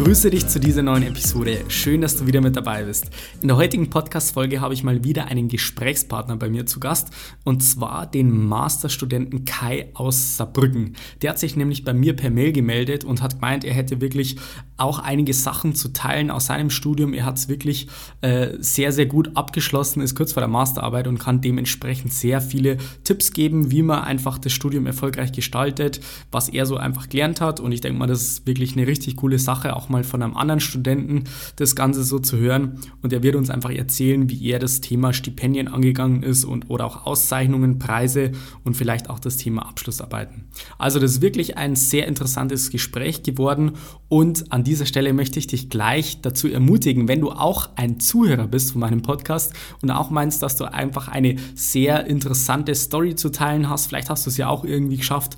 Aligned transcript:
Ich 0.00 0.06
grüße 0.06 0.30
dich 0.30 0.48
zu 0.48 0.58
dieser 0.58 0.82
neuen 0.82 1.02
Episode. 1.02 1.58
Schön, 1.68 2.00
dass 2.00 2.16
du 2.16 2.26
wieder 2.26 2.40
mit 2.40 2.56
dabei 2.56 2.84
bist. 2.84 3.10
In 3.42 3.48
der 3.48 3.58
heutigen 3.58 3.90
Podcast-Folge 3.90 4.62
habe 4.62 4.72
ich 4.72 4.82
mal 4.82 5.04
wieder 5.04 5.26
einen 5.26 5.48
Gesprächspartner 5.48 6.36
bei 6.36 6.48
mir 6.48 6.64
zu 6.64 6.80
Gast 6.80 7.10
und 7.44 7.62
zwar 7.62 8.06
den 8.06 8.48
Masterstudenten 8.48 9.44
Kai 9.44 9.90
aus 9.92 10.38
Saarbrücken. 10.38 10.96
Der 11.20 11.30
hat 11.30 11.38
sich 11.38 11.54
nämlich 11.54 11.84
bei 11.84 11.92
mir 11.92 12.16
per 12.16 12.30
Mail 12.30 12.52
gemeldet 12.52 13.04
und 13.04 13.20
hat 13.20 13.34
gemeint, 13.34 13.62
er 13.62 13.74
hätte 13.74 14.00
wirklich 14.00 14.36
auch 14.78 15.00
einige 15.00 15.34
Sachen 15.34 15.74
zu 15.74 15.92
teilen 15.92 16.30
aus 16.30 16.46
seinem 16.46 16.70
Studium. 16.70 17.12
Er 17.12 17.26
hat 17.26 17.36
es 17.36 17.50
wirklich 17.50 17.86
äh, 18.22 18.54
sehr, 18.58 18.92
sehr 18.92 19.04
gut 19.04 19.36
abgeschlossen, 19.36 20.00
ist 20.00 20.14
kurz 20.14 20.32
vor 20.32 20.40
der 20.40 20.48
Masterarbeit 20.48 21.08
und 21.08 21.18
kann 21.18 21.42
dementsprechend 21.42 22.14
sehr 22.14 22.40
viele 22.40 22.78
Tipps 23.04 23.32
geben, 23.32 23.70
wie 23.70 23.82
man 23.82 24.02
einfach 24.02 24.38
das 24.38 24.54
Studium 24.54 24.86
erfolgreich 24.86 25.32
gestaltet, 25.32 26.00
was 26.32 26.48
er 26.48 26.64
so 26.64 26.78
einfach 26.78 27.10
gelernt 27.10 27.42
hat. 27.42 27.60
Und 27.60 27.72
ich 27.72 27.82
denke 27.82 27.98
mal, 27.98 28.06
das 28.06 28.22
ist 28.22 28.46
wirklich 28.46 28.72
eine 28.72 28.86
richtig 28.86 29.16
coole 29.16 29.38
Sache, 29.38 29.76
auch 29.76 29.89
mal 29.90 30.04
von 30.04 30.22
einem 30.22 30.36
anderen 30.36 30.60
Studenten 30.60 31.24
das 31.56 31.76
Ganze 31.76 32.02
so 32.04 32.18
zu 32.18 32.38
hören. 32.38 32.78
Und 33.02 33.12
er 33.12 33.22
wird 33.22 33.36
uns 33.36 33.50
einfach 33.50 33.70
erzählen, 33.70 34.30
wie 34.30 34.48
er 34.50 34.58
das 34.58 34.80
Thema 34.80 35.12
Stipendien 35.12 35.68
angegangen 35.68 36.22
ist 36.22 36.44
und 36.44 36.70
oder 36.70 36.86
auch 36.86 37.06
Auszeichnungen, 37.06 37.78
Preise 37.78 38.32
und 38.64 38.76
vielleicht 38.76 39.10
auch 39.10 39.18
das 39.18 39.36
Thema 39.36 39.66
Abschlussarbeiten. 39.66 40.44
Also 40.78 40.98
das 40.98 41.12
ist 41.12 41.22
wirklich 41.22 41.56
ein 41.56 41.76
sehr 41.76 42.06
interessantes 42.06 42.70
Gespräch 42.70 43.22
geworden 43.22 43.72
und 44.08 44.52
an 44.52 44.64
dieser 44.64 44.86
Stelle 44.86 45.12
möchte 45.12 45.38
ich 45.38 45.46
dich 45.46 45.70
gleich 45.70 46.20
dazu 46.20 46.48
ermutigen, 46.48 47.06
wenn 47.06 47.20
du 47.20 47.30
auch 47.30 47.70
ein 47.76 48.00
Zuhörer 48.00 48.48
bist 48.48 48.72
von 48.72 48.80
meinem 48.80 49.02
Podcast 49.02 49.54
und 49.82 49.90
auch 49.90 50.10
meinst, 50.10 50.42
dass 50.42 50.56
du 50.56 50.64
einfach 50.64 51.08
eine 51.08 51.36
sehr 51.54 52.06
interessante 52.06 52.74
Story 52.74 53.14
zu 53.14 53.30
teilen 53.30 53.68
hast, 53.68 53.86
vielleicht 53.86 54.10
hast 54.10 54.26
du 54.26 54.30
es 54.30 54.36
ja 54.36 54.48
auch 54.48 54.64
irgendwie 54.64 54.96
geschafft, 54.96 55.36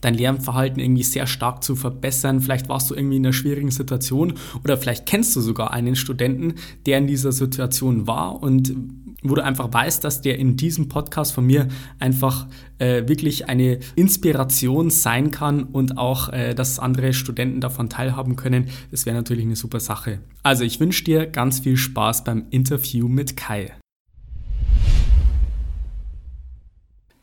dein 0.00 0.14
Lernverhalten 0.14 0.80
irgendwie 0.80 1.02
sehr 1.02 1.26
stark 1.26 1.62
zu 1.62 1.76
verbessern. 1.76 2.40
Vielleicht 2.40 2.68
warst 2.68 2.90
du 2.90 2.94
irgendwie 2.94 3.16
in 3.16 3.26
einer 3.26 3.32
schwierigen 3.32 3.70
Situation 3.70 4.34
oder 4.64 4.76
vielleicht 4.76 5.06
kennst 5.06 5.34
du 5.36 5.40
sogar 5.40 5.72
einen 5.72 5.96
Studenten, 5.96 6.54
der 6.86 6.98
in 6.98 7.06
dieser 7.06 7.32
Situation 7.32 8.06
war 8.06 8.42
und 8.42 8.74
wo 9.22 9.34
du 9.34 9.44
einfach 9.44 9.72
weißt, 9.72 10.02
dass 10.02 10.20
der 10.20 10.38
in 10.38 10.56
diesem 10.56 10.88
Podcast 10.88 11.32
von 11.32 11.46
mir 11.46 11.68
einfach 11.98 12.48
äh, 12.78 13.06
wirklich 13.06 13.48
eine 13.48 13.78
Inspiration 13.94 14.90
sein 14.90 15.30
kann 15.30 15.64
und 15.64 15.96
auch, 15.96 16.30
äh, 16.30 16.54
dass 16.54 16.78
andere 16.78 17.12
Studenten 17.12 17.60
davon 17.60 17.88
teilhaben 17.88 18.36
können. 18.36 18.68
Das 18.90 19.06
wäre 19.06 19.16
natürlich 19.16 19.44
eine 19.44 19.56
super 19.56 19.80
Sache. 19.80 20.18
Also 20.42 20.64
ich 20.64 20.80
wünsche 20.80 21.04
dir 21.04 21.26
ganz 21.26 21.60
viel 21.60 21.76
Spaß 21.76 22.24
beim 22.24 22.46
Interview 22.50 23.08
mit 23.08 23.36
Kai. 23.36 23.72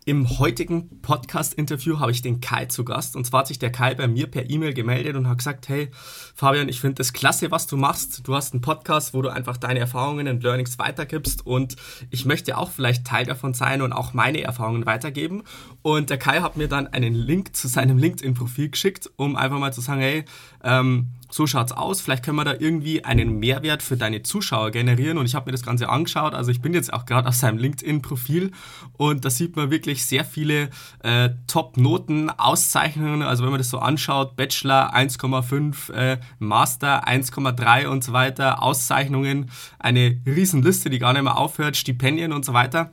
Im 0.09 0.39
heutigen 0.39 1.03
Podcast-Interview 1.03 1.99
habe 1.99 2.09
ich 2.09 2.23
den 2.23 2.41
Kai 2.41 2.65
zu 2.65 2.83
Gast. 2.83 3.15
Und 3.15 3.25
zwar 3.25 3.41
hat 3.41 3.47
sich 3.47 3.59
der 3.59 3.71
Kai 3.71 3.93
bei 3.93 4.07
mir 4.07 4.25
per 4.25 4.49
E-Mail 4.49 4.73
gemeldet 4.73 5.15
und 5.15 5.29
hat 5.29 5.37
gesagt, 5.37 5.69
hey 5.69 5.91
Fabian, 6.33 6.67
ich 6.67 6.81
finde 6.81 6.95
das 6.95 7.13
klasse, 7.13 7.51
was 7.51 7.67
du 7.67 7.77
machst. 7.77 8.27
Du 8.27 8.33
hast 8.33 8.51
einen 8.51 8.61
Podcast, 8.61 9.13
wo 9.13 9.21
du 9.21 9.29
einfach 9.29 9.57
deine 9.57 9.77
Erfahrungen 9.77 10.27
und 10.27 10.41
Learnings 10.41 10.79
weitergibst. 10.79 11.45
Und 11.45 11.75
ich 12.09 12.25
möchte 12.25 12.57
auch 12.57 12.71
vielleicht 12.71 13.05
Teil 13.05 13.27
davon 13.27 13.53
sein 13.53 13.83
und 13.83 13.93
auch 13.93 14.15
meine 14.15 14.41
Erfahrungen 14.41 14.87
weitergeben. 14.87 15.43
Und 15.83 16.09
der 16.09 16.17
Kai 16.17 16.39
hat 16.41 16.57
mir 16.57 16.67
dann 16.67 16.87
einen 16.87 17.13
Link 17.13 17.55
zu 17.55 17.67
seinem 17.67 17.99
LinkedIn-Profil 17.99 18.69
geschickt, 18.71 19.11
um 19.15 19.35
einfach 19.35 19.59
mal 19.59 19.73
zu 19.73 19.81
sagen, 19.81 20.01
hey, 20.01 20.25
ähm, 20.63 21.09
so 21.29 21.45
schaut's 21.45 21.71
aus. 21.71 22.01
Vielleicht 22.01 22.23
können 22.23 22.37
wir 22.37 22.43
da 22.43 22.55
irgendwie 22.57 23.05
einen 23.05 23.39
Mehrwert 23.39 23.83
für 23.83 23.97
deine 23.97 24.23
Zuschauer 24.23 24.71
generieren. 24.71 25.17
Und 25.17 25.25
ich 25.25 25.35
habe 25.35 25.45
mir 25.45 25.51
das 25.51 25.63
Ganze 25.63 25.89
angeschaut. 25.89 26.33
Also 26.33 26.51
ich 26.51 26.61
bin 26.61 26.73
jetzt 26.73 26.91
auch 26.91 27.05
gerade 27.05 27.27
auf 27.27 27.35
seinem 27.35 27.59
LinkedIn-Profil 27.59 28.51
und 28.93 29.25
da 29.25 29.29
sieht 29.29 29.55
man 29.55 29.69
wirklich 29.69 30.05
sehr 30.05 30.25
viele 30.25 30.69
äh, 31.03 31.29
Top-Noten, 31.47 32.29
Auszeichnungen. 32.31 33.21
Also 33.21 33.43
wenn 33.43 33.51
man 33.51 33.59
das 33.59 33.69
so 33.69 33.79
anschaut, 33.79 34.35
Bachelor 34.35 34.95
1,5, 34.95 35.93
äh, 35.93 36.17
Master 36.39 37.07
1,3 37.07 37.87
und 37.87 38.03
so 38.03 38.11
weiter, 38.13 38.63
Auszeichnungen, 38.63 39.51
eine 39.77 40.19
Riesenliste, 40.25 40.89
die 40.89 40.99
gar 40.99 41.13
nicht 41.13 41.23
mehr 41.23 41.37
aufhört, 41.37 41.77
Stipendien 41.77 42.33
und 42.33 42.43
so 42.43 42.53
weiter. 42.53 42.91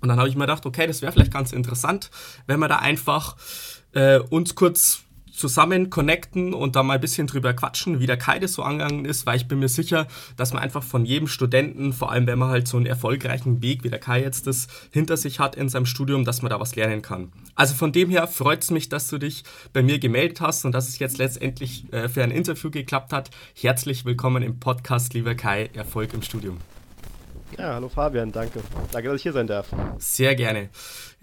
Und 0.00 0.08
dann 0.08 0.18
habe 0.18 0.28
ich 0.28 0.36
mir 0.36 0.42
gedacht, 0.42 0.66
okay, 0.66 0.86
das 0.86 1.02
wäre 1.02 1.10
vielleicht 1.12 1.32
ganz 1.32 1.52
interessant, 1.52 2.10
wenn 2.46 2.60
wir 2.60 2.68
da 2.68 2.76
einfach 2.76 3.36
äh, 3.92 4.18
uns 4.18 4.54
kurz 4.54 5.05
zusammen 5.36 5.90
connecten 5.90 6.54
und 6.54 6.76
da 6.76 6.82
mal 6.82 6.94
ein 6.94 7.00
bisschen 7.00 7.26
drüber 7.26 7.52
quatschen, 7.52 8.00
wie 8.00 8.06
der 8.06 8.16
Kai 8.16 8.38
das 8.38 8.54
so 8.54 8.62
angegangen 8.62 9.04
ist, 9.04 9.26
weil 9.26 9.36
ich 9.36 9.48
bin 9.48 9.58
mir 9.58 9.68
sicher, 9.68 10.06
dass 10.36 10.52
man 10.52 10.62
einfach 10.62 10.82
von 10.82 11.04
jedem 11.04 11.28
Studenten, 11.28 11.92
vor 11.92 12.10
allem 12.10 12.26
wenn 12.26 12.38
man 12.38 12.48
halt 12.48 12.66
so 12.66 12.76
einen 12.76 12.86
erfolgreichen 12.86 13.62
Weg 13.62 13.84
wie 13.84 13.90
der 13.90 13.98
Kai 13.98 14.22
jetzt 14.22 14.46
das 14.46 14.66
hinter 14.90 15.16
sich 15.16 15.38
hat 15.38 15.54
in 15.54 15.68
seinem 15.68 15.86
Studium, 15.86 16.24
dass 16.24 16.42
man 16.42 16.50
da 16.50 16.58
was 16.58 16.74
lernen 16.74 17.02
kann. 17.02 17.32
Also 17.54 17.74
von 17.74 17.92
dem 17.92 18.10
her 18.10 18.26
freut 18.26 18.62
es 18.62 18.70
mich, 18.70 18.88
dass 18.88 19.08
du 19.08 19.18
dich 19.18 19.44
bei 19.72 19.82
mir 19.82 19.98
gemeldet 19.98 20.40
hast 20.40 20.64
und 20.64 20.72
dass 20.72 20.88
es 20.88 20.98
jetzt 20.98 21.18
letztendlich 21.18 21.92
äh, 21.92 22.08
für 22.08 22.22
ein 22.22 22.30
Interview 22.30 22.70
geklappt 22.70 23.12
hat. 23.12 23.30
Herzlich 23.54 24.04
willkommen 24.04 24.42
im 24.42 24.58
Podcast, 24.58 25.14
lieber 25.14 25.34
Kai, 25.34 25.70
Erfolg 25.74 26.14
im 26.14 26.22
Studium. 26.22 26.58
Ja, 27.58 27.74
hallo 27.74 27.88
Fabian, 27.88 28.32
danke. 28.32 28.60
Danke, 28.92 29.08
dass 29.08 29.16
ich 29.16 29.22
hier 29.22 29.32
sein 29.32 29.46
darf. 29.46 29.68
Sehr 29.98 30.34
gerne. 30.34 30.68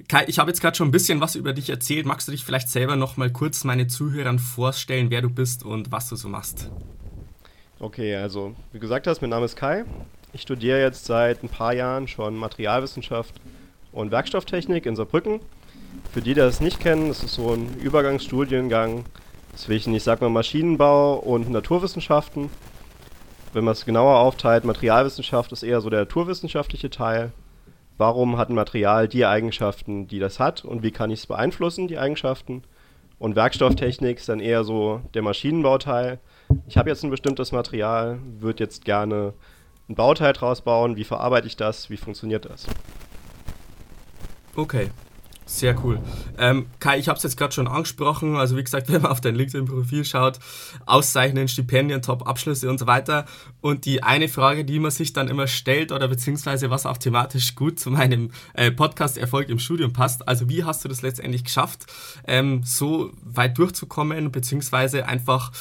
Kai, 0.07 0.23
ich 0.27 0.39
habe 0.39 0.49
jetzt 0.49 0.61
gerade 0.61 0.75
schon 0.75 0.87
ein 0.87 0.91
bisschen 0.91 1.21
was 1.21 1.35
über 1.35 1.53
dich 1.53 1.69
erzählt. 1.69 2.05
Magst 2.05 2.27
du 2.27 2.31
dich 2.31 2.43
vielleicht 2.43 2.69
selber 2.69 2.95
noch 2.95 3.17
mal 3.17 3.29
kurz 3.31 3.63
meine 3.63 3.87
Zuhörern 3.87 4.39
vorstellen, 4.39 5.11
wer 5.11 5.21
du 5.21 5.29
bist 5.29 5.63
und 5.63 5.91
was 5.91 6.09
du 6.09 6.15
so 6.15 6.29
machst? 6.29 6.71
Okay, 7.79 8.15
also 8.15 8.55
wie 8.71 8.79
gesagt 8.79 9.05
hast, 9.05 9.21
mein 9.21 9.29
Name 9.29 9.45
ist 9.45 9.55
Kai. 9.55 9.83
Ich 10.31 10.41
studiere 10.41 10.79
jetzt 10.79 11.05
seit 11.05 11.43
ein 11.43 11.49
paar 11.49 11.73
Jahren 11.73 12.07
schon 12.07 12.35
Materialwissenschaft 12.35 13.35
und 13.91 14.09
Werkstofftechnik 14.11 14.85
in 14.85 14.95
Saarbrücken. 14.95 15.41
Für 16.11 16.21
die, 16.21 16.33
die 16.33 16.39
das 16.39 16.61
nicht 16.61 16.79
kennen, 16.79 17.09
das 17.09 17.23
ist 17.23 17.35
so 17.35 17.53
ein 17.53 17.77
Übergangsstudiengang 17.79 19.05
zwischen, 19.55 19.93
ich 19.93 20.03
sag 20.03 20.21
mal, 20.21 20.29
Maschinenbau 20.29 21.15
und 21.15 21.51
Naturwissenschaften 21.51 22.49
wenn 23.53 23.63
man 23.63 23.73
es 23.73 23.85
genauer 23.85 24.19
aufteilt, 24.19 24.65
Materialwissenschaft 24.65 25.51
ist 25.51 25.63
eher 25.63 25.81
so 25.81 25.89
der 25.89 26.01
naturwissenschaftliche 26.01 26.89
Teil. 26.89 27.31
Warum 27.97 28.37
hat 28.37 28.49
ein 28.49 28.55
Material 28.55 29.07
die 29.07 29.25
Eigenschaften, 29.25 30.07
die 30.07 30.19
das 30.19 30.39
hat 30.39 30.65
und 30.65 30.81
wie 30.81 30.91
kann 30.91 31.11
ich 31.11 31.19
es 31.19 31.27
beeinflussen, 31.27 31.87
die 31.87 31.99
Eigenschaften? 31.99 32.63
Und 33.19 33.35
Werkstofftechnik 33.35 34.17
ist 34.17 34.27
dann 34.27 34.39
eher 34.39 34.63
so 34.63 35.01
der 35.13 35.21
Maschinenbauteil. 35.21 36.19
Ich 36.67 36.77
habe 36.77 36.89
jetzt 36.89 37.03
ein 37.03 37.11
bestimmtes 37.11 37.51
Material, 37.51 38.19
würde 38.39 38.63
jetzt 38.63 38.83
gerne 38.83 39.33
ein 39.87 39.95
Bauteil 39.95 40.33
draus 40.33 40.61
bauen. 40.61 40.97
Wie 40.97 41.03
verarbeite 41.03 41.47
ich 41.47 41.55
das? 41.55 41.89
Wie 41.89 41.97
funktioniert 41.97 42.45
das? 42.45 42.65
Okay, 44.55 44.89
sehr 45.45 45.75
cool. 45.83 45.99
Ähm, 46.37 46.67
Kai, 46.79 46.99
ich 46.99 47.09
habe 47.09 47.17
es 47.17 47.23
jetzt 47.23 47.37
gerade 47.37 47.53
schon 47.53 47.67
angesprochen. 47.67 48.35
Also 48.35 48.57
wie 48.57 48.63
gesagt, 48.63 48.89
wenn 48.91 49.01
man 49.01 49.11
auf 49.11 49.21
dein 49.21 49.35
LinkedIn-Profil 49.35 50.05
schaut, 50.05 50.39
Auszeichnen, 50.85 51.47
Stipendien, 51.47 52.01
Top-Abschlüsse 52.01 52.69
und 52.69 52.79
so 52.79 52.87
weiter. 52.87 53.25
Und 53.61 53.85
die 53.85 54.03
eine 54.03 54.29
Frage, 54.29 54.65
die 54.65 54.79
man 54.79 54.91
sich 54.91 55.13
dann 55.13 55.27
immer 55.27 55.47
stellt 55.47 55.91
oder 55.91 56.07
beziehungsweise 56.07 56.69
was 56.69 56.85
auch 56.85 56.97
thematisch 56.97 57.55
gut 57.55 57.79
zu 57.79 57.91
meinem 57.91 58.31
äh, 58.53 58.71
Podcast 58.71 59.17
Erfolg 59.17 59.49
im 59.49 59.59
Studium 59.59 59.93
passt. 59.93 60.27
Also 60.27 60.49
wie 60.49 60.63
hast 60.63 60.83
du 60.83 60.89
das 60.89 61.01
letztendlich 61.01 61.43
geschafft, 61.43 61.85
ähm, 62.27 62.61
so 62.63 63.11
weit 63.21 63.57
durchzukommen, 63.57 64.31
beziehungsweise 64.31 65.07
einfach 65.07 65.51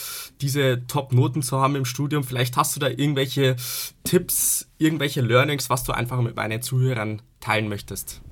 diese 0.40 0.86
Top-Noten 0.86 1.42
zu 1.42 1.60
haben 1.60 1.76
im 1.76 1.84
Studium? 1.84 2.24
Vielleicht 2.24 2.56
hast 2.56 2.76
du 2.76 2.80
da 2.80 2.88
irgendwelche 2.88 3.56
Tipps, 4.04 4.68
irgendwelche 4.78 5.20
Learnings, 5.20 5.70
was 5.70 5.84
du 5.84 5.92
einfach 5.92 6.20
mit 6.20 6.36
meinen 6.36 6.62
Zuhörern 6.62 7.22
teilen 7.40 7.68
möchtest. 7.68 8.22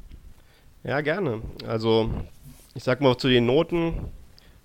Ja, 0.83 1.03
gerne. 1.03 1.43
Also, 1.67 2.11
ich 2.75 2.85
sag 2.85 3.01
mal 3.01 3.17
zu 3.19 3.29
den 3.29 3.45
Noten, 3.45 4.09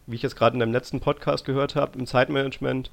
wie 0.07 0.15
ich 0.15 0.21
jetzt 0.21 0.37
gerade 0.37 0.53
in 0.53 0.59
deinem 0.61 0.71
letzten 0.71 1.01
Podcast 1.01 1.43
gehört 1.43 1.75
habe, 1.75 1.99
im 1.99 2.05
Zeitmanagement, 2.05 2.89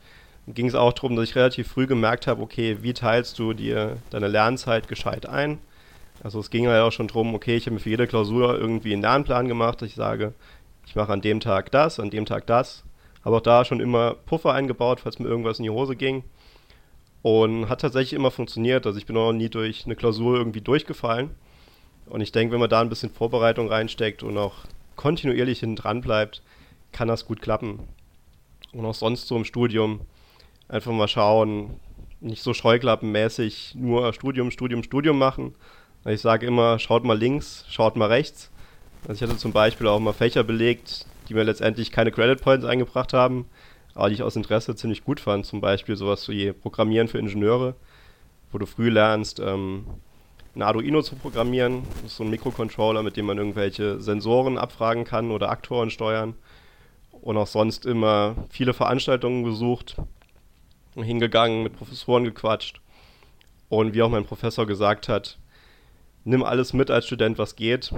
ging 0.49 0.67
es 0.67 0.75
auch 0.75 0.93
darum, 0.93 1.15
dass 1.15 1.29
ich 1.29 1.37
relativ 1.37 1.69
früh 1.69 1.87
gemerkt 1.87 2.27
habe, 2.27 2.43
okay, 2.43 2.79
wie 2.81 2.95
teilst 2.95 3.39
du 3.39 3.53
dir 3.53 3.99
deine 4.11 4.27
Lernzeit 4.27 4.89
gescheit 4.89 5.27
ein? 5.27 5.59
Also 6.25 6.41
es 6.41 6.51
ging 6.51 6.67
halt 6.67 6.83
auch 6.83 6.91
schon 6.91 7.07
darum, 7.07 7.35
okay, 7.35 7.57
ich 7.57 7.67
habe 7.67 7.75
mir 7.75 7.81
für 7.81 7.91
jede 7.91 8.09
Klausur 8.09 8.59
irgendwie 8.59 8.93
einen 8.93 9.03
Lernplan 9.03 9.47
gemacht, 9.47 9.83
ich 9.83 9.95
sage, 9.95 10.35
ich 10.87 10.97
mache 10.97 11.13
an 11.13 11.21
dem 11.21 11.39
Tag 11.39 11.71
das, 11.71 12.01
an 12.01 12.11
dem 12.11 12.27
Tag 12.27 12.47
das. 12.47 12.83
Habe 13.25 13.37
auch 13.37 13.41
da 13.41 13.65
schon 13.65 13.79
immer 13.79 14.15
Puffer 14.15 14.53
eingebaut, 14.53 15.01
falls 15.01 15.21
mir 15.21 15.29
irgendwas 15.29 15.61
in 15.61 15.65
die 15.65 15.71
Hose 15.71 15.95
ging. 15.95 16.25
Und 17.23 17.69
hat 17.69 17.83
tatsächlich 17.83 18.15
immer 18.15 18.33
funktioniert. 18.33 18.85
Also 18.85 18.99
ich 18.99 19.07
bin 19.07 19.17
auch 19.17 19.33
nie 19.33 19.49
durch 19.49 19.85
eine 19.85 19.95
Klausur 19.95 20.37
irgendwie 20.37 20.61
durchgefallen. 20.61 21.31
Und 22.07 22.21
ich 22.21 22.33
denke, 22.33 22.53
wenn 22.53 22.61
man 22.61 22.71
da 22.71 22.81
ein 22.81 22.89
bisschen 22.89 23.11
Vorbereitung 23.11 23.69
reinsteckt 23.69 24.23
und 24.23 24.37
auch 24.37 24.55
kontinuierlich 24.97 25.61
hinten 25.61 25.77
dran 25.77 26.01
bleibt, 26.01 26.43
kann 26.93 27.09
das 27.09 27.27
gut 27.27 27.41
klappen. 27.41 27.81
Und 28.73 28.85
auch 28.85 28.95
sonst 28.95 29.29
so 29.29 29.37
im 29.37 29.45
Studium 29.45 30.01
einfach 30.69 30.93
mal 30.93 31.09
schauen, 31.09 31.81
nicht 32.21 32.43
so 32.43 32.55
scheuklappenmäßig 32.55 33.75
nur 33.75 34.13
Studium, 34.13 34.51
Studium, 34.51 34.83
Studium 34.83 35.19
machen. 35.19 35.55
Ich 36.05 36.21
sage 36.21 36.47
immer, 36.47 36.79
schaut 36.79 37.05
mal 37.05 37.19
links, 37.19 37.65
schaut 37.69 37.97
mal 37.97 38.09
rechts. 38.09 38.51
Also 39.07 39.15
ich 39.25 39.29
hatte 39.29 39.39
zum 39.39 39.53
Beispiel 39.53 39.87
auch 39.89 40.01
mal 40.01 40.13
Fächer 40.13 40.45
belegt, 40.45 41.07
die 41.29 41.35
mir 41.35 41.43
letztendlich 41.43 41.91
keine 41.91 42.13
Credit 42.13 42.41
Points 42.41 42.65
eingebracht 42.65 43.13
haben, 43.13 43.47
aber 43.95 44.09
die 44.09 44.15
ich 44.15 44.23
aus 44.23 44.37
Interesse 44.37 44.75
ziemlich 44.77 45.05
gut 45.05 45.21
fand. 45.21 45.47
Zum 45.47 45.61
Beispiel 45.61 45.97
sowas 45.97 46.29
wie 46.29 46.53
Programmieren 46.53 47.09
für 47.09 47.19
Ingenieure, 47.19 47.75
wo 48.53 48.59
du 48.59 48.67
früh 48.67 48.89
lernst, 48.89 49.41
ähm, 49.41 49.87
ein 50.55 50.63
Arduino 50.63 51.03
zu 51.03 51.17
programmieren. 51.17 51.83
Das 52.03 52.13
ist 52.13 52.17
so 52.17 52.25
ein 52.25 52.31
Mikrocontroller, 52.31 53.03
mit 53.03 53.17
dem 53.17 53.27
man 53.27 53.39
irgendwelche 53.39 54.01
Sensoren 54.01 54.59
abfragen 54.59 55.05
kann 55.05 55.31
oder 55.31 55.51
Aktoren 55.51 55.91
steuern. 55.91 56.35
Und 57.11 57.37
auch 57.37 57.47
sonst 57.47 57.87
immer 57.87 58.35
viele 58.51 58.75
Veranstaltungen 58.75 59.45
besucht, 59.45 59.97
hingegangen, 60.95 61.63
mit 61.63 61.77
Professoren 61.77 62.25
gequatscht. 62.25 62.81
Und 63.69 63.95
wie 63.95 64.03
auch 64.03 64.11
mein 64.11 64.27
Professor 64.27 64.67
gesagt 64.67 65.09
hat, 65.09 65.39
nimm 66.25 66.43
alles 66.43 66.73
mit 66.73 66.91
als 66.91 67.07
Student, 67.07 67.39
was 67.39 67.57
geht. 67.57 67.93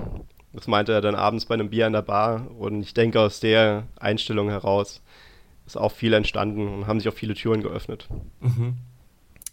Das 0.52 0.68
meinte 0.68 0.92
er 0.92 1.00
dann 1.00 1.16
abends 1.16 1.46
bei 1.46 1.54
einem 1.54 1.70
Bier 1.70 1.86
in 1.86 1.92
der 1.94 2.02
Bar. 2.02 2.48
Und 2.58 2.82
ich 2.82 2.94
denke, 2.94 3.20
aus 3.20 3.40
der 3.40 3.88
Einstellung 3.98 4.50
heraus 4.50 5.02
ist 5.66 5.76
auch 5.76 5.92
viel 5.92 6.12
entstanden 6.12 6.68
und 6.68 6.86
haben 6.86 7.00
sich 7.00 7.08
auch 7.08 7.14
viele 7.14 7.34
Türen 7.34 7.62
geöffnet. 7.62 8.08
Mhm. 8.40 8.76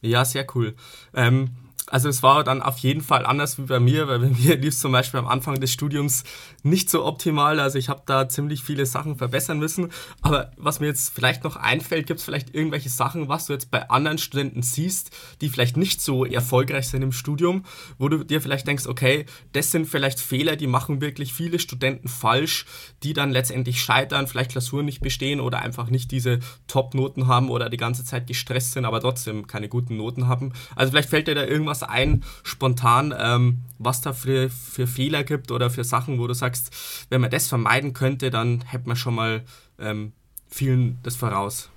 Ja, 0.01 0.25
sehr 0.25 0.45
cool. 0.56 0.75
Ähm, 1.13 1.51
also 1.87 2.09
es 2.09 2.23
war 2.23 2.43
dann 2.43 2.61
auf 2.61 2.77
jeden 2.79 3.01
Fall 3.01 3.25
anders 3.25 3.57
wie 3.57 3.63
bei 3.63 3.79
mir, 3.79 4.07
weil 4.07 4.19
bei 4.19 4.27
mir 4.39 4.55
lief 4.55 4.73
es 4.73 4.79
zum 4.79 4.91
Beispiel 4.91 5.19
am 5.19 5.27
Anfang 5.27 5.59
des 5.59 5.71
Studiums 5.71 6.23
nicht 6.63 6.89
so 6.89 7.05
optimal. 7.05 7.59
Also 7.59 7.77
ich 7.77 7.89
habe 7.89 8.03
da 8.05 8.29
ziemlich 8.29 8.63
viele 8.63 8.85
Sachen 8.85 9.17
verbessern 9.17 9.59
müssen. 9.59 9.89
Aber 10.21 10.51
was 10.57 10.79
mir 10.79 10.87
jetzt 10.87 11.13
vielleicht 11.13 11.43
noch 11.43 11.55
einfällt, 11.55 12.07
gibt 12.07 12.19
es 12.19 12.25
vielleicht 12.25 12.55
irgendwelche 12.55 12.89
Sachen, 12.89 13.27
was 13.27 13.47
du 13.47 13.53
jetzt 13.53 13.71
bei 13.71 13.89
anderen 13.89 14.17
Studenten 14.17 14.61
siehst, 14.61 15.11
die 15.41 15.49
vielleicht 15.49 15.77
nicht 15.77 16.01
so 16.01 16.25
erfolgreich 16.25 16.87
sind 16.87 17.01
im 17.01 17.11
Studium, 17.11 17.65
wo 17.97 18.09
du 18.09 18.23
dir 18.23 18.41
vielleicht 18.41 18.67
denkst, 18.67 18.87
okay, 18.87 19.25
das 19.53 19.71
sind 19.71 19.87
vielleicht 19.87 20.19
Fehler, 20.19 20.55
die 20.55 20.67
machen 20.67 21.01
wirklich 21.01 21.33
viele 21.33 21.59
Studenten 21.59 22.07
falsch, 22.07 22.65
die 23.03 23.13
dann 23.13 23.31
letztendlich 23.31 23.81
scheitern, 23.81 24.27
vielleicht 24.27 24.51
Klausuren 24.51 24.85
nicht 24.85 25.01
bestehen 25.01 25.39
oder 25.39 25.59
einfach 25.59 25.89
nicht 25.89 26.11
diese 26.11 26.39
Top-Noten 26.67 27.27
haben 27.27 27.49
oder 27.49 27.69
die 27.69 27.77
ganze 27.77 28.03
Zeit 28.03 28.27
gestresst 28.27 28.73
sind, 28.73 28.85
aber 28.85 29.01
trotzdem 29.01 29.47
keine 29.47 29.69
guten 29.69 29.97
Noten 29.97 30.27
haben. 30.27 30.53
Also 30.75 30.91
vielleicht 30.91 31.09
fällt 31.09 31.27
dir 31.27 31.35
da 31.35 31.45
irgendwas 31.45 31.80
was 31.81 31.89
ein, 31.89 32.23
spontan, 32.43 33.13
ähm, 33.17 33.59
was 33.79 34.01
da 34.01 34.13
für, 34.13 34.49
für 34.49 34.87
Fehler 34.87 35.23
gibt 35.23 35.51
oder 35.51 35.69
für 35.69 35.83
Sachen, 35.83 36.19
wo 36.19 36.27
du 36.27 36.33
sagst, 36.33 37.05
wenn 37.09 37.21
man 37.21 37.31
das 37.31 37.47
vermeiden 37.47 37.93
könnte, 37.93 38.29
dann 38.29 38.61
hätte 38.65 38.87
man 38.87 38.95
schon 38.95 39.15
mal 39.15 39.41
ähm, 39.79 40.13
vielen 40.47 40.99
das 41.03 41.15
voraus? 41.15 41.69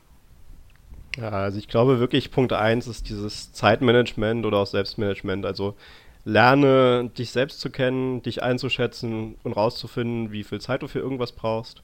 Ja, 1.16 1.30
also 1.30 1.58
ich 1.58 1.68
glaube 1.68 2.00
wirklich, 2.00 2.30
Punkt 2.30 2.52
1 2.52 2.88
ist 2.88 3.08
dieses 3.08 3.52
Zeitmanagement 3.52 4.44
oder 4.44 4.58
auch 4.58 4.66
Selbstmanagement. 4.66 5.46
Also 5.46 5.76
lerne 6.24 7.10
dich 7.16 7.30
selbst 7.30 7.60
zu 7.60 7.70
kennen, 7.70 8.22
dich 8.22 8.42
einzuschätzen 8.42 9.36
und 9.44 9.52
rauszufinden, 9.52 10.32
wie 10.32 10.42
viel 10.42 10.60
Zeit 10.60 10.82
du 10.82 10.88
für 10.88 10.98
irgendwas 10.98 11.32
brauchst. 11.32 11.82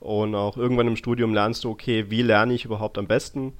Und 0.00 0.34
auch 0.34 0.56
irgendwann 0.56 0.88
im 0.88 0.96
Studium 0.96 1.32
lernst 1.32 1.64
du, 1.64 1.70
okay, 1.70 2.06
wie 2.10 2.22
lerne 2.22 2.54
ich 2.54 2.64
überhaupt 2.64 2.98
am 2.98 3.06
besten? 3.06 3.54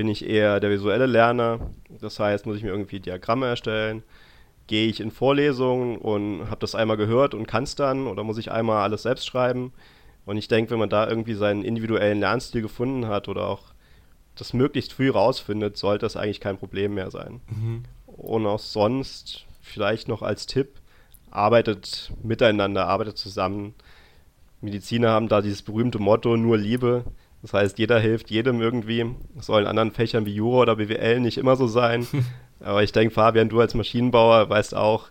Bin 0.00 0.08
ich 0.08 0.26
eher 0.26 0.60
der 0.60 0.70
visuelle 0.70 1.04
Lerner. 1.04 1.60
Das 2.00 2.18
heißt, 2.18 2.46
muss 2.46 2.56
ich 2.56 2.62
mir 2.62 2.70
irgendwie 2.70 3.00
Diagramme 3.00 3.44
erstellen. 3.44 4.02
Gehe 4.66 4.88
ich 4.88 4.98
in 4.98 5.10
Vorlesungen 5.10 5.98
und 5.98 6.48
habe 6.48 6.60
das 6.60 6.74
einmal 6.74 6.96
gehört 6.96 7.34
und 7.34 7.46
kann 7.46 7.64
es 7.64 7.74
dann 7.74 8.06
oder 8.06 8.24
muss 8.24 8.38
ich 8.38 8.50
einmal 8.50 8.82
alles 8.82 9.02
selbst 9.02 9.26
schreiben? 9.26 9.74
Und 10.24 10.38
ich 10.38 10.48
denke, 10.48 10.70
wenn 10.70 10.78
man 10.78 10.88
da 10.88 11.06
irgendwie 11.06 11.34
seinen 11.34 11.64
individuellen 11.64 12.18
Lernstil 12.18 12.62
gefunden 12.62 13.08
hat 13.08 13.28
oder 13.28 13.46
auch 13.46 13.74
das 14.36 14.54
möglichst 14.54 14.94
früh 14.94 15.10
rausfindet, 15.10 15.76
sollte 15.76 16.06
das 16.06 16.16
eigentlich 16.16 16.40
kein 16.40 16.56
Problem 16.56 16.94
mehr 16.94 17.10
sein. 17.10 17.42
Mhm. 17.48 17.82
Und 18.06 18.46
auch 18.46 18.58
sonst, 18.58 19.44
vielleicht 19.60 20.08
noch 20.08 20.22
als 20.22 20.46
Tipp, 20.46 20.80
arbeitet 21.30 22.10
miteinander, 22.22 22.86
arbeitet 22.86 23.18
zusammen. 23.18 23.74
Mediziner 24.62 25.10
haben 25.10 25.28
da 25.28 25.42
dieses 25.42 25.60
berühmte 25.60 25.98
Motto, 25.98 26.38
nur 26.38 26.56
Liebe. 26.56 27.04
Das 27.42 27.54
heißt, 27.54 27.78
jeder 27.78 27.98
hilft 27.98 28.30
jedem 28.30 28.60
irgendwie. 28.60 29.06
Das 29.34 29.46
soll 29.46 29.62
in 29.62 29.68
anderen 29.68 29.92
Fächern 29.92 30.26
wie 30.26 30.34
Jura 30.34 30.62
oder 30.62 30.76
BWL 30.76 31.20
nicht 31.20 31.38
immer 31.38 31.56
so 31.56 31.66
sein. 31.66 32.06
Aber 32.60 32.82
ich 32.82 32.92
denke, 32.92 33.14
Fabian, 33.14 33.48
du 33.48 33.60
als 33.60 33.74
Maschinenbauer 33.74 34.50
weißt 34.50 34.74
auch, 34.74 35.08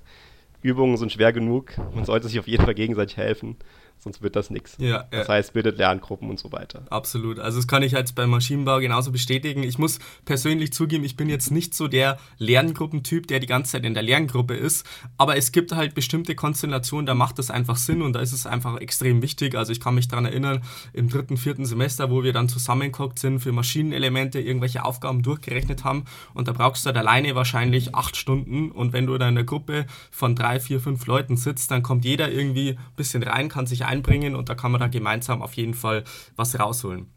Übungen 0.61 0.97
sind 0.97 1.11
schwer 1.11 1.33
genug. 1.33 1.71
Man 1.95 2.05
sollte 2.05 2.27
sich 2.27 2.39
auf 2.39 2.47
jeden 2.47 2.65
Fall 2.65 2.75
gegenseitig 2.75 3.17
helfen 3.17 3.57
sonst 3.99 4.21
wird 4.21 4.35
das 4.35 4.49
nichts. 4.49 4.75
Ja, 4.79 5.05
das 5.11 5.27
ja. 5.27 5.33
heißt, 5.33 5.53
bildet 5.53 5.77
Lerngruppen 5.77 6.29
und 6.29 6.39
so 6.39 6.51
weiter. 6.51 6.83
Absolut. 6.89 7.39
Also 7.39 7.59
das 7.59 7.67
kann 7.67 7.83
ich 7.83 7.91
jetzt 7.91 8.15
beim 8.15 8.29
Maschinenbau 8.29 8.79
genauso 8.79 9.11
bestätigen. 9.11 9.63
Ich 9.63 9.77
muss 9.77 9.99
persönlich 10.25 10.73
zugeben, 10.73 11.03
ich 11.03 11.17
bin 11.17 11.29
jetzt 11.29 11.51
nicht 11.51 11.73
so 11.73 11.87
der 11.87 12.17
Lerngruppentyp, 12.37 13.27
der 13.27 13.39
die 13.39 13.47
ganze 13.47 13.73
Zeit 13.73 13.85
in 13.85 13.93
der 13.93 14.03
Lerngruppe 14.03 14.55
ist, 14.55 14.85
aber 15.17 15.35
es 15.35 15.51
gibt 15.51 15.73
halt 15.73 15.95
bestimmte 15.95 16.35
Konstellationen, 16.35 17.05
da 17.05 17.13
macht 17.13 17.39
das 17.39 17.51
einfach 17.51 17.77
Sinn 17.77 18.01
und 18.01 18.13
da 18.13 18.21
ist 18.21 18.31
es 18.31 18.45
einfach 18.45 18.79
extrem 18.79 19.21
wichtig. 19.21 19.55
Also 19.55 19.71
ich 19.71 19.79
kann 19.79 19.95
mich 19.95 20.07
daran 20.07 20.25
erinnern, 20.25 20.63
im 20.93 21.09
dritten, 21.09 21.37
vierten 21.37 21.65
Semester, 21.65 22.09
wo 22.09 22.23
wir 22.23 22.31
dann 22.33 22.47
zusammengeguckt 22.47 23.19
sind, 23.19 23.39
für 23.39 23.51
Maschinenelemente 23.51 24.39
irgendwelche 24.39 24.85
Aufgaben 24.85 25.23
durchgerechnet 25.23 25.83
haben 25.83 26.05
und 26.33 26.47
da 26.47 26.53
brauchst 26.53 26.85
du 26.85 26.87
halt 26.87 26.97
alleine 26.97 27.35
wahrscheinlich 27.35 27.95
acht 27.95 28.15
Stunden 28.15 28.71
und 28.71 28.93
wenn 28.93 29.05
du 29.05 29.17
da 29.17 29.27
in 29.27 29.37
einer 29.37 29.45
Gruppe 29.45 29.85
von 30.09 30.35
drei, 30.35 30.59
vier, 30.59 30.79
fünf 30.79 31.05
Leuten 31.05 31.35
sitzt, 31.35 31.71
dann 31.71 31.83
kommt 31.83 32.05
jeder 32.05 32.31
irgendwie 32.31 32.71
ein 32.71 32.95
bisschen 32.95 33.23
rein, 33.23 33.49
kann 33.49 33.67
sich 33.67 33.85
einbringen 33.89 34.35
und 34.35 34.47
da 34.47 34.55
kann 34.55 34.71
man 34.71 34.79
dann 34.79 34.91
gemeinsam 34.91 35.41
auf 35.41 35.53
jeden 35.53 35.73
Fall 35.73 36.03
was 36.35 36.57
rausholen. 36.57 37.07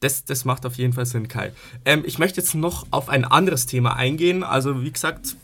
Das, 0.00 0.24
das 0.24 0.44
macht 0.44 0.66
auf 0.66 0.76
jeden 0.76 0.92
Fall 0.92 1.06
Sinn, 1.06 1.28
Kai. 1.28 1.52
Ähm, 1.84 2.02
ich 2.06 2.18
möchte 2.18 2.40
jetzt 2.40 2.54
noch 2.54 2.86
auf 2.90 3.08
ein 3.08 3.24
anderes 3.24 3.66
Thema 3.66 3.96
eingehen. 3.96 4.42
Also 4.42 4.82
wie 4.82 4.90
gesagt, 4.90 5.36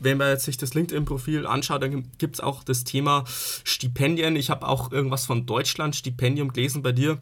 wenn 0.00 0.18
man 0.18 0.38
sich 0.38 0.56
das 0.56 0.74
LinkedIn-Profil 0.74 1.46
anschaut, 1.46 1.82
dann 1.82 2.10
gibt 2.18 2.36
es 2.36 2.40
auch 2.40 2.64
das 2.64 2.84
Thema 2.84 3.24
Stipendien. 3.64 4.34
Ich 4.36 4.50
habe 4.50 4.66
auch 4.66 4.90
irgendwas 4.90 5.26
von 5.26 5.46
Deutschland-Stipendium 5.46 6.52
gelesen 6.52 6.82
bei 6.82 6.92
dir. 6.92 7.18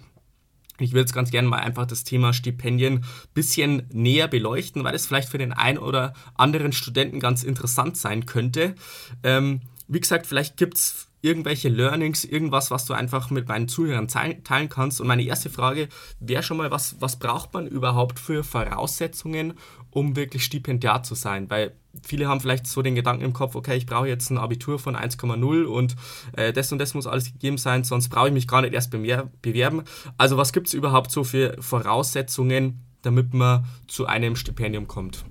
Ich 0.78 0.92
würde 0.92 1.00
jetzt 1.00 1.12
ganz 1.12 1.30
gerne 1.30 1.48
mal 1.48 1.58
einfach 1.58 1.86
das 1.86 2.04
Thema 2.04 2.32
Stipendien 2.32 2.98
ein 2.98 3.04
bisschen 3.34 3.82
näher 3.92 4.28
beleuchten, 4.28 4.82
weil 4.82 4.94
es 4.94 5.06
vielleicht 5.06 5.28
für 5.28 5.38
den 5.38 5.52
einen 5.52 5.76
oder 5.76 6.14
anderen 6.36 6.72
Studenten 6.72 7.20
ganz 7.20 7.42
interessant 7.42 7.98
sein 7.98 8.24
könnte. 8.24 8.74
Ähm, 9.22 9.60
wie 9.88 10.00
gesagt, 10.00 10.26
vielleicht 10.26 10.56
gibt 10.56 10.78
es 10.78 11.09
irgendwelche 11.22 11.68
Learnings, 11.68 12.24
irgendwas, 12.24 12.70
was 12.70 12.86
du 12.86 12.94
einfach 12.94 13.30
mit 13.30 13.48
meinen 13.48 13.68
Zuhörern 13.68 14.08
teilen 14.08 14.68
kannst. 14.68 15.00
Und 15.00 15.06
meine 15.06 15.22
erste 15.22 15.50
Frage 15.50 15.88
wäre 16.18 16.42
schon 16.42 16.56
mal, 16.56 16.70
was, 16.70 17.00
was 17.00 17.18
braucht 17.18 17.52
man 17.52 17.66
überhaupt 17.66 18.18
für 18.18 18.42
Voraussetzungen, 18.42 19.54
um 19.90 20.16
wirklich 20.16 20.44
Stipendiat 20.44 21.04
zu 21.04 21.14
sein? 21.14 21.50
Weil 21.50 21.72
viele 22.02 22.28
haben 22.28 22.40
vielleicht 22.40 22.66
so 22.66 22.82
den 22.82 22.94
Gedanken 22.94 23.24
im 23.24 23.32
Kopf, 23.32 23.54
okay, 23.54 23.76
ich 23.76 23.86
brauche 23.86 24.08
jetzt 24.08 24.30
ein 24.30 24.38
Abitur 24.38 24.78
von 24.78 24.96
1,0 24.96 25.64
und 25.64 25.96
äh, 26.36 26.52
das 26.52 26.72
und 26.72 26.78
das 26.78 26.94
muss 26.94 27.06
alles 27.06 27.32
gegeben 27.32 27.58
sein, 27.58 27.84
sonst 27.84 28.08
brauche 28.08 28.28
ich 28.28 28.34
mich 28.34 28.48
gar 28.48 28.62
nicht 28.62 28.72
erst 28.72 28.90
bewerben. 28.90 29.82
Also 30.16 30.36
was 30.36 30.52
gibt 30.52 30.68
es 30.68 30.74
überhaupt 30.74 31.10
so 31.10 31.24
für 31.24 31.56
Voraussetzungen, 31.60 32.84
damit 33.02 33.34
man 33.34 33.64
zu 33.88 34.06
einem 34.06 34.36
Stipendium 34.36 34.86
kommt? 34.86 35.24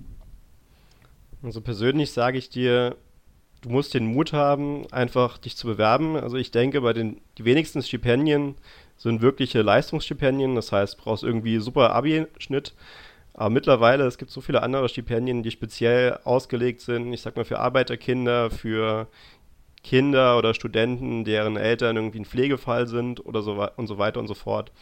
Also 1.42 1.62
persönlich 1.62 2.12
sage 2.12 2.38
ich 2.38 2.50
dir, 2.50 2.98
du 3.62 3.70
musst 3.70 3.94
den 3.94 4.08
Mut 4.08 4.34
haben, 4.34 4.86
einfach 4.92 5.38
dich 5.38 5.56
zu 5.56 5.68
bewerben. 5.68 6.16
Also 6.16 6.38
ich 6.38 6.52
denke, 6.52 6.82
bei 6.82 6.94
den 6.94 7.22
die 7.38 7.46
wenigsten 7.46 7.82
Stipendien 7.82 8.56
sind 8.98 9.22
wirkliche 9.22 9.62
Leistungsstipendien. 9.62 10.56
Das 10.56 10.72
heißt, 10.72 10.98
brauchst 10.98 11.24
irgendwie 11.24 11.60
super 11.60 11.94
Abi-Schnitt. 11.94 12.74
Aber 13.34 13.50
mittlerweile, 13.50 14.06
es 14.06 14.18
gibt 14.18 14.32
so 14.32 14.42
viele 14.42 14.64
andere 14.64 14.90
Stipendien, 14.90 15.44
die 15.44 15.52
speziell 15.52 16.20
ausgelegt 16.26 16.82
sind, 16.82 17.14
ich 17.14 17.22
sag 17.22 17.38
mal, 17.38 17.46
für 17.46 17.60
Arbeiterkinder, 17.60 18.50
für 18.50 19.08
Kinder 19.82 20.38
oder 20.38 20.54
Studenten, 20.54 21.24
deren 21.24 21.56
Eltern 21.56 21.96
irgendwie 21.96 22.20
ein 22.20 22.26
Pflegefall 22.26 22.88
sind 22.88 23.26
oder 23.26 23.42
so 23.42 23.66
und 23.78 23.88
so 23.88 23.98
weiter 23.98 24.20
und 24.20 24.28
so 24.28 24.34
fort. 24.34 24.74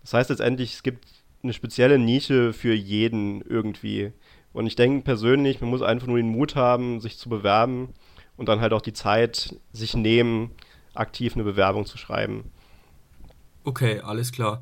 Das 0.00 0.14
heißt 0.14 0.30
letztendlich, 0.30 0.74
es 0.74 0.82
gibt 0.82 1.06
eine 1.44 1.52
spezielle 1.52 1.98
Nische 1.98 2.52
für 2.52 2.74
jeden 2.74 3.40
irgendwie. 3.42 4.12
Und 4.52 4.66
ich 4.66 4.74
denke 4.74 5.04
persönlich, 5.04 5.60
man 5.60 5.70
muss 5.70 5.82
einfach 5.82 6.08
nur 6.08 6.16
den 6.16 6.28
Mut 6.28 6.56
haben, 6.56 7.00
sich 7.00 7.18
zu 7.18 7.28
bewerben 7.28 7.94
und 8.36 8.48
dann 8.48 8.60
halt 8.60 8.72
auch 8.72 8.82
die 8.82 8.92
Zeit 8.92 9.56
sich 9.72 9.94
nehmen, 9.94 10.50
aktiv 10.94 11.34
eine 11.34 11.44
Bewerbung 11.44 11.86
zu 11.86 11.98
schreiben. 11.98 12.50
Okay, 13.64 14.00
alles 14.00 14.32
klar. 14.32 14.60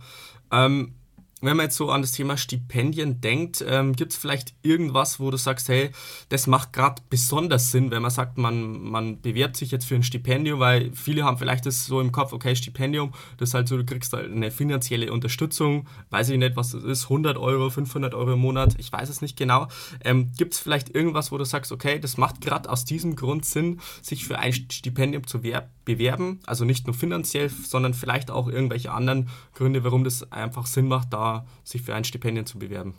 Ähm, 0.53 0.95
wenn 1.41 1.57
man 1.57 1.67
jetzt 1.67 1.77
so 1.77 1.91
an 1.91 2.03
das 2.03 2.13
Thema 2.13 2.37
Stipendien 2.37 3.21
denkt, 3.21 3.65
ähm, 3.67 3.95
gibt 3.95 4.13
es 4.13 4.19
vielleicht 4.19 4.55
irgendwas, 4.63 5.21
wo 5.21 5.31
du 5.31 5.37
sagst, 5.37 5.69
hey, 5.69 5.91
das 6.29 6.47
macht 6.47 6.73
gerade 6.73 7.03
besonders 7.09 7.71
Sinn, 7.71 7.91
wenn 7.91 8.03
man 8.03 8.11
sagt, 8.11 8.37
man, 8.39 8.83
man 8.83 9.21
bewirbt 9.21 9.57
sich 9.57 9.71
jetzt 9.71 9.87
für 9.87 9.95
ein 9.95 10.03
Stipendium, 10.03 10.61
weil 10.61 10.93
viele 10.93 11.25
haben 11.25 11.39
vielleicht 11.39 11.67
das 11.67 11.87
so 11.87 12.01
im 12.01 12.13
Kopf, 12.13 12.33
okay, 12.33 12.55
Stipendium, 12.55 13.13
das 13.39 13.51
ist 13.51 13.55
halt 13.55 13.69
so, 13.69 13.77
du 13.77 13.85
kriegst 13.85 14.13
halt 14.13 14.31
eine 14.31 14.51
finanzielle 14.51 15.13
Unterstützung, 15.13 15.89
weiß 16.11 16.29
ich 16.31 16.39
nicht, 16.39 16.57
was 16.57 16.73
das 16.73 16.85
ist, 16.85 17.05
100 17.05 17.37
Euro, 17.39 17.71
500 17.71 18.15
Euro 18.15 18.33
im 18.35 18.41
Monat, 18.41 18.75
ich 18.79 18.93
weiß 18.93 19.09
es 19.09 19.23
nicht 19.23 19.37
genau. 19.37 19.69
Ähm, 20.05 20.33
gibt 20.37 20.55
es 20.55 20.61
vielleicht 20.61 20.95
irgendwas, 20.95 21.33
wo 21.33 21.39
du 21.39 21.45
sagst, 21.45 21.73
okay, 21.73 21.99
das 21.99 22.17
macht 22.17 22.41
gerade 22.41 22.69
aus 22.69 22.85
diesem 22.85 23.17
Grund 23.17 23.45
Sinn, 23.45 23.81
sich 24.03 24.25
für 24.27 24.39
ein 24.39 24.53
Stipendium 24.53 25.27
zu 25.27 25.43
bewerben, 25.91 26.41
also 26.47 26.65
nicht 26.65 26.87
nur 26.87 26.95
finanziell, 26.95 27.49
sondern 27.49 27.95
vielleicht 27.95 28.31
auch 28.31 28.49
irgendwelche 28.49 28.93
anderen 28.93 29.29
Gründe, 29.55 29.83
warum 29.83 30.05
das 30.05 30.31
einfach 30.31 30.67
Sinn 30.67 30.87
macht, 30.87 31.13
da 31.13 31.47
sich 31.65 31.83
für 31.83 31.95
ein 31.95 32.05
Stipendium 32.05 32.47
zu 32.47 32.59
bewerben. 32.59 32.95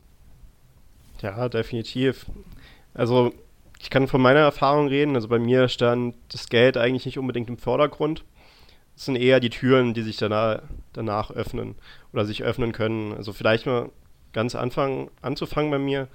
Ja, 1.21 1.47
definitiv. 1.47 2.25
Also 2.93 3.33
ich 3.79 3.89
kann 3.89 4.07
von 4.07 4.21
meiner 4.21 4.39
Erfahrung 4.39 4.87
reden. 4.87 5.15
Also 5.15 5.27
bei 5.27 5.39
mir 5.39 5.69
stand 5.69 6.15
das 6.29 6.49
Geld 6.49 6.75
eigentlich 6.75 7.05
nicht 7.05 7.17
unbedingt 7.17 7.49
im 7.49 7.57
Vordergrund. 7.57 8.25
sind 8.95 9.15
eher 9.15 9.39
die 9.39 9.49
Türen, 9.49 9.93
die 9.93 10.03
sich 10.03 10.17
danach, 10.17 10.61
danach 10.93 11.31
öffnen 11.31 11.75
oder 12.11 12.25
sich 12.25 12.43
öffnen 12.43 12.73
können. 12.73 13.13
Also 13.13 13.31
vielleicht 13.31 13.65
mal 13.65 13.89
ganz 14.33 14.53
anfangen, 14.55 15.09
anzufangen 15.21 15.71
bei 15.71 15.79
mir. 15.79 16.07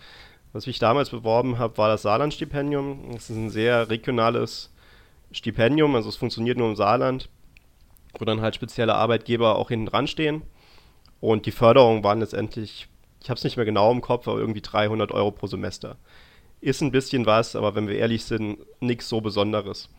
Was 0.52 0.66
ich 0.66 0.78
damals 0.78 1.10
beworben 1.10 1.58
habe, 1.58 1.78
war 1.78 1.88
das 1.88 2.02
Saarland-Stipendium. 2.02 3.12
Das 3.12 3.30
ist 3.30 3.36
ein 3.36 3.50
sehr 3.50 3.88
regionales 3.88 4.70
Stipendium, 5.36 5.94
also 5.94 6.08
es 6.08 6.16
funktioniert 6.16 6.58
nur 6.58 6.68
im 6.68 6.76
Saarland, 6.76 7.28
wo 8.18 8.24
dann 8.24 8.40
halt 8.40 8.54
spezielle 8.54 8.94
Arbeitgeber 8.94 9.56
auch 9.56 9.68
hinten 9.68 9.86
dran 9.86 10.06
stehen. 10.06 10.42
Und 11.20 11.46
die 11.46 11.52
Förderung 11.52 12.02
waren 12.04 12.20
letztendlich, 12.20 12.88
ich 13.22 13.28
habe 13.28 13.38
es 13.38 13.44
nicht 13.44 13.56
mehr 13.56 13.66
genau 13.66 13.92
im 13.92 14.00
Kopf, 14.00 14.28
aber 14.28 14.38
irgendwie 14.38 14.62
300 14.62 15.12
Euro 15.12 15.30
pro 15.30 15.46
Semester. 15.46 15.96
Ist 16.60 16.80
ein 16.80 16.90
bisschen 16.90 17.26
was, 17.26 17.54
aber 17.54 17.74
wenn 17.74 17.88
wir 17.88 17.96
ehrlich 17.96 18.24
sind, 18.24 18.58
nichts 18.80 19.08
so 19.08 19.20
Besonderes. 19.20 19.90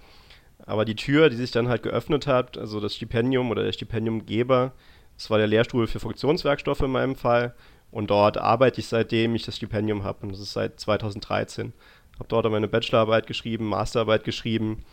Aber 0.65 0.85
die 0.85 0.95
Tür, 0.95 1.29
die 1.29 1.35
sich 1.35 1.51
dann 1.51 1.69
halt 1.69 1.83
geöffnet 1.83 2.25
hat, 2.25 2.57
also 2.57 2.79
das 2.79 2.95
Stipendium 2.95 3.51
oder 3.51 3.63
der 3.63 3.73
Stipendiumgeber, 3.73 4.73
das 5.17 5.29
war 5.29 5.37
der 5.37 5.47
Lehrstuhl 5.47 5.87
für 5.87 5.99
Funktionswerkstoffe 5.99 6.81
in 6.81 6.91
meinem 6.91 7.15
Fall. 7.15 7.55
Und 7.91 8.09
dort 8.09 8.37
arbeite 8.37 8.81
ich 8.81 8.87
seitdem 8.87 9.35
ich 9.35 9.45
das 9.45 9.55
Stipendium 9.55 10.03
habe. 10.03 10.23
Und 10.23 10.31
das 10.31 10.39
ist 10.39 10.53
seit 10.53 10.79
2013. 10.79 11.73
Habe 12.15 12.27
dort 12.27 12.49
meine 12.51 12.67
Bachelorarbeit 12.67 13.27
geschrieben, 13.27 13.67
Masterarbeit 13.67 14.23
geschrieben. 14.23 14.83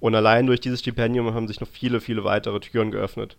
Und 0.00 0.14
allein 0.14 0.46
durch 0.46 0.60
dieses 0.60 0.80
Stipendium 0.80 1.34
haben 1.34 1.48
sich 1.48 1.60
noch 1.60 1.68
viele, 1.68 2.00
viele 2.00 2.24
weitere 2.24 2.60
Türen 2.60 2.90
geöffnet. 2.90 3.36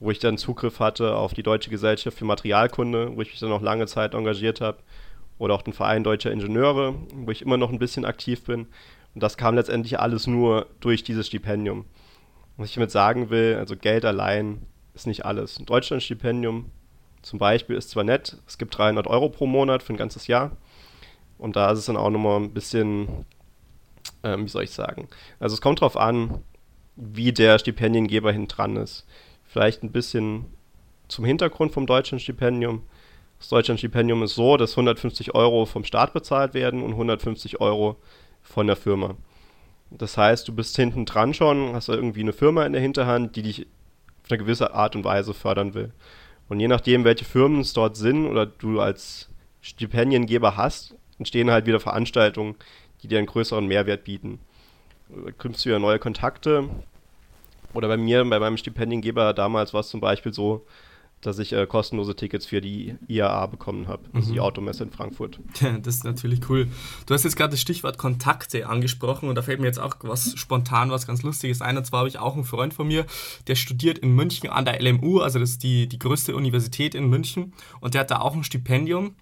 Wo 0.00 0.10
ich 0.10 0.18
dann 0.18 0.38
Zugriff 0.38 0.80
hatte 0.80 1.16
auf 1.16 1.34
die 1.34 1.42
Deutsche 1.42 1.70
Gesellschaft 1.70 2.18
für 2.18 2.24
Materialkunde, 2.24 3.16
wo 3.16 3.22
ich 3.22 3.30
mich 3.30 3.40
dann 3.40 3.50
noch 3.50 3.62
lange 3.62 3.86
Zeit 3.86 4.14
engagiert 4.14 4.60
habe. 4.60 4.78
Oder 5.38 5.54
auch 5.54 5.62
den 5.62 5.72
Verein 5.72 6.04
Deutscher 6.04 6.30
Ingenieure, 6.30 6.94
wo 7.14 7.30
ich 7.30 7.42
immer 7.42 7.56
noch 7.56 7.70
ein 7.70 7.78
bisschen 7.78 8.04
aktiv 8.04 8.44
bin. 8.44 8.66
Und 9.14 9.22
das 9.22 9.36
kam 9.36 9.54
letztendlich 9.54 9.98
alles 9.98 10.26
nur 10.26 10.66
durch 10.80 11.04
dieses 11.04 11.26
Stipendium. 11.26 11.84
Was 12.56 12.68
ich 12.68 12.74
damit 12.74 12.90
sagen 12.90 13.30
will, 13.30 13.56
also 13.58 13.76
Geld 13.76 14.04
allein 14.04 14.62
ist 14.94 15.06
nicht 15.06 15.24
alles. 15.24 15.58
Ein 15.58 15.66
Deutschlandstipendium 15.66 16.70
zum 17.22 17.38
Beispiel 17.38 17.76
ist 17.76 17.90
zwar 17.90 18.04
nett, 18.04 18.36
es 18.46 18.58
gibt 18.58 18.76
300 18.76 19.06
Euro 19.06 19.28
pro 19.28 19.46
Monat 19.46 19.82
für 19.82 19.92
ein 19.92 19.96
ganzes 19.96 20.26
Jahr. 20.26 20.52
Und 21.38 21.56
da 21.56 21.70
ist 21.70 21.78
es 21.80 21.86
dann 21.86 21.96
auch 21.96 22.10
nochmal 22.10 22.40
ein 22.40 22.52
bisschen, 22.52 23.08
ähm, 24.24 24.44
wie 24.44 24.48
soll 24.48 24.64
ich 24.64 24.70
sagen, 24.70 25.08
also 25.40 25.54
es 25.54 25.60
kommt 25.60 25.80
darauf 25.80 25.96
an, 25.96 26.42
wie 26.96 27.32
der 27.32 27.58
Stipendiengeber 27.58 28.32
hinten 28.32 28.48
dran 28.48 28.76
ist. 28.76 29.06
Vielleicht 29.44 29.82
ein 29.82 29.92
bisschen 29.92 30.46
zum 31.08 31.24
Hintergrund 31.24 31.72
vom 31.72 31.86
Deutschlandstipendium. 31.86 32.82
Das 33.38 33.48
Deutschlandstipendium 33.48 34.22
ist 34.22 34.34
so, 34.34 34.56
dass 34.56 34.72
150 34.72 35.34
Euro 35.34 35.66
vom 35.66 35.84
Staat 35.84 36.12
bezahlt 36.12 36.54
werden 36.54 36.82
und 36.82 36.92
150 36.92 37.60
Euro 37.60 37.96
von 38.42 38.66
der 38.66 38.76
Firma. 38.76 39.16
Das 39.90 40.16
heißt, 40.16 40.46
du 40.48 40.54
bist 40.54 40.76
hinten 40.76 41.04
dran 41.04 41.34
schon, 41.34 41.74
hast 41.74 41.88
da 41.88 41.94
irgendwie 41.94 42.20
eine 42.20 42.32
Firma 42.32 42.64
in 42.64 42.72
der 42.72 42.80
Hinterhand, 42.80 43.36
die 43.36 43.42
dich 43.42 43.66
auf 44.22 44.30
eine 44.30 44.38
gewisse 44.38 44.74
Art 44.74 44.96
und 44.96 45.04
Weise 45.04 45.34
fördern 45.34 45.74
will. 45.74 45.92
Und 46.48 46.60
je 46.60 46.68
nachdem, 46.68 47.04
welche 47.04 47.24
Firmen 47.24 47.60
es 47.60 47.72
dort 47.72 47.96
sind 47.96 48.26
oder 48.26 48.46
du 48.46 48.80
als 48.80 49.28
Stipendiengeber 49.60 50.56
hast, 50.56 50.94
entstehen 51.18 51.50
halt 51.50 51.66
wieder 51.66 51.80
Veranstaltungen, 51.80 52.56
die 53.02 53.08
dir 53.08 53.18
einen 53.18 53.26
größeren 53.26 53.66
Mehrwert 53.66 54.04
bieten. 54.04 54.38
Da 55.08 55.30
kriegst 55.32 55.64
du 55.64 55.70
ja 55.70 55.78
neue 55.78 55.98
Kontakte. 55.98 56.68
Oder 57.74 57.88
bei 57.88 57.96
mir, 57.96 58.24
bei 58.24 58.38
meinem 58.38 58.56
Stipendiengeber 58.56 59.32
damals 59.32 59.72
war 59.72 59.80
es 59.80 59.88
zum 59.88 60.00
Beispiel 60.00 60.32
so, 60.32 60.66
dass 61.22 61.38
ich 61.38 61.52
äh, 61.52 61.66
kostenlose 61.66 62.16
Tickets 62.16 62.46
für 62.46 62.60
die 62.60 62.96
IAA 63.06 63.46
bekommen 63.46 63.86
habe, 63.86 64.02
also 64.12 64.28
mhm. 64.28 64.32
die 64.34 64.40
Automesse 64.40 64.82
in 64.82 64.90
Frankfurt. 64.90 65.38
Ja, 65.60 65.78
das 65.78 65.96
ist 65.96 66.04
natürlich 66.04 66.40
cool. 66.50 66.66
Du 67.06 67.14
hast 67.14 67.22
jetzt 67.22 67.36
gerade 67.36 67.52
das 67.52 67.60
Stichwort 67.60 67.96
Kontakte 67.96 68.66
angesprochen 68.66 69.28
und 69.28 69.36
da 69.36 69.42
fällt 69.42 69.60
mir 69.60 69.66
jetzt 69.66 69.78
auch 69.78 69.94
was 70.00 70.36
spontan, 70.36 70.90
was 70.90 71.06
ganz 71.06 71.22
Lustiges 71.22 71.62
ein. 71.62 71.76
Und 71.76 71.86
zwar 71.86 72.00
habe 72.00 72.08
ich 72.08 72.18
auch 72.18 72.34
einen 72.34 72.44
Freund 72.44 72.74
von 72.74 72.88
mir, 72.88 73.06
der 73.46 73.54
studiert 73.54 73.98
in 73.98 74.14
München 74.14 74.50
an 74.50 74.64
der 74.64 74.82
LMU, 74.82 75.20
also 75.20 75.38
das 75.38 75.50
ist 75.50 75.62
die, 75.62 75.88
die 75.88 75.98
größte 75.98 76.34
Universität 76.34 76.96
in 76.96 77.08
München 77.08 77.52
und 77.80 77.94
der 77.94 78.00
hat 78.00 78.10
da 78.10 78.18
auch 78.18 78.34
ein 78.34 78.42
Stipendium 78.42 79.14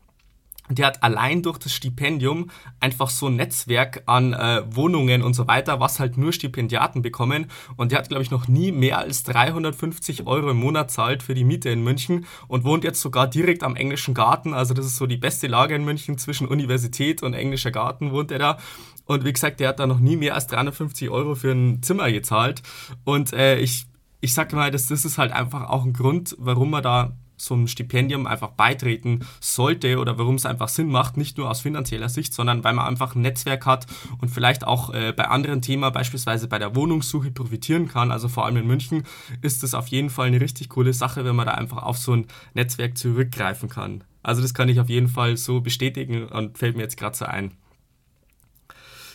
der 0.78 0.86
hat 0.86 1.02
allein 1.02 1.42
durch 1.42 1.58
das 1.58 1.74
Stipendium 1.74 2.50
einfach 2.78 3.10
so 3.10 3.26
ein 3.26 3.36
Netzwerk 3.36 4.02
an 4.06 4.32
äh, 4.32 4.62
Wohnungen 4.70 5.22
und 5.22 5.34
so 5.34 5.48
weiter, 5.48 5.80
was 5.80 5.98
halt 5.98 6.16
nur 6.16 6.32
Stipendiaten 6.32 7.02
bekommen. 7.02 7.46
Und 7.76 7.92
der 7.92 7.98
hat, 7.98 8.08
glaube 8.08 8.22
ich, 8.22 8.30
noch 8.30 8.48
nie 8.48 8.72
mehr 8.72 8.98
als 8.98 9.22
350 9.24 10.26
Euro 10.26 10.50
im 10.50 10.58
Monat 10.58 10.90
zahlt 10.90 11.22
für 11.22 11.34
die 11.34 11.44
Miete 11.44 11.70
in 11.70 11.82
München 11.82 12.26
und 12.48 12.64
wohnt 12.64 12.84
jetzt 12.84 13.00
sogar 13.00 13.26
direkt 13.26 13.62
am 13.62 13.76
Englischen 13.76 14.14
Garten. 14.14 14.54
Also 14.54 14.74
das 14.74 14.86
ist 14.86 14.96
so 14.96 15.06
die 15.06 15.16
beste 15.16 15.46
Lage 15.46 15.74
in 15.74 15.84
München 15.84 16.18
zwischen 16.18 16.46
Universität 16.46 17.22
und 17.22 17.34
Englischer 17.34 17.70
Garten 17.70 18.12
wohnt 18.12 18.30
er 18.30 18.38
da. 18.38 18.58
Und 19.06 19.24
wie 19.24 19.32
gesagt, 19.32 19.58
der 19.58 19.70
hat 19.70 19.80
da 19.80 19.88
noch 19.88 19.98
nie 19.98 20.16
mehr 20.16 20.34
als 20.34 20.46
350 20.46 21.10
Euro 21.10 21.34
für 21.34 21.50
ein 21.50 21.82
Zimmer 21.82 22.12
gezahlt. 22.12 22.62
Und 23.04 23.32
äh, 23.32 23.58
ich, 23.58 23.86
ich 24.20 24.34
sage 24.34 24.54
mal, 24.54 24.70
das, 24.70 24.86
das 24.86 25.04
ist 25.04 25.18
halt 25.18 25.32
einfach 25.32 25.68
auch 25.68 25.84
ein 25.84 25.92
Grund, 25.92 26.36
warum 26.38 26.70
man 26.70 26.84
da 26.84 27.16
so 27.40 27.54
ein 27.54 27.68
Stipendium 27.68 28.26
einfach 28.26 28.50
beitreten 28.50 29.20
sollte 29.40 29.98
oder 29.98 30.18
warum 30.18 30.34
es 30.34 30.46
einfach 30.46 30.68
Sinn 30.68 30.88
macht, 30.88 31.16
nicht 31.16 31.38
nur 31.38 31.50
aus 31.50 31.60
finanzieller 31.60 32.08
Sicht, 32.08 32.34
sondern 32.34 32.64
weil 32.64 32.74
man 32.74 32.86
einfach 32.86 33.14
ein 33.14 33.22
Netzwerk 33.22 33.66
hat 33.66 33.86
und 34.20 34.28
vielleicht 34.28 34.64
auch 34.64 34.92
äh, 34.92 35.12
bei 35.12 35.28
anderen 35.28 35.62
Themen, 35.62 35.90
beispielsweise 35.92 36.48
bei 36.48 36.58
der 36.58 36.76
Wohnungssuche, 36.76 37.30
profitieren 37.30 37.88
kann. 37.88 38.10
Also 38.10 38.28
vor 38.28 38.46
allem 38.46 38.58
in 38.58 38.66
München 38.66 39.04
ist 39.42 39.64
es 39.64 39.74
auf 39.74 39.88
jeden 39.88 40.10
Fall 40.10 40.28
eine 40.28 40.40
richtig 40.40 40.68
coole 40.68 40.92
Sache, 40.92 41.24
wenn 41.24 41.36
man 41.36 41.46
da 41.46 41.52
einfach 41.52 41.82
auf 41.82 41.98
so 41.98 42.12
ein 42.12 42.26
Netzwerk 42.54 42.98
zurückgreifen 42.98 43.68
kann. 43.68 44.04
Also 44.22 44.42
das 44.42 44.54
kann 44.54 44.68
ich 44.68 44.80
auf 44.80 44.88
jeden 44.88 45.08
Fall 45.08 45.36
so 45.36 45.60
bestätigen 45.60 46.26
und 46.26 46.58
fällt 46.58 46.76
mir 46.76 46.82
jetzt 46.82 46.98
gerade 46.98 47.16
so 47.16 47.24
ein. 47.24 47.52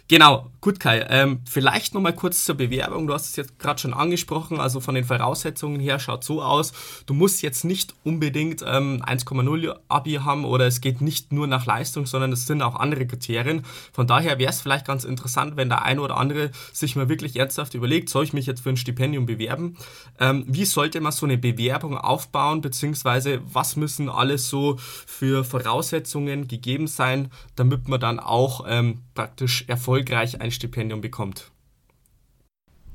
Genau, 0.07 0.51
gut 0.61 0.79
Kai. 0.79 1.03
Ähm, 1.09 1.41
vielleicht 1.49 1.95
nochmal 1.95 2.13
kurz 2.13 2.45
zur 2.45 2.53
Bewerbung. 2.53 3.07
Du 3.07 3.13
hast 3.15 3.25
es 3.25 3.35
jetzt 3.37 3.57
gerade 3.57 3.79
schon 3.79 3.95
angesprochen. 3.95 4.59
Also 4.59 4.79
von 4.79 4.93
den 4.93 5.03
Voraussetzungen 5.03 5.79
her 5.79 5.97
schaut 5.97 6.23
so 6.23 6.43
aus. 6.43 6.73
Du 7.07 7.15
musst 7.15 7.41
jetzt 7.41 7.65
nicht 7.65 7.95
unbedingt 8.03 8.61
ähm, 8.61 9.01
1,0 9.03 9.75
Abi 9.87 10.13
haben 10.13 10.45
oder 10.45 10.67
es 10.67 10.79
geht 10.79 11.01
nicht 11.01 11.31
nur 11.31 11.47
nach 11.47 11.65
Leistung, 11.65 12.05
sondern 12.05 12.31
es 12.31 12.45
sind 12.45 12.61
auch 12.61 12.75
andere 12.75 13.07
Kriterien. 13.07 13.65
Von 13.93 14.05
daher 14.05 14.37
wäre 14.37 14.51
es 14.51 14.61
vielleicht 14.61 14.85
ganz 14.85 15.05
interessant, 15.05 15.57
wenn 15.57 15.69
der 15.69 15.81
eine 15.85 16.01
oder 16.01 16.17
andere 16.17 16.51
sich 16.71 16.95
mal 16.95 17.09
wirklich 17.09 17.35
ernsthaft 17.35 17.73
überlegt, 17.73 18.09
soll 18.09 18.25
ich 18.25 18.33
mich 18.33 18.45
jetzt 18.45 18.61
für 18.61 18.69
ein 18.69 18.77
Stipendium 18.77 19.25
bewerben? 19.25 19.75
Ähm, 20.19 20.45
wie 20.47 20.65
sollte 20.65 21.01
man 21.01 21.13
so 21.13 21.25
eine 21.25 21.39
Bewerbung 21.39 21.97
aufbauen, 21.97 22.61
beziehungsweise 22.61 23.41
was 23.51 23.75
müssen 23.75 24.09
alles 24.09 24.49
so 24.49 24.75
für 24.77 25.43
Voraussetzungen 25.43 26.47
gegeben 26.47 26.85
sein, 26.85 27.31
damit 27.55 27.87
man 27.87 27.99
dann 27.99 28.19
auch 28.19 28.65
ähm, 28.67 29.01
praktisch 29.15 29.65
erfolgreich 29.67 30.39
ein 30.39 30.51
Stipendium 30.51 31.01
bekommt. 31.01 31.49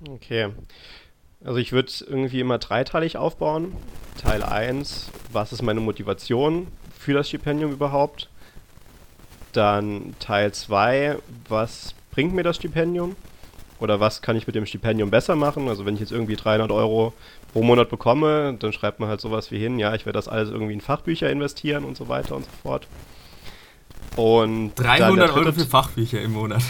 Okay. 0.08 0.50
Also 1.42 1.58
ich 1.58 1.72
würde 1.72 1.88
es 1.88 2.00
irgendwie 2.02 2.40
immer 2.40 2.58
dreiteilig 2.58 3.16
aufbauen. 3.16 3.72
Teil 4.18 4.42
1, 4.42 5.10
was 5.32 5.52
ist 5.52 5.62
meine 5.62 5.80
Motivation 5.80 6.68
für 6.96 7.14
das 7.14 7.28
Stipendium 7.28 7.72
überhaupt? 7.72 8.28
Dann 9.52 10.14
Teil 10.20 10.52
2, 10.52 11.16
was 11.48 11.94
bringt 12.10 12.34
mir 12.34 12.42
das 12.42 12.56
Stipendium? 12.56 13.16
Oder 13.80 13.98
was 13.98 14.20
kann 14.20 14.36
ich 14.36 14.46
mit 14.46 14.54
dem 14.54 14.66
Stipendium 14.66 15.10
besser 15.10 15.36
machen? 15.36 15.68
Also 15.68 15.86
wenn 15.86 15.94
ich 15.94 16.00
jetzt 16.00 16.12
irgendwie 16.12 16.36
300 16.36 16.70
Euro 16.70 17.14
pro 17.52 17.62
Monat 17.62 17.88
bekomme, 17.88 18.54
dann 18.58 18.74
schreibt 18.74 19.00
man 19.00 19.08
halt 19.08 19.22
sowas 19.22 19.50
wie 19.50 19.58
hin, 19.58 19.78
ja, 19.78 19.94
ich 19.94 20.04
werde 20.04 20.18
das 20.18 20.28
alles 20.28 20.50
irgendwie 20.50 20.74
in 20.74 20.82
Fachbücher 20.82 21.30
investieren 21.30 21.84
und 21.84 21.96
so 21.96 22.08
weiter 22.08 22.36
und 22.36 22.44
so 22.44 22.50
fort. 22.62 22.86
Und 24.16 24.74
300 24.74 25.32
Euro 25.32 25.52
für 25.52 25.66
Fachbücher 25.66 26.20
im 26.20 26.32
Monat. 26.32 26.62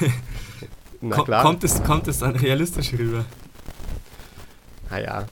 Na 1.00 1.22
klar. 1.22 1.42
Kommt 1.42 1.64
es, 1.64 1.82
kommt 1.82 2.08
es 2.08 2.18
dann 2.18 2.36
realistisch 2.36 2.92
rüber? 2.92 3.24
Naja, 4.90 5.26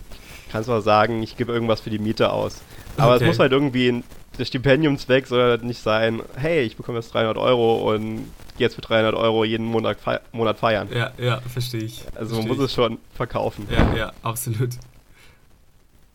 kannst 0.50 0.68
du 0.68 0.72
auch 0.72 0.80
sagen, 0.80 1.22
ich 1.22 1.36
gebe 1.36 1.52
irgendwas 1.52 1.80
für 1.80 1.90
die 1.90 1.98
Miete 1.98 2.32
aus. 2.32 2.62
Aber 2.96 3.14
okay. 3.14 3.24
es 3.24 3.28
muss 3.28 3.38
halt 3.38 3.52
irgendwie, 3.52 4.02
der 4.38 4.44
Stipendiumzweck 4.44 5.26
soll 5.26 5.42
halt 5.42 5.64
nicht 5.64 5.82
sein, 5.82 6.22
hey, 6.36 6.62
ich 6.62 6.76
bekomme 6.76 6.98
jetzt 6.98 7.12
300 7.12 7.36
Euro 7.36 7.92
und 7.92 8.30
gehe 8.56 8.66
jetzt 8.66 8.74
für 8.74 8.80
300 8.80 9.14
Euro 9.14 9.44
jeden 9.44 9.66
Monat, 9.66 9.98
Monat 10.32 10.58
feiern. 10.58 10.88
Ja, 10.92 11.12
ja, 11.18 11.40
verstehe 11.40 11.82
ich. 11.82 12.04
Also 12.14 12.34
versteh 12.34 12.48
man 12.48 12.48
muss 12.48 12.58
ich. 12.58 12.64
es 12.64 12.74
schon 12.74 12.98
verkaufen. 13.14 13.66
Ja, 13.70 13.94
ja, 13.94 14.12
absolut. 14.22 14.70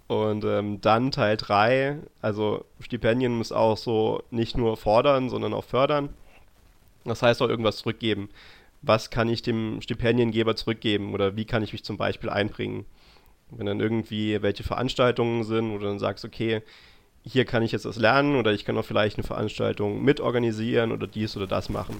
Und 0.07 0.43
ähm, 0.43 0.81
dann 0.81 1.11
Teil 1.11 1.37
3, 1.37 1.97
also 2.21 2.65
Stipendien 2.79 3.37
muss 3.37 3.51
auch 3.51 3.77
so 3.77 4.23
nicht 4.31 4.57
nur 4.57 4.77
fordern, 4.77 5.29
sondern 5.29 5.53
auch 5.53 5.63
fördern. 5.63 6.09
Das 7.05 7.21
heißt 7.21 7.41
auch 7.41 7.49
irgendwas 7.49 7.77
zurückgeben. 7.77 8.29
Was 8.81 9.09
kann 9.09 9.29
ich 9.29 9.41
dem 9.41 9.81
Stipendiengeber 9.81 10.55
zurückgeben 10.55 11.13
oder 11.13 11.35
wie 11.35 11.45
kann 11.45 11.63
ich 11.63 11.71
mich 11.71 11.83
zum 11.83 11.97
Beispiel 11.97 12.29
einbringen? 12.29 12.85
Wenn 13.49 13.65
dann 13.65 13.79
irgendwie 13.79 14.41
welche 14.41 14.63
Veranstaltungen 14.63 15.43
sind 15.43 15.71
oder 15.71 15.87
dann 15.87 15.99
sagst, 15.99 16.25
okay, 16.25 16.61
hier 17.25 17.45
kann 17.45 17.63
ich 17.63 17.71
jetzt 17.71 17.85
das 17.85 17.97
lernen 17.97 18.35
oder 18.35 18.51
ich 18.51 18.65
kann 18.65 18.77
auch 18.77 18.85
vielleicht 18.85 19.17
eine 19.17 19.25
Veranstaltung 19.25 20.03
mitorganisieren 20.03 20.91
oder 20.91 21.07
dies 21.07 21.37
oder 21.37 21.47
das 21.47 21.69
machen. 21.69 21.95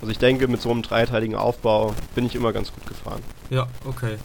Also 0.00 0.10
ich 0.10 0.18
denke, 0.18 0.48
mit 0.48 0.60
so 0.60 0.70
einem 0.70 0.82
dreiteiligen 0.82 1.36
Aufbau 1.36 1.94
bin 2.14 2.24
ich 2.24 2.34
immer 2.34 2.52
ganz 2.52 2.72
gut 2.72 2.86
gefahren. 2.86 3.22
Ja, 3.50 3.68
okay. 3.84 4.16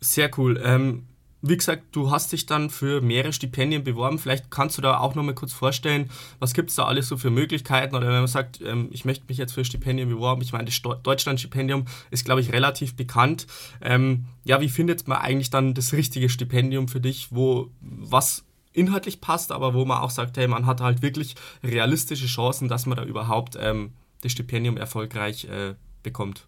Sehr 0.00 0.30
cool. 0.38 0.60
Ähm, 0.64 1.04
wie 1.42 1.56
gesagt, 1.56 1.84
du 1.92 2.12
hast 2.12 2.30
dich 2.30 2.46
dann 2.46 2.70
für 2.70 3.00
mehrere 3.00 3.32
Stipendien 3.32 3.82
beworben. 3.82 4.20
Vielleicht 4.20 4.50
kannst 4.50 4.78
du 4.78 4.82
da 4.82 4.98
auch 4.98 5.16
noch 5.16 5.24
mal 5.24 5.34
kurz 5.34 5.52
vorstellen, 5.52 6.08
was 6.38 6.54
gibt 6.54 6.70
es 6.70 6.76
da 6.76 6.84
alles 6.84 7.08
so 7.08 7.16
für 7.16 7.30
Möglichkeiten? 7.30 7.96
Oder 7.96 8.06
wenn 8.06 8.20
man 8.20 8.28
sagt, 8.28 8.60
ähm, 8.60 8.88
ich 8.92 9.04
möchte 9.04 9.24
mich 9.28 9.38
jetzt 9.38 9.52
für 9.52 9.64
Stipendien 9.64 10.08
beworben, 10.08 10.40
ich 10.40 10.52
meine, 10.52 10.66
das 10.66 10.80
Deutschland-Stipendium 10.80 11.86
ist, 12.10 12.24
glaube 12.24 12.40
ich, 12.40 12.52
relativ 12.52 12.94
bekannt. 12.94 13.48
Ähm, 13.80 14.26
ja, 14.44 14.60
wie 14.60 14.68
findet 14.68 15.08
man 15.08 15.18
eigentlich 15.18 15.50
dann 15.50 15.74
das 15.74 15.92
richtige 15.92 16.28
Stipendium 16.28 16.86
für 16.86 17.00
dich, 17.00 17.28
wo 17.30 17.70
was 17.80 18.44
inhaltlich 18.72 19.20
passt, 19.20 19.50
aber 19.50 19.74
wo 19.74 19.84
man 19.84 19.98
auch 19.98 20.10
sagt, 20.10 20.36
hey, 20.36 20.46
man 20.46 20.66
hat 20.66 20.80
halt 20.80 21.02
wirklich 21.02 21.34
realistische 21.64 22.26
Chancen, 22.26 22.68
dass 22.68 22.86
man 22.86 22.96
da 22.96 23.04
überhaupt 23.04 23.58
ähm, 23.60 23.92
das 24.22 24.30
Stipendium 24.30 24.76
erfolgreich 24.76 25.46
äh, 25.46 25.74
bekommt? 26.04 26.46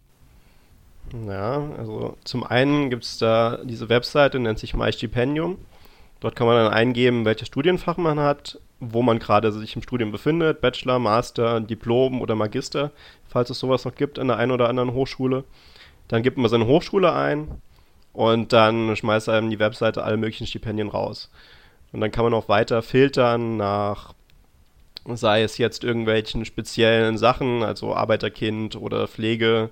Ja, 1.12 1.62
also 1.78 2.16
zum 2.25 2.44
einen 2.44 2.90
gibt 2.90 3.04
es 3.04 3.18
da 3.18 3.58
diese 3.62 3.88
Webseite, 3.88 4.38
nennt 4.38 4.58
sich 4.58 4.75
MyStipendium. 4.75 5.58
Dort 6.20 6.37
kann 6.37 6.46
man 6.46 6.56
dann 6.56 6.73
eingeben, 6.73 7.25
welches 7.25 7.49
Studienfach 7.49 7.99
man 7.99 8.18
hat, 8.18 8.58
wo 8.80 9.02
man 9.02 9.18
gerade 9.18 9.52
sich 9.52 9.76
im 9.76 9.82
Studium 9.82 10.11
befindet, 10.11 10.61
Bachelor, 10.61 10.99
Master, 10.99 11.61
Diplom 11.61 12.20
oder 12.20 12.34
Magister, 12.34 12.90
falls 13.28 13.50
es 13.50 13.58
sowas 13.58 13.84
noch 13.84 13.94
gibt 13.94 14.18
an 14.18 14.28
der 14.28 14.38
einen 14.38 14.52
oder 14.52 14.68
anderen 14.68 14.92
Hochschule. 14.92 15.44
Dann 16.08 16.23
gibt 16.23 16.38
man 16.38 16.49
seine 16.50 16.66
Hochschule 16.66 17.12
ein 17.12 17.49
und 18.12 18.52
dann 18.52 18.96
schmeißt 18.96 19.28
einem 19.28 19.50
die 19.50 19.58
Webseite 19.58 20.02
alle 20.02 20.16
möglichen 20.16 20.46
Stipendien 20.46 20.88
raus. 20.88 21.30
Und 21.92 22.00
dann 22.00 22.11
kann 22.11 22.25
man 22.25 22.34
auch 22.34 22.49
weiter 22.49 22.82
filtern 22.82 23.56
nach, 23.56 24.14
sei 25.06 25.42
es 25.42 25.58
jetzt 25.58 25.84
irgendwelchen 25.84 26.44
speziellen 26.44 27.18
Sachen, 27.18 27.62
also 27.62 27.94
Arbeiterkind 27.94 28.76
oder 28.76 29.06
Pflege 29.06 29.70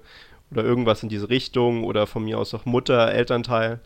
oder 0.52 0.64
irgendwas 0.64 1.02
in 1.02 1.08
diese 1.08 1.28
Richtung 1.30 1.84
oder 1.84 2.06
von 2.06 2.24
mir 2.24 2.38
aus 2.38 2.54
auch 2.54 2.64
Mutter, 2.66 3.10
Elternteil. 3.10 3.80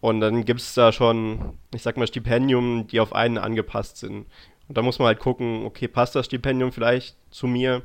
Und 0.00 0.20
dann 0.20 0.44
gibt 0.44 0.60
es 0.60 0.74
da 0.74 0.92
schon, 0.92 1.54
ich 1.74 1.82
sag 1.82 1.96
mal, 1.96 2.06
Stipendium, 2.06 2.86
die 2.86 3.00
auf 3.00 3.14
einen 3.14 3.38
angepasst 3.38 3.98
sind. 3.98 4.26
Und 4.68 4.78
da 4.78 4.82
muss 4.82 4.98
man 4.98 5.06
halt 5.06 5.20
gucken, 5.20 5.64
okay, 5.66 5.88
passt 5.88 6.14
das 6.14 6.26
Stipendium 6.26 6.72
vielleicht 6.72 7.16
zu 7.30 7.46
mir? 7.46 7.82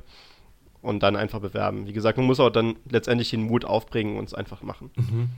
Und 0.82 1.02
dann 1.02 1.16
einfach 1.16 1.40
bewerben. 1.40 1.88
Wie 1.88 1.94
gesagt, 1.94 2.18
man 2.20 2.28
muss 2.28 2.40
auch 2.40 2.52
dann 2.52 2.76
letztendlich 2.88 3.32
den 3.32 3.42
Mut 3.42 3.66
aufbringen 3.66 4.20
und 4.20 4.26
es 4.26 4.36
einfach 4.36 4.62
machen. 4.62 4.92
Mhm. 4.96 5.30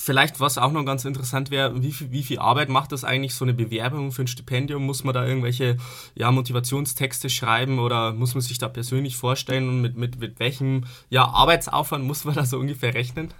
Vielleicht, 0.00 0.38
was 0.38 0.58
auch 0.58 0.70
noch 0.70 0.84
ganz 0.84 1.04
interessant 1.04 1.50
wäre, 1.50 1.82
wie 1.82 1.92
viel, 1.92 2.12
wie 2.12 2.22
viel 2.22 2.38
Arbeit 2.38 2.68
macht 2.68 2.92
das 2.92 3.02
eigentlich, 3.02 3.34
so 3.34 3.44
eine 3.44 3.52
Bewerbung 3.52 4.12
für 4.12 4.22
ein 4.22 4.28
Stipendium? 4.28 4.86
Muss 4.86 5.02
man 5.02 5.12
da 5.12 5.26
irgendwelche 5.26 5.76
ja, 6.14 6.30
Motivationstexte 6.30 7.28
schreiben 7.28 7.80
oder 7.80 8.12
muss 8.12 8.34
man 8.34 8.40
sich 8.40 8.58
da 8.58 8.68
persönlich 8.68 9.16
vorstellen 9.16 9.68
und 9.68 9.80
mit, 9.80 9.96
mit, 9.96 10.20
mit 10.20 10.38
welchem 10.38 10.84
ja, 11.10 11.24
Arbeitsaufwand 11.24 12.04
muss 12.04 12.24
man 12.24 12.36
da 12.36 12.44
so 12.44 12.58
ungefähr 12.58 12.94
rechnen? 12.94 13.34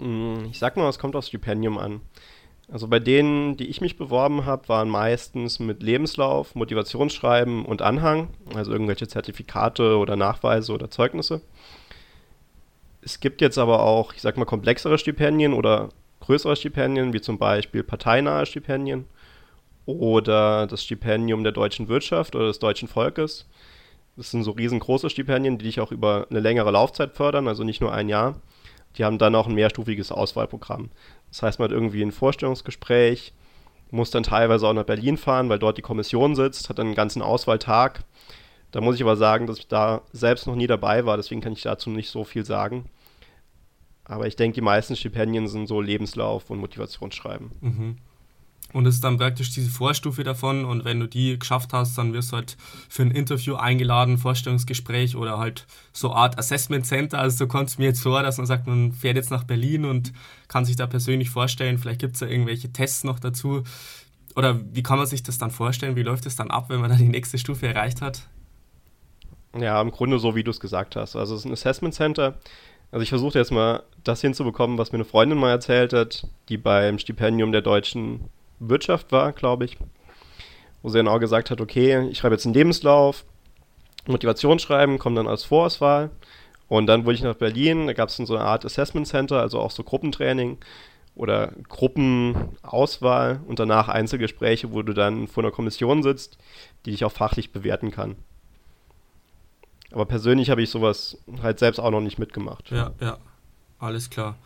Mm, 0.00 0.46
ich 0.50 0.58
sag 0.58 0.78
mal, 0.78 0.88
es 0.88 0.98
kommt 0.98 1.14
aufs 1.14 1.28
Stipendium 1.28 1.76
an. 1.76 2.00
Also 2.72 2.88
bei 2.88 2.98
denen, 2.98 3.58
die 3.58 3.66
ich 3.66 3.82
mich 3.82 3.98
beworben 3.98 4.46
habe, 4.46 4.68
waren 4.70 4.88
meistens 4.88 5.58
mit 5.58 5.82
Lebenslauf, 5.82 6.54
Motivationsschreiben 6.54 7.66
und 7.66 7.82
Anhang, 7.82 8.28
also 8.54 8.72
irgendwelche 8.72 9.06
Zertifikate 9.06 9.98
oder 9.98 10.16
Nachweise 10.16 10.72
oder 10.72 10.90
Zeugnisse. 10.90 11.42
Es 13.08 13.20
gibt 13.20 13.40
jetzt 13.40 13.56
aber 13.56 13.84
auch, 13.84 14.12
ich 14.12 14.20
sag 14.20 14.36
mal, 14.36 14.44
komplexere 14.44 14.98
Stipendien 14.98 15.54
oder 15.54 15.88
größere 16.20 16.56
Stipendien, 16.56 17.14
wie 17.14 17.22
zum 17.22 17.38
Beispiel 17.38 17.82
parteinahe 17.82 18.44
Stipendien 18.44 19.06
oder 19.86 20.66
das 20.66 20.84
Stipendium 20.84 21.42
der 21.42 21.52
deutschen 21.52 21.88
Wirtschaft 21.88 22.36
oder 22.36 22.48
des 22.48 22.58
deutschen 22.58 22.86
Volkes. 22.86 23.48
Das 24.18 24.30
sind 24.30 24.44
so 24.44 24.50
riesengroße 24.50 25.08
Stipendien, 25.08 25.56
die 25.56 25.64
dich 25.64 25.80
auch 25.80 25.90
über 25.90 26.26
eine 26.28 26.40
längere 26.40 26.70
Laufzeit 26.70 27.12
fördern, 27.12 27.48
also 27.48 27.64
nicht 27.64 27.80
nur 27.80 27.94
ein 27.94 28.10
Jahr. 28.10 28.42
Die 28.98 29.06
haben 29.06 29.16
dann 29.16 29.34
auch 29.36 29.46
ein 29.46 29.54
mehrstufiges 29.54 30.12
Auswahlprogramm. 30.12 30.90
Das 31.30 31.42
heißt, 31.42 31.60
man 31.60 31.70
hat 31.70 31.72
irgendwie 31.72 32.02
ein 32.02 32.12
Vorstellungsgespräch, 32.12 33.32
muss 33.90 34.10
dann 34.10 34.22
teilweise 34.22 34.68
auch 34.68 34.74
nach 34.74 34.84
Berlin 34.84 35.16
fahren, 35.16 35.48
weil 35.48 35.58
dort 35.58 35.78
die 35.78 35.82
Kommission 35.82 36.34
sitzt, 36.34 36.68
hat 36.68 36.78
dann 36.78 36.88
einen 36.88 36.94
ganzen 36.94 37.22
Auswahltag 37.22 38.04
da 38.70 38.80
muss 38.80 38.96
ich 38.96 39.02
aber 39.02 39.16
sagen, 39.16 39.46
dass 39.46 39.58
ich 39.58 39.68
da 39.68 40.02
selbst 40.12 40.46
noch 40.46 40.54
nie 40.54 40.66
dabei 40.66 41.06
war, 41.06 41.16
deswegen 41.16 41.40
kann 41.40 41.52
ich 41.52 41.62
dazu 41.62 41.90
nicht 41.90 42.10
so 42.10 42.24
viel 42.24 42.44
sagen. 42.44 42.84
Aber 44.08 44.26
ich 44.26 44.36
denke, 44.36 44.56
die 44.56 44.62
meisten 44.62 44.96
Stipendien 44.96 45.46
sind 45.48 45.68
so 45.68 45.80
Lebenslauf 45.80 46.50
und 46.50 46.58
Motivationsschreiben. 46.58 47.50
Mhm. 47.60 47.96
Und 48.72 48.84
es 48.84 48.96
ist 48.96 49.04
dann 49.04 49.16
praktisch 49.16 49.50
diese 49.50 49.70
Vorstufe 49.70 50.24
davon 50.24 50.66
und 50.66 50.84
wenn 50.84 51.00
du 51.00 51.06
die 51.06 51.38
geschafft 51.38 51.72
hast, 51.72 51.96
dann 51.96 52.12
wirst 52.12 52.32
du 52.32 52.36
halt 52.36 52.56
für 52.90 53.02
ein 53.02 53.10
Interview 53.10 53.54
eingeladen, 53.54 54.18
Vorstellungsgespräch 54.18 55.16
oder 55.16 55.38
halt 55.38 55.66
so 55.92 56.12
Art 56.12 56.38
Assessment 56.38 56.84
Center. 56.84 57.18
Also 57.18 57.38
so 57.38 57.46
kommt 57.46 57.70
es 57.70 57.78
mir 57.78 57.86
jetzt 57.86 58.02
vor, 58.02 58.22
dass 58.22 58.36
man 58.36 58.46
sagt, 58.46 58.66
man 58.66 58.92
fährt 58.92 59.16
jetzt 59.16 59.30
nach 59.30 59.44
Berlin 59.44 59.86
und 59.86 60.12
kann 60.48 60.66
sich 60.66 60.76
da 60.76 60.86
persönlich 60.86 61.30
vorstellen. 61.30 61.78
Vielleicht 61.78 62.00
gibt 62.00 62.14
es 62.14 62.20
da 62.20 62.26
irgendwelche 62.26 62.70
Tests 62.70 63.04
noch 63.04 63.18
dazu. 63.20 63.62
Oder 64.36 64.60
wie 64.74 64.82
kann 64.82 64.98
man 64.98 65.06
sich 65.06 65.22
das 65.22 65.38
dann 65.38 65.50
vorstellen? 65.50 65.96
Wie 65.96 66.02
läuft 66.02 66.26
es 66.26 66.36
dann 66.36 66.50
ab, 66.50 66.68
wenn 66.68 66.80
man 66.80 66.90
dann 66.90 66.98
die 66.98 67.08
nächste 67.08 67.38
Stufe 67.38 67.66
erreicht 67.66 68.02
hat? 68.02 68.28
Ja, 69.58 69.80
im 69.80 69.90
Grunde 69.90 70.18
so, 70.18 70.34
wie 70.34 70.44
du 70.44 70.50
es 70.50 70.60
gesagt 70.60 70.94
hast. 70.94 71.16
Also 71.16 71.34
es 71.34 71.40
ist 71.40 71.46
ein 71.46 71.52
Assessment 71.52 71.94
Center. 71.94 72.38
Also 72.90 73.02
ich 73.02 73.10
versuche 73.10 73.38
jetzt 73.38 73.52
mal 73.52 73.82
das 74.02 74.20
hinzubekommen, 74.20 74.78
was 74.78 74.92
mir 74.92 74.96
eine 74.96 75.04
Freundin 75.04 75.38
mal 75.38 75.50
erzählt 75.50 75.92
hat, 75.92 76.26
die 76.48 76.56
beim 76.56 76.98
Stipendium 76.98 77.52
der 77.52 77.60
deutschen 77.60 78.30
Wirtschaft 78.58 79.12
war, 79.12 79.32
glaube 79.32 79.66
ich. 79.66 79.76
Wo 80.82 80.88
sie 80.88 81.06
auch 81.06 81.18
gesagt 81.18 81.50
hat, 81.50 81.60
okay, 81.60 82.08
ich 82.08 82.18
schreibe 82.18 82.34
jetzt 82.34 82.46
einen 82.46 82.54
Lebenslauf, 82.54 83.24
Motivationsschreiben 84.06 84.98
kommt 84.98 85.18
dann 85.18 85.26
als 85.26 85.44
Vorauswahl. 85.44 86.10
Und 86.68 86.86
dann 86.86 87.04
wurde 87.04 87.14
ich 87.14 87.22
nach 87.22 87.34
Berlin, 87.34 87.86
da 87.86 87.92
gab 87.92 88.08
es 88.08 88.16
so 88.16 88.36
eine 88.36 88.44
Art 88.44 88.64
Assessment 88.64 89.06
Center, 89.06 89.40
also 89.40 89.58
auch 89.58 89.70
so 89.70 89.82
Gruppentraining 89.82 90.58
oder 91.14 91.52
Gruppenauswahl 91.68 93.40
und 93.46 93.58
danach 93.58 93.88
Einzelgespräche, 93.88 94.72
wo 94.72 94.82
du 94.82 94.92
dann 94.92 95.28
vor 95.28 95.42
einer 95.42 95.50
Kommission 95.50 96.02
sitzt, 96.02 96.38
die 96.84 96.92
dich 96.92 97.04
auch 97.04 97.12
fachlich 97.12 97.52
bewerten 97.52 97.90
kann. 97.90 98.16
Aber 99.92 100.06
persönlich 100.06 100.50
habe 100.50 100.62
ich 100.62 100.70
sowas 100.70 101.18
halt 101.42 101.58
selbst 101.58 101.78
auch 101.78 101.90
noch 101.90 102.00
nicht 102.00 102.18
mitgemacht. 102.18 102.70
Ja, 102.70 102.92
ja, 103.00 103.18
alles 103.78 104.10
klar. 104.10 104.36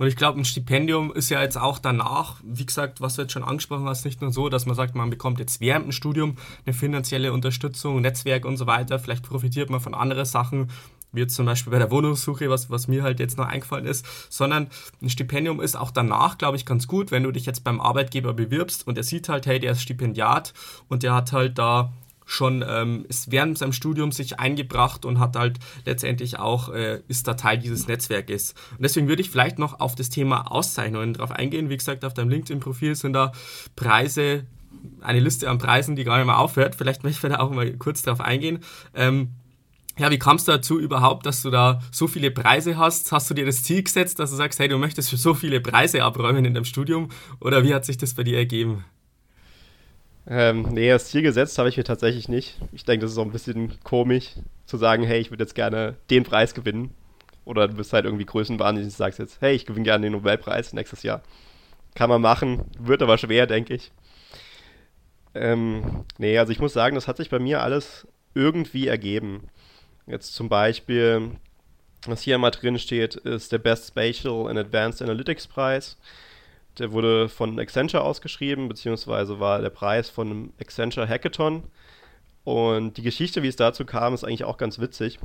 Und 0.00 0.06
ich 0.06 0.16
glaube, 0.16 0.40
ein 0.40 0.46
Stipendium 0.46 1.12
ist 1.12 1.28
ja 1.28 1.42
jetzt 1.42 1.58
auch 1.58 1.78
danach, 1.78 2.40
wie 2.42 2.64
gesagt, 2.64 3.02
was 3.02 3.16
du 3.16 3.22
jetzt 3.22 3.32
schon 3.32 3.44
angesprochen 3.44 3.84
hast, 3.84 4.06
nicht 4.06 4.22
nur 4.22 4.32
so, 4.32 4.48
dass 4.48 4.64
man 4.64 4.74
sagt, 4.74 4.94
man 4.94 5.10
bekommt 5.10 5.38
jetzt 5.40 5.60
während 5.60 5.84
dem 5.84 5.92
Studium 5.92 6.36
eine 6.64 6.72
finanzielle 6.72 7.34
Unterstützung, 7.34 8.00
Netzwerk 8.00 8.46
und 8.46 8.56
so 8.56 8.66
weiter. 8.66 8.98
Vielleicht 8.98 9.28
profitiert 9.28 9.68
man 9.68 9.80
von 9.80 9.92
anderen 9.92 10.24
Sachen, 10.24 10.70
wie 11.12 11.20
jetzt 11.20 11.34
zum 11.34 11.44
Beispiel 11.44 11.70
bei 11.70 11.78
der 11.78 11.90
Wohnungssuche, 11.90 12.48
was, 12.48 12.70
was 12.70 12.88
mir 12.88 13.02
halt 13.02 13.20
jetzt 13.20 13.36
noch 13.36 13.46
eingefallen 13.46 13.84
ist, 13.84 14.06
sondern 14.30 14.68
ein 15.02 15.10
Stipendium 15.10 15.60
ist 15.60 15.76
auch 15.76 15.90
danach, 15.90 16.38
glaube 16.38 16.56
ich, 16.56 16.64
ganz 16.64 16.86
gut, 16.86 17.10
wenn 17.10 17.24
du 17.24 17.30
dich 17.30 17.44
jetzt 17.44 17.62
beim 17.62 17.78
Arbeitgeber 17.78 18.32
bewirbst 18.32 18.86
und 18.86 18.96
er 18.96 19.04
sieht 19.04 19.28
halt, 19.28 19.44
hey, 19.44 19.58
der 19.58 19.72
ist 19.72 19.82
Stipendiat 19.82 20.54
und 20.88 21.02
der 21.02 21.14
hat 21.14 21.32
halt 21.32 21.58
da 21.58 21.92
schon 22.30 22.64
ähm, 22.66 23.04
ist 23.08 23.32
während 23.32 23.58
seinem 23.58 23.72
Studium 23.72 24.12
sich 24.12 24.38
eingebracht 24.38 25.04
und 25.04 25.18
hat 25.18 25.34
halt 25.34 25.58
letztendlich 25.84 26.38
auch, 26.38 26.68
äh, 26.68 27.00
ist 27.08 27.26
da 27.26 27.34
Teil 27.34 27.58
dieses 27.58 27.88
Netzwerkes. 27.88 28.54
Und 28.72 28.82
deswegen 28.82 29.08
würde 29.08 29.20
ich 29.20 29.30
vielleicht 29.30 29.58
noch 29.58 29.80
auf 29.80 29.96
das 29.96 30.10
Thema 30.10 30.52
Auszeichnungen 30.52 31.12
drauf 31.12 31.32
eingehen. 31.32 31.70
Wie 31.70 31.76
gesagt, 31.76 32.04
auf 32.04 32.14
deinem 32.14 32.30
LinkedIn-Profil 32.30 32.94
sind 32.94 33.14
da 33.14 33.32
Preise, 33.74 34.44
eine 35.00 35.18
Liste 35.18 35.50
an 35.50 35.58
Preisen, 35.58 35.96
die 35.96 36.04
gar 36.04 36.18
nicht 36.18 36.26
mehr 36.26 36.38
aufhört. 36.38 36.76
Vielleicht 36.76 37.02
möchte 37.02 37.26
ich 37.26 37.32
da 37.32 37.40
auch 37.40 37.50
mal 37.50 37.72
kurz 37.78 38.02
drauf 38.02 38.20
eingehen. 38.20 38.60
Ähm, 38.94 39.30
ja, 39.98 40.08
wie 40.10 40.18
kamst 40.18 40.46
du 40.46 40.52
dazu 40.52 40.78
überhaupt, 40.78 41.26
dass 41.26 41.42
du 41.42 41.50
da 41.50 41.82
so 41.90 42.06
viele 42.06 42.30
Preise 42.30 42.78
hast? 42.78 43.10
Hast 43.10 43.28
du 43.28 43.34
dir 43.34 43.44
das 43.44 43.64
Ziel 43.64 43.82
gesetzt, 43.82 44.20
dass 44.20 44.30
du 44.30 44.36
sagst, 44.36 44.60
hey, 44.60 44.68
du 44.68 44.78
möchtest 44.78 45.10
für 45.10 45.16
so 45.16 45.34
viele 45.34 45.60
Preise 45.60 46.04
abräumen 46.04 46.44
in 46.44 46.54
deinem 46.54 46.64
Studium? 46.64 47.08
Oder 47.40 47.64
wie 47.64 47.74
hat 47.74 47.84
sich 47.84 47.98
das 47.98 48.14
bei 48.14 48.22
dir 48.22 48.38
ergeben? 48.38 48.84
Ähm, 50.26 50.68
nee, 50.70 50.88
das 50.88 51.06
Ziel 51.06 51.22
gesetzt 51.22 51.58
habe 51.58 51.68
ich 51.68 51.76
mir 51.76 51.84
tatsächlich 51.84 52.28
nicht. 52.28 52.58
Ich 52.72 52.84
denke, 52.84 53.04
das 53.04 53.12
ist 53.12 53.18
auch 53.18 53.24
ein 53.24 53.32
bisschen 53.32 53.78
komisch, 53.82 54.34
zu 54.66 54.76
sagen, 54.76 55.02
hey, 55.02 55.20
ich 55.20 55.30
würde 55.30 55.44
jetzt 55.44 55.54
gerne 55.54 55.96
den 56.10 56.24
Preis 56.24 56.54
gewinnen. 56.54 56.94
Oder 57.44 57.68
du 57.68 57.74
bist 57.74 57.92
halt 57.92 58.04
irgendwie 58.04 58.26
größenwahnsinnig 58.26 58.92
und 58.92 58.96
sagst 58.96 59.18
jetzt, 59.18 59.40
hey, 59.40 59.54
ich 59.54 59.66
gewinne 59.66 59.84
gerne 59.84 60.06
den 60.06 60.12
Nobelpreis 60.12 60.72
nächstes 60.72 61.02
Jahr. 61.02 61.22
Kann 61.94 62.10
man 62.10 62.20
machen, 62.20 62.64
wird 62.78 63.02
aber 63.02 63.18
schwer, 63.18 63.46
denke 63.46 63.74
ich. 63.74 63.90
Ähm, 65.34 66.04
nee, 66.18 66.38
also 66.38 66.52
ich 66.52 66.60
muss 66.60 66.72
sagen, 66.72 66.94
das 66.94 67.08
hat 67.08 67.16
sich 67.16 67.30
bei 67.30 67.38
mir 67.38 67.62
alles 67.62 68.06
irgendwie 68.34 68.86
ergeben. 68.86 69.48
Jetzt 70.06 70.34
zum 70.34 70.48
Beispiel, 70.48 71.32
was 72.06 72.22
hier 72.22 72.36
immer 72.36 72.50
drin 72.50 72.78
steht, 72.78 73.16
ist 73.16 73.52
der 73.52 73.58
Best 73.58 73.88
Spatial 73.88 74.48
and 74.48 74.58
Advanced 74.58 75.02
Analytics 75.02 75.46
Preis. 75.46 75.96
Der 76.78 76.92
wurde 76.92 77.28
von 77.28 77.58
Accenture 77.58 78.02
ausgeschrieben, 78.02 78.68
beziehungsweise 78.68 79.40
war 79.40 79.60
der 79.60 79.70
Preis 79.70 80.08
von 80.08 80.30
einem 80.30 80.52
Accenture 80.60 81.08
Hackathon. 81.08 81.64
Und 82.44 82.96
die 82.96 83.02
Geschichte, 83.02 83.42
wie 83.42 83.48
es 83.48 83.56
dazu 83.56 83.84
kam, 83.84 84.14
ist 84.14 84.24
eigentlich 84.24 84.44
auch 84.44 84.56
ganz 84.56 84.78
witzig. 84.78 85.18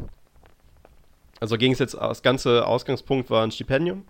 Also 1.40 1.58
ging 1.58 1.72
es 1.72 1.80
jetzt, 1.80 1.94
das 1.96 2.24
ganze 2.24 2.66
Ausgangspunkt 2.66 3.30
war 3.30 3.44
ein 3.44 3.52
Stipendium. 3.52 4.06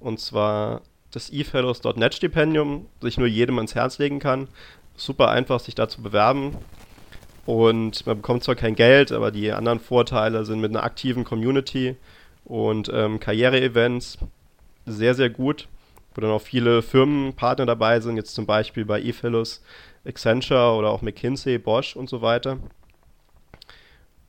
Und 0.00 0.20
zwar 0.20 0.82
das 1.10 1.30
eFellows.net 1.30 2.14
Stipendium, 2.14 2.86
das 3.00 3.10
ich 3.10 3.18
nur 3.18 3.28
jedem 3.28 3.58
ans 3.58 3.74
Herz 3.74 3.98
legen 3.98 4.18
kann. 4.18 4.48
Super 4.96 5.30
einfach, 5.30 5.60
sich 5.60 5.74
da 5.74 5.88
zu 5.88 6.02
bewerben. 6.02 6.56
Und 7.46 8.06
man 8.06 8.16
bekommt 8.16 8.42
zwar 8.42 8.54
kein 8.54 8.74
Geld, 8.74 9.12
aber 9.12 9.30
die 9.30 9.52
anderen 9.52 9.80
Vorteile 9.80 10.44
sind 10.44 10.60
mit 10.60 10.70
einer 10.70 10.82
aktiven 10.82 11.24
Community 11.24 11.96
und 12.44 12.90
ähm, 12.92 13.20
Karriere-Events 13.20 14.18
sehr, 14.86 15.14
sehr 15.14 15.30
gut. 15.30 15.68
Wo 16.14 16.20
dann 16.20 16.30
auch 16.30 16.40
viele 16.40 16.82
Firmenpartner 16.82 17.66
dabei 17.66 18.00
sind, 18.00 18.16
jetzt 18.16 18.34
zum 18.34 18.46
Beispiel 18.46 18.84
bei 18.84 19.00
eFellow's, 19.00 19.62
Accenture 20.06 20.74
oder 20.74 20.90
auch 20.90 21.02
McKinsey, 21.02 21.58
Bosch 21.58 21.96
und 21.96 22.08
so 22.08 22.22
weiter. 22.22 22.58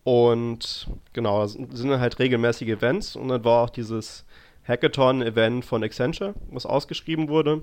Und 0.03 0.87
genau, 1.13 1.41
das 1.41 1.53
sind 1.53 1.99
halt 1.99 2.19
regelmäßige 2.19 2.69
Events 2.69 3.15
und 3.15 3.27
dann 3.27 3.43
war 3.43 3.63
auch 3.63 3.69
dieses 3.69 4.25
Hackathon-Event 4.67 5.65
von 5.65 5.83
Accenture, 5.83 6.35
was 6.49 6.65
ausgeschrieben 6.65 7.27
wurde. 7.27 7.61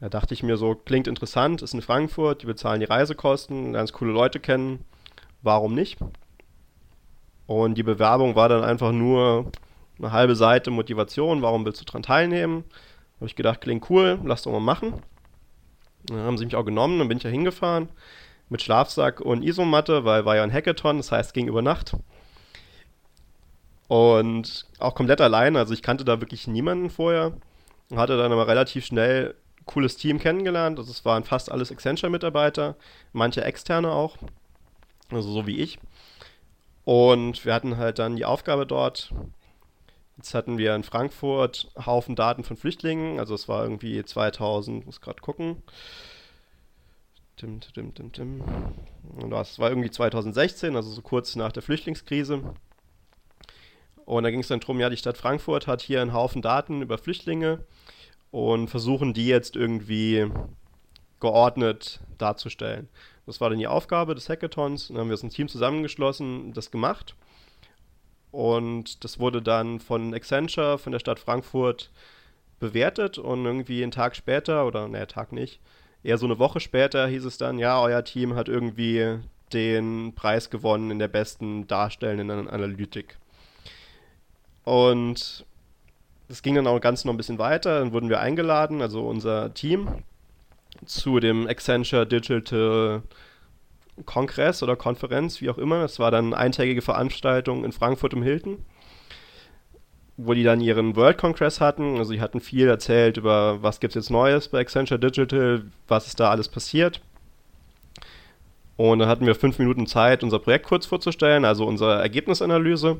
Da 0.00 0.08
dachte 0.08 0.34
ich 0.34 0.42
mir 0.42 0.56
so, 0.56 0.74
klingt 0.74 1.08
interessant, 1.08 1.62
ist 1.62 1.74
in 1.74 1.82
Frankfurt, 1.82 2.42
die 2.42 2.46
bezahlen 2.46 2.80
die 2.80 2.86
Reisekosten, 2.86 3.72
ganz 3.72 3.92
coole 3.92 4.12
Leute 4.12 4.40
kennen, 4.40 4.84
warum 5.42 5.74
nicht? 5.74 5.98
Und 7.46 7.74
die 7.74 7.82
Bewerbung 7.82 8.36
war 8.36 8.48
dann 8.48 8.62
einfach 8.62 8.92
nur 8.92 9.50
eine 9.98 10.12
halbe 10.12 10.36
Seite 10.36 10.70
Motivation, 10.70 11.42
warum 11.42 11.64
willst 11.64 11.80
du 11.80 11.84
daran 11.84 12.02
teilnehmen? 12.02 12.64
Habe 13.18 13.26
ich 13.26 13.36
gedacht, 13.36 13.60
klingt 13.60 13.88
cool, 13.90 14.18
lass 14.24 14.42
doch 14.42 14.52
mal 14.52 14.60
machen. 14.60 15.02
Dann 16.06 16.18
haben 16.18 16.38
sie 16.38 16.44
mich 16.44 16.56
auch 16.56 16.64
genommen, 16.64 16.98
dann 16.98 17.08
bin 17.08 17.18
ich 17.18 17.24
ja 17.24 17.30
hingefahren 17.30 17.88
mit 18.48 18.62
Schlafsack 18.62 19.20
und 19.20 19.42
Isomatte, 19.42 20.04
weil 20.04 20.24
war 20.24 20.36
ja 20.36 20.42
ein 20.42 20.52
Hackathon, 20.52 20.96
das 20.96 21.12
heißt, 21.12 21.34
ging 21.34 21.48
über 21.48 21.62
Nacht. 21.62 21.96
Und 23.88 24.66
auch 24.78 24.94
komplett 24.94 25.20
allein, 25.20 25.56
also 25.56 25.72
ich 25.72 25.82
kannte 25.82 26.04
da 26.04 26.20
wirklich 26.20 26.46
niemanden 26.46 26.90
vorher. 26.90 27.32
Hatte 27.94 28.18
dann 28.18 28.32
aber 28.32 28.46
relativ 28.46 28.84
schnell 28.84 29.34
ein 29.58 29.66
cooles 29.66 29.96
Team 29.96 30.18
kennengelernt. 30.18 30.78
Also 30.78 30.90
es 30.90 31.04
waren 31.04 31.24
fast 31.24 31.50
alles 31.50 31.72
Accenture-Mitarbeiter, 31.72 32.76
manche 33.12 33.44
externe 33.44 33.90
auch, 33.90 34.16
also 35.10 35.30
so 35.30 35.46
wie 35.46 35.58
ich. 35.58 35.78
Und 36.84 37.44
wir 37.44 37.54
hatten 37.54 37.76
halt 37.76 37.98
dann 37.98 38.16
die 38.16 38.24
Aufgabe 38.24 38.66
dort, 38.66 39.12
Jetzt 40.18 40.34
hatten 40.34 40.58
wir 40.58 40.74
in 40.74 40.82
Frankfurt 40.82 41.68
Haufen 41.86 42.16
Daten 42.16 42.42
von 42.42 42.56
Flüchtlingen, 42.56 43.20
also 43.20 43.36
es 43.36 43.46
war 43.46 43.62
irgendwie 43.62 44.04
2000, 44.04 44.84
muss 44.84 45.00
gerade 45.00 45.20
gucken. 45.20 45.62
Dim, 47.40 47.60
dim, 47.60 47.94
dim, 47.94 48.10
dim. 48.10 48.42
Das 49.30 49.60
war 49.60 49.70
irgendwie 49.70 49.92
2016, 49.92 50.74
also 50.74 50.90
so 50.90 51.02
kurz 51.02 51.36
nach 51.36 51.52
der 51.52 51.62
Flüchtlingskrise. 51.62 52.42
Und 54.06 54.24
da 54.24 54.30
ging 54.32 54.40
es 54.40 54.48
dann 54.48 54.58
darum, 54.58 54.80
ja, 54.80 54.90
die 54.90 54.96
Stadt 54.96 55.16
Frankfurt 55.16 55.68
hat 55.68 55.82
hier 55.82 56.02
einen 56.02 56.12
Haufen 56.12 56.42
Daten 56.42 56.82
über 56.82 56.98
Flüchtlinge 56.98 57.64
und 58.32 58.68
versuchen 58.68 59.14
die 59.14 59.28
jetzt 59.28 59.54
irgendwie 59.54 60.26
geordnet 61.20 62.00
darzustellen. 62.16 62.88
Das 63.24 63.40
war 63.40 63.50
dann 63.50 63.60
die 63.60 63.68
Aufgabe 63.68 64.16
des 64.16 64.28
Hackathons. 64.28 64.88
Dann 64.88 64.98
haben 64.98 65.08
wir 65.08 65.14
uns 65.14 65.22
ein 65.22 65.30
Team 65.30 65.46
zusammengeschlossen, 65.46 66.52
das 66.54 66.72
gemacht. 66.72 67.14
Und 68.30 69.04
das 69.04 69.18
wurde 69.18 69.40
dann 69.40 69.80
von 69.80 70.14
Accenture, 70.14 70.78
von 70.78 70.92
der 70.92 70.98
Stadt 70.98 71.18
Frankfurt 71.18 71.90
bewertet 72.60 73.18
und 73.18 73.44
irgendwie 73.44 73.82
einen 73.82 73.92
Tag 73.92 74.16
später, 74.16 74.66
oder 74.66 74.88
ne, 74.88 75.06
Tag 75.06 75.32
nicht, 75.32 75.60
eher 76.02 76.18
so 76.18 76.26
eine 76.26 76.38
Woche 76.38 76.60
später 76.60 77.06
hieß 77.06 77.24
es 77.24 77.38
dann, 77.38 77.58
ja, 77.58 77.80
euer 77.80 78.04
Team 78.04 78.34
hat 78.34 78.48
irgendwie 78.48 79.18
den 79.52 80.14
Preis 80.14 80.50
gewonnen 80.50 80.90
in 80.90 80.98
der 80.98 81.08
besten 81.08 81.66
darstellenden 81.66 82.48
Analytik. 82.48 83.16
Und 84.64 85.46
das 86.28 86.42
ging 86.42 86.54
dann 86.54 86.66
auch 86.66 86.80
ganz 86.80 87.04
noch 87.04 87.14
ein 87.14 87.16
bisschen 87.16 87.38
weiter. 87.38 87.80
Dann 87.80 87.92
wurden 87.92 88.10
wir 88.10 88.20
eingeladen, 88.20 88.82
also 88.82 89.06
unser 89.06 89.54
Team, 89.54 89.88
zu 90.84 91.20
dem 91.20 91.46
Accenture 91.48 92.06
Digital 92.06 93.02
Kongress 94.06 94.62
oder 94.62 94.76
Konferenz, 94.76 95.40
wie 95.40 95.50
auch 95.50 95.58
immer. 95.58 95.80
Das 95.80 95.98
war 95.98 96.10
dann 96.10 96.26
eine 96.26 96.36
eintägige 96.36 96.82
Veranstaltung 96.82 97.64
in 97.64 97.72
Frankfurt 97.72 98.12
im 98.12 98.22
Hilton, 98.22 98.58
wo 100.16 100.34
die 100.34 100.42
dann 100.42 100.60
ihren 100.60 100.96
World 100.96 101.18
Congress 101.18 101.60
hatten. 101.60 101.98
Also 101.98 102.12
die 102.12 102.20
hatten 102.20 102.40
viel 102.40 102.68
erzählt 102.68 103.16
über, 103.16 103.62
was 103.62 103.80
gibt 103.80 103.96
es 103.96 104.04
jetzt 104.04 104.10
Neues 104.10 104.48
bei 104.48 104.60
Accenture 104.60 104.98
Digital, 104.98 105.62
was 105.86 106.06
ist 106.06 106.20
da 106.20 106.30
alles 106.30 106.48
passiert. 106.48 107.00
Und 108.76 109.00
dann 109.00 109.08
hatten 109.08 109.26
wir 109.26 109.34
fünf 109.34 109.58
Minuten 109.58 109.86
Zeit, 109.88 110.22
unser 110.22 110.38
Projekt 110.38 110.66
kurz 110.66 110.86
vorzustellen, 110.86 111.44
also 111.44 111.66
unsere 111.66 112.00
Ergebnisanalyse. 112.00 112.98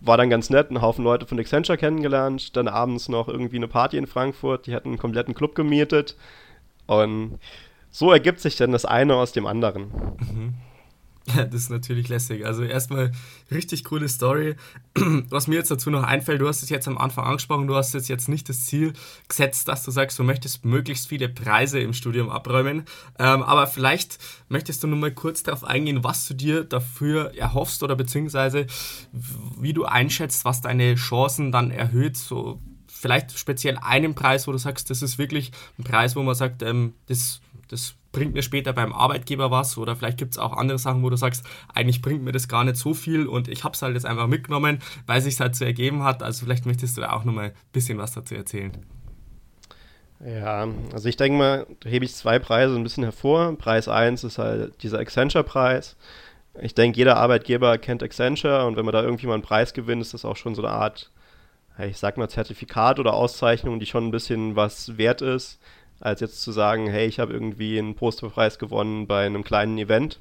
War 0.00 0.16
dann 0.16 0.30
ganz 0.30 0.48
nett, 0.48 0.68
einen 0.68 0.80
Haufen 0.80 1.04
Leute 1.04 1.26
von 1.26 1.38
Accenture 1.38 1.76
kennengelernt. 1.76 2.56
Dann 2.56 2.68
abends 2.68 3.08
noch 3.08 3.28
irgendwie 3.28 3.56
eine 3.56 3.68
Party 3.68 3.98
in 3.98 4.06
Frankfurt. 4.06 4.66
Die 4.66 4.74
hatten 4.74 4.90
einen 4.90 4.98
kompletten 4.98 5.34
Club 5.34 5.54
gemietet. 5.54 6.16
Und 6.86 7.38
so 7.90 8.12
ergibt 8.12 8.40
sich 8.40 8.56
dann 8.56 8.72
das 8.72 8.84
eine 8.84 9.14
aus 9.16 9.32
dem 9.32 9.46
anderen. 9.46 9.90
Mhm. 10.18 10.54
Ja, 11.36 11.44
das 11.44 11.62
ist 11.62 11.70
natürlich 11.70 12.08
lässig. 12.08 12.46
Also 12.46 12.62
erstmal 12.64 13.12
richtig 13.50 13.84
coole 13.84 14.08
Story. 14.08 14.56
Was 15.30 15.46
mir 15.46 15.56
jetzt 15.56 15.70
dazu 15.70 15.90
noch 15.90 16.02
einfällt, 16.02 16.40
du 16.40 16.48
hast 16.48 16.62
es 16.62 16.70
jetzt 16.70 16.88
am 16.88 16.98
Anfang 16.98 17.24
angesprochen, 17.24 17.66
du 17.66 17.76
hast 17.76 17.94
jetzt 17.94 18.28
nicht 18.28 18.48
das 18.48 18.64
Ziel 18.64 18.94
gesetzt, 19.28 19.68
dass 19.68 19.84
du 19.84 19.90
sagst, 19.90 20.18
du 20.18 20.24
möchtest 20.24 20.64
möglichst 20.64 21.08
viele 21.08 21.28
Preise 21.28 21.78
im 21.80 21.92
Studium 21.92 22.30
abräumen. 22.30 22.84
Ähm, 23.18 23.42
aber 23.42 23.66
vielleicht 23.66 24.18
möchtest 24.48 24.82
du 24.82 24.88
nur 24.88 24.98
mal 24.98 25.12
kurz 25.12 25.42
darauf 25.42 25.62
eingehen, 25.62 26.02
was 26.02 26.26
du 26.26 26.34
dir 26.34 26.64
dafür 26.64 27.32
erhoffst 27.36 27.82
oder 27.82 27.96
beziehungsweise 27.96 28.66
wie 29.12 29.72
du 29.72 29.84
einschätzt, 29.84 30.44
was 30.44 30.62
deine 30.62 30.94
Chancen 30.94 31.52
dann 31.52 31.70
erhöht, 31.70 32.16
so 32.16 32.60
vielleicht 33.00 33.38
speziell 33.38 33.78
einen 33.78 34.14
Preis, 34.14 34.46
wo 34.46 34.52
du 34.52 34.58
sagst, 34.58 34.90
das 34.90 35.02
ist 35.02 35.16
wirklich 35.16 35.52
ein 35.78 35.84
Preis, 35.84 36.16
wo 36.16 36.22
man 36.22 36.34
sagt, 36.34 36.62
ähm, 36.62 36.94
das 37.06 37.40
das 37.70 37.94
bringt 38.12 38.34
mir 38.34 38.42
später 38.42 38.72
beim 38.72 38.92
Arbeitgeber 38.92 39.50
was 39.50 39.78
oder 39.78 39.94
vielleicht 39.94 40.18
gibt 40.18 40.32
es 40.32 40.38
auch 40.38 40.52
andere 40.52 40.78
Sachen, 40.78 41.02
wo 41.02 41.10
du 41.10 41.16
sagst, 41.16 41.44
eigentlich 41.72 42.02
bringt 42.02 42.22
mir 42.22 42.32
das 42.32 42.48
gar 42.48 42.64
nicht 42.64 42.76
so 42.76 42.94
viel 42.94 43.26
und 43.26 43.48
ich 43.48 43.62
habe 43.62 43.74
es 43.74 43.82
halt 43.82 43.94
jetzt 43.94 44.06
einfach 44.06 44.26
mitgenommen, 44.26 44.80
weil 45.06 45.18
es 45.18 45.24
sich 45.24 45.38
halt 45.38 45.54
so 45.54 45.64
ergeben 45.64 46.02
hat. 46.02 46.22
Also 46.22 46.44
vielleicht 46.44 46.66
möchtest 46.66 46.96
du 46.96 47.10
auch 47.10 47.24
noch 47.24 47.32
mal 47.32 47.46
ein 47.46 47.52
bisschen 47.72 47.98
was 47.98 48.12
dazu 48.12 48.34
erzählen. 48.34 48.72
Ja, 50.24 50.68
also 50.92 51.08
ich 51.08 51.16
denke 51.16 51.38
mal, 51.38 51.66
da 51.80 51.88
hebe 51.88 52.04
ich 52.04 52.14
zwei 52.14 52.38
Preise 52.38 52.74
ein 52.74 52.82
bisschen 52.82 53.04
hervor. 53.04 53.56
Preis 53.56 53.88
1 53.88 54.24
ist 54.24 54.38
halt 54.38 54.82
dieser 54.82 54.98
Accenture-Preis. 54.98 55.96
Ich 56.60 56.74
denke, 56.74 56.98
jeder 56.98 57.16
Arbeitgeber 57.16 57.78
kennt 57.78 58.02
Accenture 58.02 58.66
und 58.66 58.76
wenn 58.76 58.84
man 58.84 58.92
da 58.92 59.02
irgendwie 59.02 59.28
mal 59.28 59.34
einen 59.34 59.42
Preis 59.42 59.72
gewinnt, 59.72 60.02
ist 60.02 60.12
das 60.12 60.24
auch 60.24 60.36
schon 60.36 60.54
so 60.54 60.62
eine 60.62 60.72
Art, 60.72 61.10
ich 61.78 61.96
sag 61.96 62.18
mal, 62.18 62.28
Zertifikat 62.28 62.98
oder 62.98 63.14
Auszeichnung, 63.14 63.78
die 63.78 63.86
schon 63.86 64.08
ein 64.08 64.10
bisschen 64.10 64.56
was 64.56 64.98
wert 64.98 65.22
ist 65.22 65.60
als 66.00 66.20
jetzt 66.20 66.42
zu 66.42 66.50
sagen, 66.50 66.88
hey, 66.88 67.06
ich 67.06 67.20
habe 67.20 67.32
irgendwie 67.32 67.78
einen 67.78 67.94
Posterpreis 67.94 68.58
gewonnen 68.58 69.06
bei 69.06 69.26
einem 69.26 69.44
kleinen 69.44 69.78
Event. 69.78 70.20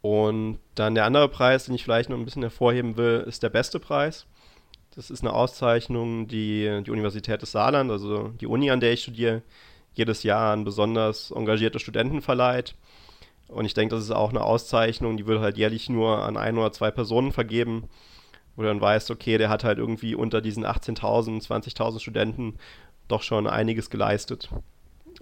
Und 0.00 0.58
dann 0.74 0.94
der 0.94 1.06
andere 1.06 1.28
Preis, 1.28 1.64
den 1.64 1.74
ich 1.74 1.82
vielleicht 1.82 2.10
noch 2.10 2.16
ein 2.16 2.24
bisschen 2.24 2.42
hervorheben 2.42 2.96
will, 2.96 3.24
ist 3.26 3.42
der 3.42 3.48
beste 3.48 3.80
Preis. 3.80 4.26
Das 4.94 5.10
ist 5.10 5.22
eine 5.22 5.32
Auszeichnung, 5.32 6.28
die 6.28 6.82
die 6.84 6.90
Universität 6.90 7.42
des 7.42 7.52
Saarland, 7.52 7.90
also 7.90 8.28
die 8.40 8.46
Uni, 8.46 8.70
an 8.70 8.80
der 8.80 8.92
ich 8.92 9.02
studiere, 9.02 9.42
jedes 9.94 10.22
Jahr 10.22 10.52
an 10.52 10.64
besonders 10.64 11.30
engagierte 11.30 11.78
Studenten 11.78 12.22
verleiht. 12.22 12.74
Und 13.48 13.64
ich 13.64 13.74
denke, 13.74 13.94
das 13.94 14.04
ist 14.04 14.10
auch 14.10 14.30
eine 14.30 14.44
Auszeichnung, 14.44 15.16
die 15.16 15.26
wird 15.26 15.40
halt 15.40 15.56
jährlich 15.56 15.88
nur 15.88 16.22
an 16.22 16.36
ein 16.36 16.58
oder 16.58 16.72
zwei 16.72 16.90
Personen 16.90 17.32
vergeben, 17.32 17.88
wo 18.54 18.62
du 18.62 18.68
dann 18.68 18.80
weißt, 18.80 19.10
okay, 19.10 19.38
der 19.38 19.48
hat 19.48 19.64
halt 19.64 19.78
irgendwie 19.78 20.14
unter 20.14 20.40
diesen 20.40 20.66
18.000, 20.66 21.46
20.000 21.46 22.00
Studenten 22.00 22.58
doch 23.08 23.22
schon 23.22 23.46
einiges 23.46 23.90
geleistet. 23.90 24.50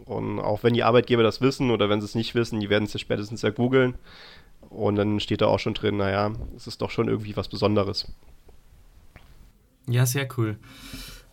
Und 0.05 0.41
auch 0.41 0.63
wenn 0.63 0.75
die 0.75 0.83
Arbeitgeber 0.83 1.23
das 1.23 1.41
wissen 1.41 1.71
oder 1.71 1.89
wenn 1.89 2.01
sie 2.01 2.07
es 2.07 2.15
nicht 2.15 2.35
wissen, 2.35 2.61
die 2.61 2.69
werden 2.69 2.85
es 2.85 2.93
ja 2.93 2.99
spätestens 2.99 3.43
ja 3.43 3.51
googeln. 3.51 3.95
Und 4.69 4.97
dann 4.97 5.21
steht 5.21 5.41
da 5.41 5.47
auch 5.47 5.59
schon 5.59 5.75
drin, 5.75 5.97
naja, 5.97 6.33
es 6.57 6.67
ist 6.67 6.83
doch 6.83 6.91
schon 6.91 7.09
irgendwie 7.09 7.37
was 7.37 7.49
Besonderes. 7.49 8.13
Ja, 9.89 10.05
sehr 10.05 10.29
cool. 10.37 10.59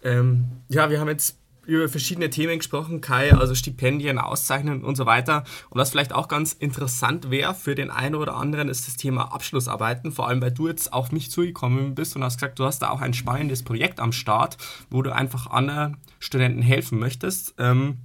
Ähm, 0.03 0.45
ja, 0.69 0.89
wir 0.89 0.99
haben 0.99 1.09
jetzt 1.09 1.39
über 1.65 1.87
verschiedene 1.89 2.29
Themen 2.29 2.57
gesprochen, 2.57 3.01
Kai, 3.01 3.33
also 3.33 3.55
Stipendien, 3.55 4.17
Auszeichnungen 4.17 4.83
und 4.83 4.95
so 4.95 5.05
weiter. 5.05 5.43
Und 5.69 5.79
was 5.79 5.91
vielleicht 5.91 6.13
auch 6.13 6.27
ganz 6.27 6.53
interessant 6.53 7.31
wäre 7.31 7.53
für 7.53 7.75
den 7.75 7.89
einen 7.89 8.15
oder 8.15 8.35
anderen, 8.35 8.69
ist 8.69 8.87
das 8.87 8.95
Thema 8.95 9.33
Abschlussarbeiten, 9.33 10.11
vor 10.11 10.27
allem 10.27 10.41
weil 10.41 10.51
du 10.51 10.67
jetzt 10.67 10.93
auf 10.93 11.11
mich 11.11 11.31
zugekommen 11.31 11.95
bist 11.95 12.15
und 12.15 12.23
hast 12.23 12.37
gesagt, 12.37 12.59
du 12.59 12.65
hast 12.65 12.79
da 12.79 12.89
auch 12.89 13.01
ein 13.01 13.13
spannendes 13.13 13.63
Projekt 13.63 13.99
am 13.99 14.11
Start, 14.11 14.57
wo 14.89 15.01
du 15.01 15.13
einfach 15.13 15.47
anderen 15.47 15.97
Studenten 16.19 16.61
helfen 16.61 16.99
möchtest. 16.99 17.55
Ähm, 17.57 17.97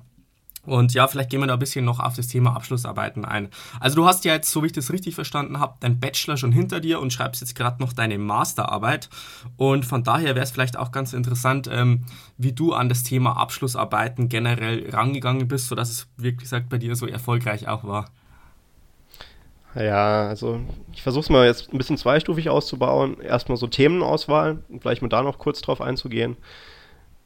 und 0.69 0.93
ja, 0.93 1.09
vielleicht 1.09 1.31
gehen 1.31 1.41
wir 1.41 1.47
da 1.47 1.55
ein 1.55 1.59
bisschen 1.59 1.87
noch 1.87 1.99
auf 1.99 2.15
das 2.15 2.29
Thema 2.29 2.55
Abschlussarbeiten 2.55 3.25
ein. 3.25 3.49
Also 3.81 3.97
du 3.97 4.07
hast 4.07 4.27
ja 4.27 4.35
jetzt, 4.35 4.51
so 4.51 4.63
wie 4.63 4.67
ich 4.67 4.73
das 4.73 4.93
richtig 4.93 5.15
verstanden 5.15 5.61
habe, 5.61 5.77
deinen 5.81 5.99
Bachelor 5.99 6.37
schon 6.37 6.53
hinter 6.53 6.79
dir 6.81 7.01
und 7.01 7.11
schreibst 7.11 7.41
jetzt 7.41 7.55
gerade 7.55 7.83
noch 7.83 7.95
deine 7.95 8.19
Masterarbeit. 8.19 9.09
Und 9.57 9.87
von 9.87 10.05
daher 10.05 10.35
wäre 10.35 10.45
es 10.45 10.51
vielleicht 10.51 10.77
auch 10.77 10.93
ganz 10.93 11.15
interessant, 11.15 11.71
ähm, 11.73 12.05
wie 12.37 12.53
du 12.53 12.75
an 12.75 12.91
das 12.91 13.03
Thema 13.03 13.39
Abschlussarbeiten 13.39 14.29
generell 14.29 14.91
rangegangen 14.91 15.49
bist, 15.49 15.69
sodass 15.69 15.89
es 15.89 16.07
wirklich 16.19 16.43
gesagt 16.43 16.69
bei 16.69 16.77
dir 16.77 16.95
so 16.97 17.07
erfolgreich 17.07 17.67
auch 17.67 17.85
war. 17.85 18.11
Ja, 19.75 20.29
also 20.29 20.61
ich 20.93 21.03
versuche 21.03 21.23
es 21.23 21.31
mal 21.31 21.47
jetzt 21.47 21.73
ein 21.73 21.79
bisschen 21.79 21.97
zweistufig 21.97 22.51
auszubauen. 22.51 23.21
Erstmal 23.21 23.57
so 23.57 23.69
Themenauswahl, 23.69 24.59
vielleicht 24.81 25.01
mal 25.01 25.09
da 25.09 25.23
noch 25.23 25.39
kurz 25.39 25.63
drauf 25.63 25.81
einzugehen 25.81 26.37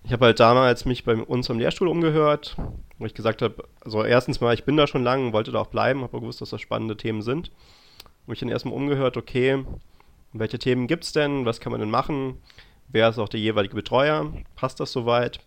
ich 0.05 0.13
habe 0.13 0.27
halt 0.27 0.41
damals 0.41 0.85
mich 0.85 1.05
bei 1.05 1.15
uns 1.17 1.51
am 1.51 1.59
Lehrstuhl 1.59 1.89
umgehört, 1.89 2.57
wo 2.99 3.07
ich 3.07 3.15
gesagt 3.15 3.43
habe, 3.43 3.65
also 3.81 4.05
erstens 4.05 4.41
mal, 4.41 4.55
ich 4.55 4.65
bin 4.65 4.77
da 4.77 4.87
schon 4.87 5.05
lange, 5.05 5.33
wollte 5.33 5.53
da 5.53 5.61
auch 5.61 5.69
bleiben, 5.69 6.03
habe 6.03 6.21
gewusst, 6.21 6.41
dass 6.41 6.51
das 6.51 6.61
spannende 6.61 6.97
Themen 6.97 7.23
sind. 7.23 7.51
Wo 8.27 8.33
ich 8.33 8.41
dann 8.41 8.49
erstmal 8.49 8.75
umgehört, 8.75 9.17
okay, 9.17 9.65
welche 10.33 10.59
Themen 10.59 10.87
gibt 10.87 11.05
es 11.05 11.13
denn, 11.13 11.45
was 11.45 11.61
kann 11.61 11.73
man 11.73 11.81
denn 11.81 11.91
machen, 11.91 12.39
wer 12.89 13.09
ist 13.09 13.19
auch 13.19 13.29
der 13.29 13.41
jeweilige 13.41 13.75
Betreuer, 13.75 14.33
passt 14.57 14.81
das 14.81 14.93
soweit? 14.93 15.41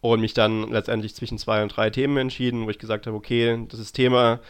Und 0.00 0.20
mich 0.20 0.32
dann 0.32 0.70
letztendlich 0.70 1.14
zwischen 1.14 1.36
zwei 1.38 1.62
und 1.62 1.76
drei 1.76 1.90
Themen 1.90 2.16
entschieden, 2.16 2.64
wo 2.64 2.70
ich 2.70 2.78
gesagt 2.78 3.06
habe, 3.06 3.16
okay, 3.16 3.66
das 3.68 3.92
Thema 3.92 4.40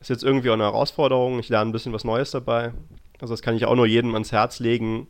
ist 0.00 0.08
jetzt 0.08 0.24
irgendwie 0.24 0.50
auch 0.50 0.54
eine 0.54 0.64
Herausforderung, 0.64 1.38
ich 1.38 1.50
lerne 1.50 1.70
ein 1.70 1.72
bisschen 1.72 1.92
was 1.92 2.04
Neues 2.04 2.30
dabei. 2.30 2.72
Also 3.20 3.34
das 3.34 3.42
kann 3.42 3.56
ich 3.56 3.66
auch 3.66 3.74
nur 3.74 3.86
jedem 3.86 4.14
ans 4.14 4.32
Herz 4.32 4.60
legen, 4.60 5.08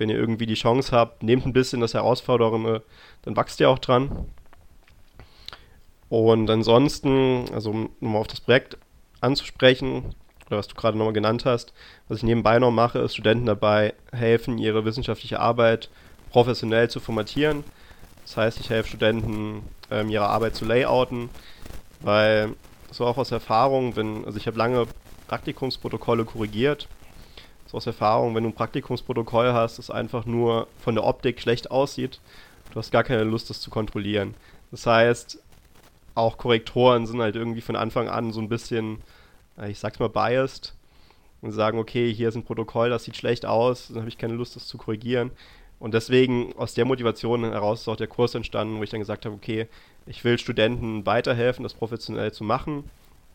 wenn 0.00 0.08
ihr 0.08 0.16
irgendwie 0.16 0.46
die 0.46 0.54
Chance 0.54 0.92
habt, 0.92 1.22
nehmt 1.22 1.44
ein 1.44 1.52
bisschen 1.52 1.82
das 1.82 1.92
Herausfordernde, 1.92 2.82
dann 3.22 3.36
wächst 3.36 3.60
ihr 3.60 3.68
auch 3.68 3.78
dran. 3.78 4.26
Und 6.08 6.48
ansonsten, 6.48 7.44
also 7.52 7.70
um 7.70 7.90
nochmal 8.00 8.22
auf 8.22 8.26
das 8.26 8.40
Projekt 8.40 8.78
anzusprechen, 9.20 10.14
oder 10.46 10.56
was 10.56 10.68
du 10.68 10.74
gerade 10.74 10.96
nochmal 10.96 11.12
genannt 11.12 11.44
hast, 11.44 11.74
was 12.08 12.18
ich 12.18 12.24
nebenbei 12.24 12.58
noch 12.58 12.70
mache, 12.70 12.98
ist 13.00 13.12
Studenten 13.12 13.44
dabei 13.44 13.92
helfen, 14.10 14.56
ihre 14.56 14.86
wissenschaftliche 14.86 15.38
Arbeit 15.38 15.90
professionell 16.30 16.88
zu 16.88 16.98
formatieren. 16.98 17.62
Das 18.24 18.38
heißt, 18.38 18.58
ich 18.58 18.70
helfe 18.70 18.88
Studenten, 18.88 19.62
ähm, 19.90 20.08
ihre 20.08 20.26
Arbeit 20.26 20.56
zu 20.56 20.64
layouten, 20.64 21.28
weil 22.00 22.54
so 22.90 23.04
auch 23.04 23.18
aus 23.18 23.32
Erfahrung, 23.32 23.96
wenn, 23.96 24.24
also 24.24 24.38
ich 24.38 24.46
habe 24.46 24.56
lange 24.56 24.86
Praktikumsprotokolle 25.28 26.24
korrigiert 26.24 26.88
so 27.70 27.76
aus 27.76 27.86
Erfahrung, 27.86 28.34
wenn 28.34 28.42
du 28.42 28.50
ein 28.50 28.54
Praktikumsprotokoll 28.54 29.52
hast, 29.52 29.78
das 29.78 29.90
einfach 29.90 30.26
nur 30.26 30.66
von 30.80 30.96
der 30.96 31.04
Optik 31.04 31.40
schlecht 31.40 31.70
aussieht, 31.70 32.18
du 32.72 32.78
hast 32.78 32.90
gar 32.90 33.04
keine 33.04 33.22
Lust, 33.22 33.48
das 33.48 33.60
zu 33.60 33.70
kontrollieren. 33.70 34.34
Das 34.72 34.86
heißt, 34.86 35.40
auch 36.16 36.36
Korrektoren 36.36 37.06
sind 37.06 37.20
halt 37.20 37.36
irgendwie 37.36 37.60
von 37.60 37.76
Anfang 37.76 38.08
an 38.08 38.32
so 38.32 38.40
ein 38.40 38.48
bisschen, 38.48 38.98
ich 39.68 39.78
sag's 39.78 40.00
mal, 40.00 40.08
biased 40.08 40.74
und 41.42 41.52
sagen, 41.52 41.78
okay, 41.78 42.12
hier 42.12 42.28
ist 42.28 42.34
ein 42.34 42.44
Protokoll, 42.44 42.90
das 42.90 43.04
sieht 43.04 43.16
schlecht 43.16 43.46
aus, 43.46 43.88
dann 43.88 43.98
habe 43.98 44.08
ich 44.08 44.18
keine 44.18 44.34
Lust, 44.34 44.56
das 44.56 44.66
zu 44.66 44.76
korrigieren. 44.76 45.30
Und 45.78 45.94
deswegen, 45.94 46.52
aus 46.56 46.74
der 46.74 46.84
Motivation 46.84 47.44
heraus 47.44 47.82
ist 47.82 47.88
auch 47.88 47.96
der 47.96 48.08
Kurs 48.08 48.34
entstanden, 48.34 48.78
wo 48.78 48.82
ich 48.82 48.90
dann 48.90 49.00
gesagt 49.00 49.24
habe, 49.24 49.34
okay, 49.34 49.66
ich 50.06 50.24
will 50.24 50.38
Studenten 50.38 51.06
weiterhelfen, 51.06 51.62
das 51.62 51.74
professionell 51.74 52.32
zu 52.32 52.42
machen 52.42 52.90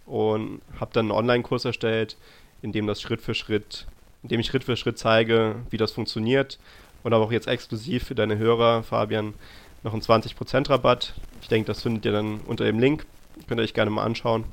und 0.05 0.61
habe 0.79 0.91
dann 0.93 1.05
einen 1.05 1.17
Online-Kurs 1.17 1.63
erstellt, 1.65 2.17
in 2.61 2.73
dem 2.73 2.85
das 2.85 3.01
Schritt 3.01 3.21
für 3.21 3.33
Schritt 3.33 3.87
indem 4.25 4.39
ich 4.39 4.47
Schritt 4.47 4.63
für 4.63 4.75
Schritt 4.75 4.97
zeige, 4.97 5.55
wie 5.69 5.77
das 5.77 5.91
funktioniert. 5.91 6.57
Und 7.03 7.13
aber 7.13 7.23
auch 7.23 7.31
jetzt 7.31 7.47
exklusiv 7.47 8.05
für 8.05 8.15
deine 8.15 8.39
Hörer, 8.39 8.81
Fabian, 8.81 9.35
noch 9.83 9.93
einen 9.93 10.01
20% 10.01 10.67
Rabatt. 10.67 11.13
Ich 11.43 11.47
denke, 11.47 11.67
das 11.67 11.83
findet 11.83 12.05
ihr 12.05 12.11
dann 12.11 12.39
unter 12.47 12.65
dem 12.65 12.79
Link. 12.79 13.05
Könnt 13.47 13.59
ihr 13.59 13.63
euch 13.63 13.75
gerne 13.75 13.91
mal 13.91 14.03
anschauen. 14.03 14.45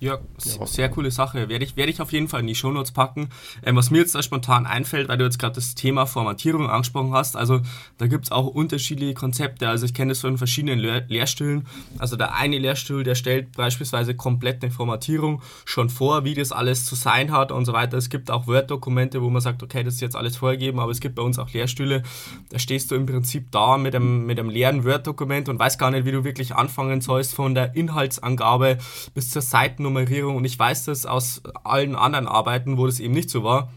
Ja, 0.00 0.18
ja, 0.42 0.66
sehr 0.66 0.88
coole 0.88 1.10
Sache. 1.10 1.50
Werde 1.50 1.62
ich, 1.62 1.76
werde 1.76 1.92
ich 1.92 2.00
auf 2.00 2.10
jeden 2.10 2.26
Fall 2.26 2.40
in 2.40 2.46
die 2.46 2.54
Shownotes 2.54 2.92
packen. 2.92 3.28
Ähm, 3.62 3.76
was 3.76 3.90
mir 3.90 3.98
jetzt 3.98 4.14
da 4.14 4.22
spontan 4.22 4.64
einfällt, 4.64 5.08
weil 5.08 5.18
du 5.18 5.24
jetzt 5.24 5.38
gerade 5.38 5.56
das 5.56 5.74
Thema 5.74 6.06
Formatierung 6.06 6.70
angesprochen 6.70 7.12
hast, 7.12 7.36
also 7.36 7.60
da 7.98 8.06
gibt 8.06 8.24
es 8.24 8.32
auch 8.32 8.46
unterschiedliche 8.46 9.12
Konzepte. 9.12 9.68
Also 9.68 9.84
ich 9.84 9.92
kenne 9.92 10.12
das 10.12 10.20
von 10.20 10.38
verschiedenen 10.38 10.78
Lehr 10.78 11.04
Lehrstühlen. 11.08 11.66
Also 11.98 12.16
der 12.16 12.34
eine 12.34 12.56
Lehrstuhl, 12.56 13.04
der 13.04 13.14
stellt 13.14 13.52
beispielsweise 13.52 14.14
komplett 14.14 14.62
eine 14.62 14.72
Formatierung 14.72 15.42
schon 15.66 15.90
vor, 15.90 16.24
wie 16.24 16.32
das 16.32 16.50
alles 16.50 16.86
zu 16.86 16.94
sein 16.94 17.30
hat 17.30 17.52
und 17.52 17.66
so 17.66 17.74
weiter. 17.74 17.98
Es 17.98 18.08
gibt 18.08 18.30
auch 18.30 18.46
Word-Dokumente, 18.46 19.20
wo 19.20 19.28
man 19.28 19.42
sagt, 19.42 19.62
okay, 19.62 19.84
das 19.84 19.94
ist 19.94 20.00
jetzt 20.00 20.16
alles 20.16 20.38
vorgegeben, 20.38 20.80
aber 20.80 20.92
es 20.92 21.00
gibt 21.00 21.16
bei 21.16 21.22
uns 21.22 21.38
auch 21.38 21.50
Lehrstühle, 21.52 22.04
da 22.48 22.58
stehst 22.58 22.90
du 22.90 22.94
im 22.94 23.04
Prinzip 23.04 23.52
da 23.52 23.76
mit 23.76 23.94
einem, 23.94 24.24
mit 24.24 24.38
einem 24.38 24.48
leeren 24.48 24.86
Word-Dokument 24.86 25.50
und 25.50 25.58
weißt 25.58 25.78
gar 25.78 25.90
nicht, 25.90 26.06
wie 26.06 26.12
du 26.12 26.24
wirklich 26.24 26.54
anfangen 26.54 27.02
sollst, 27.02 27.34
von 27.34 27.54
der 27.54 27.76
Inhaltsangabe 27.76 28.78
bis 29.12 29.28
zur 29.28 29.42
Seiten 29.42 29.89
Nummerierung 29.90 30.36
und 30.36 30.44
ich 30.44 30.58
weiß 30.58 30.84
das 30.86 31.06
aus 31.06 31.42
allen 31.64 31.94
anderen 31.94 32.26
Arbeiten, 32.26 32.78
wo 32.78 32.86
das 32.86 33.00
eben 33.00 33.14
nicht 33.14 33.30
so 33.30 33.44
war 33.44 33.70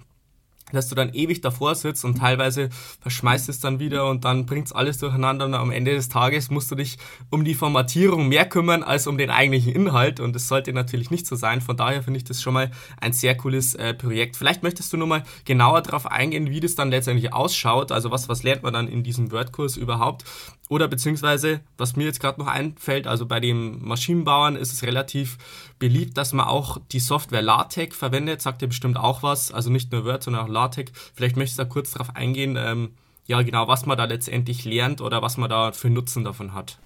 dass 0.74 0.90
du 0.90 0.96
dann 0.96 1.14
ewig 1.14 1.42
davor 1.42 1.76
sitzt 1.76 2.04
und 2.04 2.18
teilweise 2.18 2.70
verschmeißt 3.02 3.48
es 3.50 3.60
dann 3.60 3.80
wieder 3.80 4.10
und 4.10 4.26
dann 4.26 4.46
bringt 4.46 4.68
es 4.68 4.72
alles 4.74 4.98
durcheinander 4.98 5.46
und 5.46 5.54
am 5.54 5.72
Ende 5.72 5.94
des 5.94 6.10
Tages 6.10 6.50
musst 6.50 6.72
du 6.72 6.76
dich 6.76 6.98
um 7.30 7.46
die 7.46 7.54
Formatierung 7.54 8.28
mehr 8.28 8.46
kümmern 8.46 8.84
als 8.84 9.08
um 9.08 9.18
den 9.18 9.30
eigentlichen 9.30 9.74
Inhalt 9.74 10.20
und 10.20 10.34
das 10.34 10.48
sollte 10.48 10.74
natürlich 10.74 11.12
nicht 11.12 11.28
so 11.28 11.36
sein. 11.36 11.62
Von 11.62 11.78
daher 11.78 12.04
finde 12.04 12.18
ich 12.18 12.24
das 12.24 12.42
schon 12.42 12.54
mal 12.54 12.72
ein 13.00 13.14
sehr 13.14 13.36
cooles 13.36 13.76
äh, 13.76 13.94
Projekt. 13.94 14.36
Vielleicht 14.36 14.64
möchtest 14.64 14.92
du 14.92 14.98
nochmal 14.98 15.24
genauer 15.46 15.82
darauf 15.82 16.08
eingehen, 16.08 16.50
wie 16.50 16.60
das 16.60 16.76
dann 16.76 16.90
letztendlich 16.90 17.34
ausschaut, 17.34 17.92
also 17.92 18.12
was, 18.12 18.28
was 18.28 18.44
lernt 18.44 18.64
man 18.64 18.74
dann 18.74 18.88
in 18.88 19.04
diesem 19.04 19.32
Wordkurs 19.32 19.78
überhaupt 19.78 20.26
oder 20.70 20.88
beziehungsweise, 20.88 21.62
was 21.78 21.96
mir 21.96 22.06
jetzt 22.06 22.20
gerade 22.20 22.40
noch 22.40 22.48
einfällt, 22.48 23.06
also 23.06 23.26
bei 23.26 23.40
den 23.40 23.86
Maschinenbauern 23.86 24.56
ist 24.56 24.74
es 24.74 24.82
relativ 24.82 25.38
beliebt, 25.84 26.18
dass 26.18 26.32
man 26.32 26.48
auch 26.48 26.78
die 26.94 27.02
Software 27.02 27.42
LaTeX 27.42 27.98
verwendet, 27.98 28.42
sagt 28.42 28.62
ihr 28.62 28.70
bestimmt 28.70 28.96
auch 28.96 29.22
was, 29.22 29.52
also 29.52 29.70
nicht 29.70 29.92
nur 29.92 30.06
Word, 30.06 30.24
sondern 30.24 30.46
auch 30.46 30.48
LaTeX. 30.48 30.94
Vielleicht 31.14 31.36
möchtest 31.36 31.60
du 31.60 31.64
da 31.64 31.70
kurz 31.70 31.92
darauf 31.92 32.16
eingehen, 32.16 32.56
ähm, 32.58 32.92
ja 33.26 33.42
genau, 33.42 33.68
was 33.68 33.86
man 33.86 33.98
da 33.98 34.06
letztendlich 34.06 34.64
lernt 34.64 35.02
oder 35.02 35.22
was 35.22 35.36
man 35.36 35.50
da 35.50 35.74
für 35.74 35.90
Nutzen 35.90 36.24
davon 36.24 36.54
hat. 36.54 36.78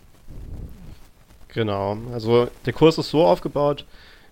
Genau, 1.50 2.00
also 2.12 2.48
der 2.66 2.74
Kurs 2.74 2.98
ist 2.98 3.12
so 3.12 3.24
aufgebaut, 3.24 3.86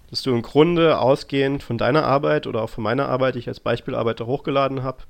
dass 0.10 0.24
du 0.24 0.32
im 0.32 0.42
Grunde 0.42 0.98
ausgehend 0.98 1.62
von 1.62 1.78
deiner 1.78 2.04
Arbeit 2.04 2.48
oder 2.48 2.64
auch 2.64 2.70
von 2.72 2.84
meiner 2.84 3.08
Arbeit, 3.08 3.36
die 3.36 3.40
ich 3.40 3.48
als 3.48 3.60
Beispielarbeiter 3.60 4.26
hochgeladen 4.26 4.82
habe, 4.82 5.04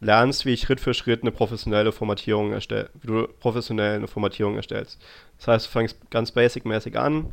lernst, 0.00 0.44
wie 0.44 0.52
ich 0.52 0.60
Schritt 0.60 0.80
für 0.80 0.92
Schritt 0.92 1.22
eine 1.22 1.32
professionelle 1.32 1.92
Formatierung 1.92 2.52
erstelle, 2.52 2.90
wie 3.00 3.06
du 3.06 3.26
professionell 3.40 3.96
eine 3.96 4.08
Formatierung 4.08 4.56
erstellst. 4.56 5.00
Das 5.38 5.48
heißt, 5.48 5.66
du 5.66 5.70
fängst 5.70 6.10
ganz 6.10 6.30
basic-mäßig 6.32 6.98
an, 6.98 7.32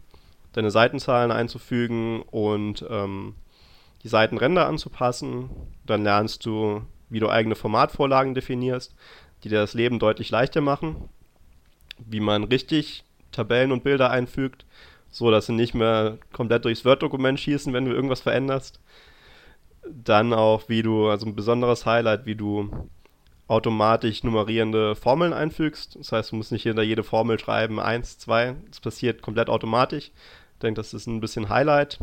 deine 0.53 0.71
Seitenzahlen 0.71 1.31
einzufügen 1.31 2.21
und 2.23 2.85
ähm, 2.89 3.35
die 4.03 4.07
Seitenränder 4.07 4.67
anzupassen. 4.67 5.49
Dann 5.85 6.03
lernst 6.03 6.45
du, 6.45 6.81
wie 7.09 7.19
du 7.19 7.29
eigene 7.29 7.55
Formatvorlagen 7.55 8.33
definierst, 8.33 8.95
die 9.43 9.49
dir 9.49 9.59
das 9.59 9.73
Leben 9.73 9.99
deutlich 9.99 10.29
leichter 10.29 10.61
machen. 10.61 11.09
Wie 11.97 12.19
man 12.19 12.45
richtig 12.45 13.03
Tabellen 13.31 13.71
und 13.71 13.83
Bilder 13.83 14.09
einfügt, 14.09 14.65
so 15.11 15.31
dass 15.31 15.45
sie 15.45 15.53
nicht 15.53 15.73
mehr 15.73 16.17
komplett 16.31 16.65
durchs 16.65 16.85
Word-Dokument 16.85 17.39
schießen, 17.39 17.73
wenn 17.73 17.85
du 17.85 17.91
irgendwas 17.91 18.21
veränderst. 18.21 18.79
Dann 19.87 20.33
auch, 20.33 20.69
wie 20.69 20.81
du, 20.81 21.07
also 21.07 21.25
ein 21.25 21.35
besonderes 21.35 21.85
Highlight, 21.85 22.25
wie 22.25 22.35
du 22.35 22.89
automatisch 23.47 24.23
nummerierende 24.23 24.95
Formeln 24.95 25.33
einfügst. 25.33 25.95
Das 25.95 26.11
heißt, 26.11 26.31
du 26.31 26.35
musst 26.35 26.51
nicht 26.51 26.63
hinter 26.63 26.83
jede 26.83 27.03
Formel 27.03 27.39
schreiben, 27.39 27.79
1, 27.79 28.19
2. 28.19 28.55
Das 28.69 28.79
passiert 28.79 29.21
komplett 29.21 29.49
automatisch. 29.49 30.11
Ich 30.59 30.61
denke, 30.61 30.81
das 30.81 30.93
ist 30.93 31.07
ein 31.07 31.21
bisschen 31.21 31.47
Highlight. 31.47 31.99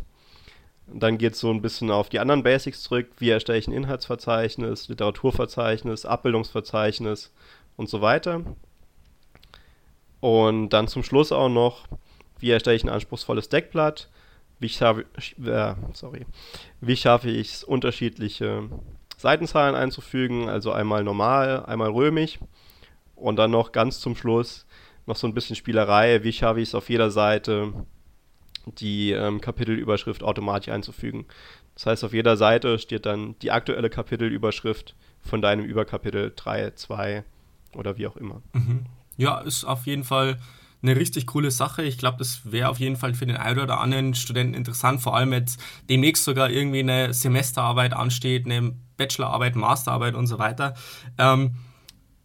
Dann 0.87 1.19
geht 1.19 1.35
es 1.35 1.41
so 1.41 1.51
ein 1.51 1.61
bisschen 1.61 1.91
auf 1.91 2.09
die 2.09 2.21
anderen 2.21 2.43
Basics 2.43 2.85
zurück. 2.85 3.09
Wie 3.19 3.29
erstelle 3.29 3.59
ich 3.59 3.69
ein 3.69 3.75
Inhaltsverzeichnis, 3.75 4.89
Literaturverzeichnis, 4.89 6.07
Abbildungsverzeichnis 6.07 7.35
und 7.77 7.91
so 7.91 8.01
weiter. 8.01 8.41
Und 10.21 10.71
dann 10.71 10.89
zum 10.89 11.03
Schluss 11.03 11.33
auch 11.33 11.51
noch, 11.51 11.87
wie 12.39 12.49
erstelle 12.49 12.77
ich 12.77 12.85
ein 12.85 12.89
anspruchsvolles 12.89 13.51
Deckblatt, 13.51 14.09
wie 14.59 14.71
schaffe, 14.71 15.05
äh, 15.45 15.75
sorry, 15.93 16.25
wie 16.81 16.97
schaffe 16.97 17.29
ich 17.29 17.53
es, 17.53 17.63
unterschiedliche 17.63 18.71
Seitenzahlen 19.19 19.75
einzufügen, 19.75 20.49
also 20.49 20.73
einmal 20.73 21.05
normal, 21.05 21.67
einmal 21.67 21.91
römisch. 21.91 22.39
Und 23.17 23.37
dann 23.37 23.51
noch 23.51 23.73
ganz 23.73 24.01
zum 24.01 24.17
Schluss 24.17 24.65
noch 25.05 25.17
so 25.17 25.27
ein 25.27 25.35
bisschen 25.35 25.57
Spielerei, 25.57 26.25
wie 26.25 26.33
schaffe 26.33 26.61
ich 26.63 26.71
es 26.71 26.75
auf 26.75 26.89
jeder 26.89 27.11
Seite 27.11 27.75
die 28.67 29.13
ähm, 29.13 29.41
Kapitelüberschrift 29.41 30.23
automatisch 30.23 30.73
einzufügen. 30.73 31.27
Das 31.75 31.87
heißt, 31.87 32.05
auf 32.05 32.13
jeder 32.13 32.37
Seite 32.37 32.79
steht 32.79 33.07
dann 33.07 33.37
die 33.41 33.51
aktuelle 33.51 33.91
Kapitelüberschrift 33.91 34.95
von 35.23 35.43
deinem 35.43 35.65
Überkapitel 35.65 36.33
3, 36.35 36.73
2 36.73 37.25
oder 37.75 37.97
wie 37.99 38.07
auch 38.07 38.17
immer. 38.17 38.43
Mhm. 38.53 38.87
Ja, 39.17 39.39
ist 39.41 39.65
auf 39.65 39.87
jeden 39.87 40.05
Fall 40.05 40.39
eine 40.83 40.97
richtig 40.97 41.27
coole 41.27 41.51
Sache. 41.51 41.83
Ich 41.83 41.99
glaube, 41.99 42.19
das 42.19 42.41
wäre 42.51 42.69
auf 42.69 42.79
jeden 42.79 42.97
Fall 42.97 43.15
für 43.15 43.27
den 43.27 43.37
einen 43.37 43.59
oder 43.59 43.81
anderen 43.81 44.15
Studenten 44.15 44.55
interessant, 44.55 45.01
vor 45.01 45.17
allem 45.17 45.33
jetzt 45.33 45.61
demnächst 45.89 46.25
sogar 46.25 46.51
irgendwie 46.51 46.81
eine 46.81 47.13
Semesterarbeit 47.13 47.93
ansteht, 47.93 48.47
eine 48.47 48.75
Bachelorarbeit, 48.97 49.57
Masterarbeit 49.57 50.15
und 50.15 50.27
so 50.27 50.39
weiter. 50.39 50.75
Ähm, 51.19 51.57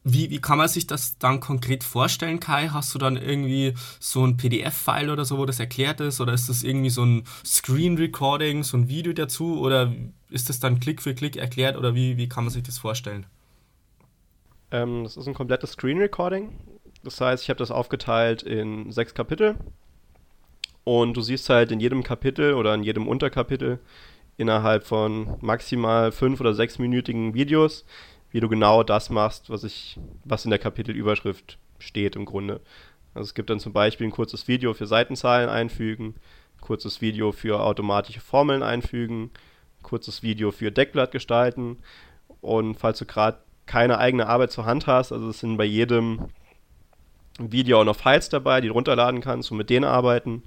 wie, 0.03 0.31
wie 0.31 0.41
kann 0.41 0.57
man 0.57 0.67
sich 0.67 0.87
das 0.87 1.17
dann 1.19 1.39
konkret 1.39 1.83
vorstellen, 1.83 2.39
Kai? 2.39 2.69
Hast 2.69 2.93
du 2.95 2.97
dann 2.97 3.17
irgendwie 3.17 3.75
so 3.99 4.25
ein 4.25 4.35
PDF-File 4.35 5.11
oder 5.11 5.25
so, 5.25 5.37
wo 5.37 5.45
das 5.45 5.59
erklärt 5.59 5.99
ist? 5.99 6.19
Oder 6.19 6.33
ist 6.33 6.49
das 6.49 6.63
irgendwie 6.63 6.89
so 6.89 7.03
ein 7.03 7.23
Screen-Recording, 7.45 8.63
so 8.63 8.77
ein 8.77 8.89
Video 8.89 9.13
dazu? 9.13 9.59
Oder 9.59 9.93
ist 10.29 10.49
das 10.49 10.59
dann 10.59 10.79
Klick 10.79 11.01
für 11.01 11.13
Klick 11.13 11.37
erklärt? 11.37 11.77
Oder 11.77 11.93
wie, 11.93 12.17
wie 12.17 12.27
kann 12.27 12.45
man 12.45 12.51
sich 12.51 12.63
das 12.63 12.79
vorstellen? 12.79 13.27
Ähm, 14.71 15.03
das 15.03 15.17
ist 15.17 15.27
ein 15.27 15.35
komplettes 15.35 15.73
Screen-Recording. 15.73 16.49
Das 17.03 17.21
heißt, 17.21 17.43
ich 17.43 17.49
habe 17.49 17.59
das 17.59 17.69
aufgeteilt 17.69 18.41
in 18.41 18.91
sechs 18.91 19.13
Kapitel. 19.13 19.55
Und 20.83 21.15
du 21.15 21.21
siehst 21.21 21.47
halt 21.49 21.71
in 21.71 21.79
jedem 21.79 22.03
Kapitel 22.03 22.55
oder 22.55 22.73
in 22.73 22.81
jedem 22.81 23.07
Unterkapitel 23.07 23.79
innerhalb 24.37 24.83
von 24.83 25.37
maximal 25.41 26.11
fünf- 26.11 26.41
oder 26.41 26.55
sechsminütigen 26.55 27.35
Videos 27.35 27.85
wie 28.31 28.39
du 28.39 28.49
genau 28.49 28.83
das 28.83 29.09
machst, 29.09 29.49
was 29.49 29.63
ich, 29.63 29.99
was 30.23 30.45
in 30.45 30.51
der 30.51 30.59
Kapitelüberschrift 30.59 31.57
steht 31.79 32.15
im 32.15 32.25
Grunde. 32.25 32.61
Also 33.13 33.27
es 33.27 33.33
gibt 33.33 33.49
dann 33.49 33.59
zum 33.59 33.73
Beispiel 33.73 34.07
ein 34.07 34.11
kurzes 34.11 34.47
Video 34.47 34.73
für 34.73 34.87
Seitenzahlen 34.87 35.49
einfügen, 35.49 36.15
kurzes 36.61 37.01
Video 37.01 37.31
für 37.31 37.61
automatische 37.61 38.21
Formeln 38.21 38.63
einfügen, 38.63 39.31
kurzes 39.83 40.23
Video 40.23 40.51
für 40.51 40.71
Deckblatt 40.71 41.11
gestalten 41.11 41.77
Und 42.39 42.75
falls 42.75 42.99
du 42.99 43.05
gerade 43.05 43.39
keine 43.65 43.97
eigene 43.99 44.27
Arbeit 44.27 44.51
zur 44.51 44.65
Hand 44.65 44.87
hast, 44.87 45.11
also 45.11 45.29
es 45.29 45.39
sind 45.39 45.57
bei 45.57 45.65
jedem 45.65 46.29
Video 47.39 47.79
auch 47.79 47.85
noch 47.85 47.95
Files 47.95 48.29
dabei, 48.29 48.61
die 48.61 48.67
du 48.67 48.73
runterladen 48.73 49.21
kannst 49.21 49.51
und 49.51 49.57
mit 49.57 49.69
denen 49.69 49.85
arbeiten. 49.85 50.43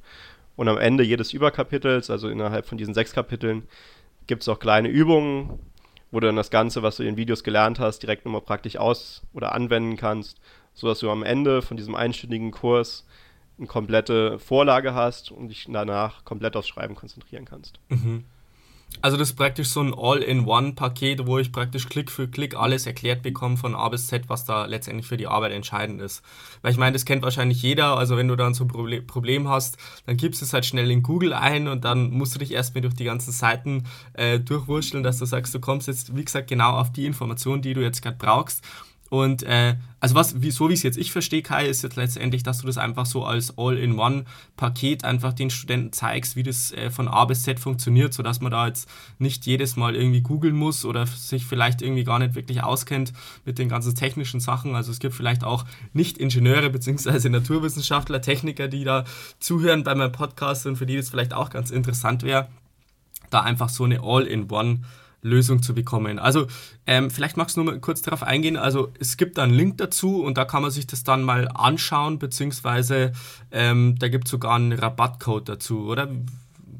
Und 0.56 0.68
am 0.68 0.78
Ende 0.78 1.02
jedes 1.02 1.32
Überkapitels, 1.32 2.10
also 2.10 2.28
innerhalb 2.28 2.66
von 2.66 2.78
diesen 2.78 2.94
sechs 2.94 3.12
Kapiteln, 3.12 3.66
gibt 4.26 4.42
es 4.42 4.48
auch 4.48 4.58
kleine 4.58 4.88
Übungen, 4.88 5.58
wo 6.14 6.20
du 6.20 6.28
dann 6.28 6.36
das 6.36 6.50
Ganze, 6.50 6.84
was 6.84 6.96
du 6.96 7.02
in 7.02 7.10
den 7.10 7.16
Videos 7.16 7.42
gelernt 7.42 7.80
hast, 7.80 7.98
direkt 7.98 8.24
nochmal 8.24 8.40
praktisch 8.40 8.76
aus- 8.76 9.22
oder 9.32 9.52
anwenden 9.52 9.96
kannst, 9.96 10.40
sodass 10.72 11.00
du 11.00 11.10
am 11.10 11.24
Ende 11.24 11.60
von 11.60 11.76
diesem 11.76 11.96
einstündigen 11.96 12.52
Kurs 12.52 13.04
eine 13.58 13.66
komplette 13.66 14.38
Vorlage 14.38 14.94
hast 14.94 15.32
und 15.32 15.48
dich 15.48 15.66
danach 15.68 16.24
komplett 16.24 16.56
aufs 16.56 16.68
Schreiben 16.68 16.94
konzentrieren 16.94 17.44
kannst. 17.44 17.80
Mhm. 17.88 18.24
Also 19.02 19.16
das 19.16 19.30
ist 19.30 19.36
praktisch 19.36 19.68
so 19.68 19.80
ein 19.80 19.92
All-in-One-Paket, 19.94 21.26
wo 21.26 21.38
ich 21.38 21.52
praktisch 21.52 21.88
Klick 21.88 22.10
für 22.10 22.26
Klick 22.26 22.56
alles 22.56 22.86
erklärt 22.86 23.22
bekomme 23.22 23.56
von 23.56 23.74
A 23.74 23.88
bis 23.88 24.06
Z, 24.06 24.28
was 24.28 24.44
da 24.44 24.64
letztendlich 24.64 25.06
für 25.06 25.16
die 25.16 25.26
Arbeit 25.26 25.52
entscheidend 25.52 26.00
ist. 26.00 26.22
Weil 26.62 26.72
ich 26.72 26.78
meine, 26.78 26.92
das 26.94 27.04
kennt 27.04 27.22
wahrscheinlich 27.22 27.60
jeder, 27.60 27.98
also 27.98 28.16
wenn 28.16 28.28
du 28.28 28.36
dann 28.36 28.54
so 28.54 28.64
ein 28.64 29.06
Problem 29.06 29.48
hast, 29.48 29.76
dann 30.06 30.16
gibst 30.16 30.40
du 30.40 30.46
es 30.46 30.52
halt 30.52 30.64
schnell 30.64 30.90
in 30.90 31.02
Google 31.02 31.34
ein 31.34 31.68
und 31.68 31.84
dann 31.84 32.10
musst 32.10 32.34
du 32.34 32.38
dich 32.38 32.52
erstmal 32.52 32.82
durch 32.82 32.94
die 32.94 33.04
ganzen 33.04 33.32
Seiten 33.32 33.84
äh, 34.14 34.40
durchwurschteln, 34.40 35.02
dass 35.02 35.18
du 35.18 35.26
sagst, 35.26 35.54
du 35.54 35.60
kommst 35.60 35.86
jetzt, 35.86 36.16
wie 36.16 36.24
gesagt, 36.24 36.48
genau 36.48 36.78
auf 36.78 36.90
die 36.90 37.04
Information, 37.04 37.60
die 37.60 37.74
du 37.74 37.82
jetzt 37.82 38.00
gerade 38.00 38.16
brauchst 38.18 38.64
und 39.10 39.42
äh, 39.42 39.76
also 40.00 40.14
was, 40.14 40.42
wie, 40.42 40.50
so 40.50 40.68
wie 40.68 40.74
es 40.74 40.82
jetzt 40.82 40.98
ich 40.98 41.12
verstehe, 41.12 41.42
Kai, 41.42 41.66
ist 41.66 41.82
jetzt 41.82 41.96
letztendlich, 41.96 42.42
dass 42.42 42.58
du 42.58 42.66
das 42.66 42.78
einfach 42.78 43.06
so 43.06 43.24
als 43.24 43.56
All-in-One-Paket 43.56 45.04
einfach 45.04 45.32
den 45.32 45.50
Studenten 45.50 45.92
zeigst, 45.92 46.36
wie 46.36 46.42
das 46.42 46.72
äh, 46.72 46.90
von 46.90 47.08
A 47.08 47.24
bis 47.24 47.42
Z 47.42 47.60
funktioniert, 47.60 48.12
sodass 48.12 48.40
man 48.40 48.50
da 48.50 48.66
jetzt 48.66 48.88
nicht 49.18 49.46
jedes 49.46 49.76
Mal 49.76 49.94
irgendwie 49.94 50.20
googeln 50.20 50.56
muss 50.56 50.84
oder 50.84 51.06
sich 51.06 51.46
vielleicht 51.46 51.80
irgendwie 51.80 52.04
gar 52.04 52.18
nicht 52.18 52.34
wirklich 52.34 52.62
auskennt 52.62 53.12
mit 53.44 53.58
den 53.58 53.68
ganzen 53.68 53.94
technischen 53.94 54.40
Sachen. 54.40 54.74
Also 54.74 54.90
es 54.90 54.98
gibt 54.98 55.14
vielleicht 55.14 55.44
auch 55.44 55.64
Nicht-Ingenieure 55.92 56.70
bzw. 56.70 57.28
Naturwissenschaftler, 57.28 58.20
Techniker, 58.20 58.68
die 58.68 58.84
da 58.84 59.04
zuhören 59.38 59.84
bei 59.84 59.94
meinem 59.94 60.12
Podcast 60.12 60.66
und 60.66 60.76
für 60.76 60.86
die 60.86 60.96
das 60.96 61.10
vielleicht 61.10 61.34
auch 61.34 61.50
ganz 61.50 61.70
interessant 61.70 62.22
wäre, 62.22 62.48
da 63.30 63.40
einfach 63.40 63.68
so 63.68 63.84
eine 63.84 64.00
All-in-One- 64.02 64.80
Lösung 65.24 65.62
zu 65.62 65.74
bekommen. 65.74 66.18
Also 66.18 66.46
ähm, 66.86 67.10
vielleicht 67.10 67.36
magst 67.36 67.56
du 67.56 67.62
nur 67.62 67.72
mal 67.72 67.80
kurz 67.80 68.02
darauf 68.02 68.22
eingehen. 68.22 68.56
Also 68.56 68.92
es 69.00 69.16
gibt 69.16 69.38
einen 69.38 69.54
Link 69.54 69.78
dazu 69.78 70.22
und 70.22 70.38
da 70.38 70.44
kann 70.44 70.62
man 70.62 70.70
sich 70.70 70.86
das 70.86 71.02
dann 71.02 71.22
mal 71.22 71.48
anschauen, 71.48 72.18
beziehungsweise 72.18 73.12
ähm, 73.50 73.96
da 73.98 74.08
gibt 74.08 74.26
es 74.26 74.30
sogar 74.30 74.54
einen 74.54 74.72
Rabattcode 74.72 75.48
dazu, 75.48 75.86
oder? 75.86 76.08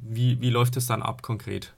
Wie, 0.06 0.40
wie 0.40 0.50
läuft 0.50 0.76
das 0.76 0.86
dann 0.86 1.02
ab 1.02 1.22
konkret? 1.22 1.72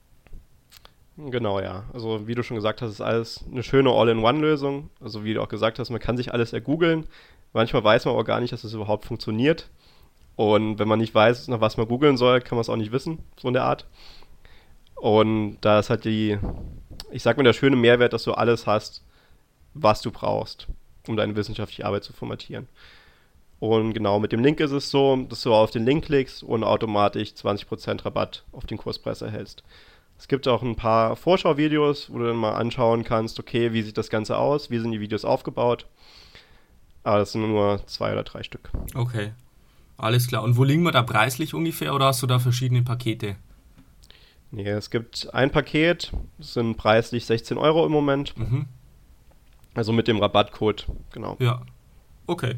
Genau, 1.17 1.61
ja. 1.61 1.85
Also 1.95 2.27
wie 2.27 2.35
du 2.35 2.43
schon 2.43 2.57
gesagt 2.57 2.83
hast, 2.83 2.91
ist 2.91 3.01
alles 3.01 3.45
eine 3.51 3.63
schöne 3.63 3.91
All-in-One-Lösung. 3.91 4.91
Also 5.01 5.25
wie 5.25 5.33
du 5.33 5.43
auch 5.43 5.49
gesagt 5.49 5.79
hast, 5.79 5.91
man 5.91 6.01
kann 6.01 6.17
sich 6.17 6.33
alles 6.33 6.53
ergoogeln. 6.53 7.07
Manchmal 7.53 7.85
weiß 7.85 8.05
man 8.05 8.15
aber 8.15 8.25
gar 8.25 8.41
nicht, 8.41 8.53
dass 8.53 8.65
es 8.65 8.73
das 8.73 8.75
überhaupt 8.75 9.07
funktioniert. 9.07 9.71
Und 10.35 10.79
wenn 10.79 10.89
man 10.89 10.99
nicht 10.99 11.15
weiß, 11.15 11.49
nach 11.49 11.61
was 11.61 11.79
man 11.79 11.89
googeln 11.89 12.19
soll, 12.19 12.41
kann 12.41 12.57
man 12.57 12.61
es 12.61 12.69
auch 12.69 12.77
nicht 12.77 12.93
wissen, 12.93 13.21
so 13.41 13.49
in 13.49 13.55
der 13.55 13.65
Art. 13.65 13.87
Und 14.97 15.59
da 15.61 15.79
ist 15.79 15.91
halt 15.91 16.05
die, 16.05 16.39
ich 17.11 17.23
sag 17.23 17.37
mal, 17.37 17.45
der 17.45 17.53
schöne 17.53 17.77
Mehrwert, 17.77 18.13
dass 18.13 18.25
du 18.25 18.33
alles 18.33 18.67
hast, 18.67 19.05
was 19.75 20.01
du 20.01 20.11
brauchst, 20.11 20.67
um 21.07 21.17
deine 21.17 21.37
wissenschaftliche 21.37 21.87
Arbeit 21.87 22.05
zu 22.05 22.13
formatieren. 22.13 22.67
Und 23.59 23.95
genau 23.95 24.19
mit 24.19 24.33
dem 24.33 24.43
Link 24.43 24.61
ist 24.61 24.73
es 24.73 24.91
so, 24.91 25.17
dass 25.17 25.43
du 25.43 25.55
auf 25.55 25.71
den 25.71 25.85
Link 25.85 26.07
klickst 26.07 26.43
und 26.43 26.65
automatisch 26.65 27.31
20% 27.31 28.05
Rabatt 28.05 28.45
auf 28.53 28.67
den 28.67 28.79
Kurspreis 28.79 29.23
erhältst. 29.23 29.63
Es 30.19 30.29
gibt 30.29 30.49
auch 30.49 30.63
ein 30.63 30.77
paar 30.77 31.17
Vorschauvideos, 31.17 32.11
wo 32.11 32.19
du 32.19 32.27
dann 32.27 32.37
mal 32.37 32.55
anschauen 32.55 33.05
kannst, 33.05 33.39
okay, 33.39 33.73
wie 33.73 33.83
sieht 33.83 33.99
das 33.99 34.11
Ganze 34.11 34.39
aus, 34.39 34.71
wie 34.71 34.79
sind 34.79 34.93
die 34.93 35.01
Videos 35.01 35.25
aufgebaut. 35.25 35.87
Aber 37.03 37.19
das 37.19 37.33
sind 37.33 37.47
nur 37.47 37.87
zwei 37.87 38.13
oder 38.13 38.25
drei 38.25 38.43
Stück. 38.43 38.71
Okay, 38.95 39.33
alles 39.97 40.27
klar. 40.27 40.43
Und 40.43 40.57
wo 40.57 40.65
liegen 40.65 40.83
wir 40.83 40.93
da 40.93 41.03
preislich 41.03 41.55
ungefähr 41.55 41.95
oder 41.95 42.07
hast 42.07 42.23
du 42.23 42.27
da 42.27 42.39
verschiedene 42.39 42.83
Pakete? 42.83 43.37
Nee, 44.51 44.69
es 44.69 44.91
gibt 44.91 45.33
ein 45.35 45.51
Paket, 45.51 46.13
sind 46.39 46.77
preislich 46.77 47.27
16 47.27 47.59
Euro 47.59 47.85
im 47.85 47.93
Moment. 47.93 48.37
Mhm. 48.37 48.67
Also 49.75 49.93
mit 49.93 50.09
dem 50.09 50.19
Rabattcode, 50.19 50.87
genau. 51.13 51.37
Ja, 51.39 51.63
okay. 52.27 52.57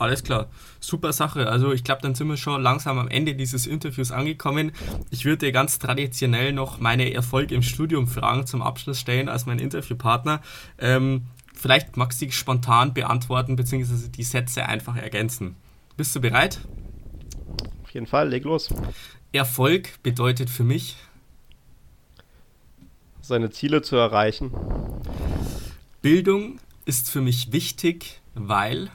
Alles 0.00 0.24
klar. 0.24 0.48
Super 0.80 1.12
Sache. 1.12 1.46
Also 1.46 1.72
ich 1.72 1.84
glaube, 1.84 2.00
dann 2.00 2.14
sind 2.14 2.26
wir 2.26 2.38
schon 2.38 2.62
langsam 2.62 2.98
am 2.98 3.08
Ende 3.08 3.34
dieses 3.34 3.66
Interviews 3.66 4.12
angekommen. 4.12 4.72
Ich 5.10 5.26
würde 5.26 5.46
dir 5.46 5.52
ganz 5.52 5.78
traditionell 5.78 6.54
noch 6.54 6.80
meine 6.80 7.12
Erfolg 7.12 7.52
im 7.52 7.60
Studium 7.60 8.08
Fragen 8.08 8.46
zum 8.46 8.62
Abschluss 8.62 8.98
stellen 8.98 9.28
als 9.28 9.44
mein 9.44 9.58
Interviewpartner. 9.58 10.40
Ähm, 10.78 11.26
vielleicht 11.54 11.98
magst 11.98 12.22
du 12.22 12.24
dich 12.24 12.34
spontan 12.34 12.94
beantworten, 12.94 13.56
beziehungsweise 13.56 14.08
die 14.08 14.22
Sätze 14.22 14.64
einfach 14.64 14.96
ergänzen. 14.96 15.56
Bist 15.98 16.16
du 16.16 16.20
bereit? 16.22 16.60
Auf 17.82 17.90
jeden 17.90 18.06
Fall, 18.06 18.30
leg 18.30 18.44
los. 18.44 18.72
Erfolg 19.32 20.02
bedeutet 20.02 20.48
für 20.48 20.64
mich 20.64 20.96
seine 23.22 23.50
Ziele 23.50 23.82
zu 23.82 23.96
erreichen? 23.96 24.52
Bildung 26.02 26.58
ist 26.84 27.10
für 27.10 27.20
mich 27.20 27.52
wichtig, 27.52 28.20
weil 28.34 28.90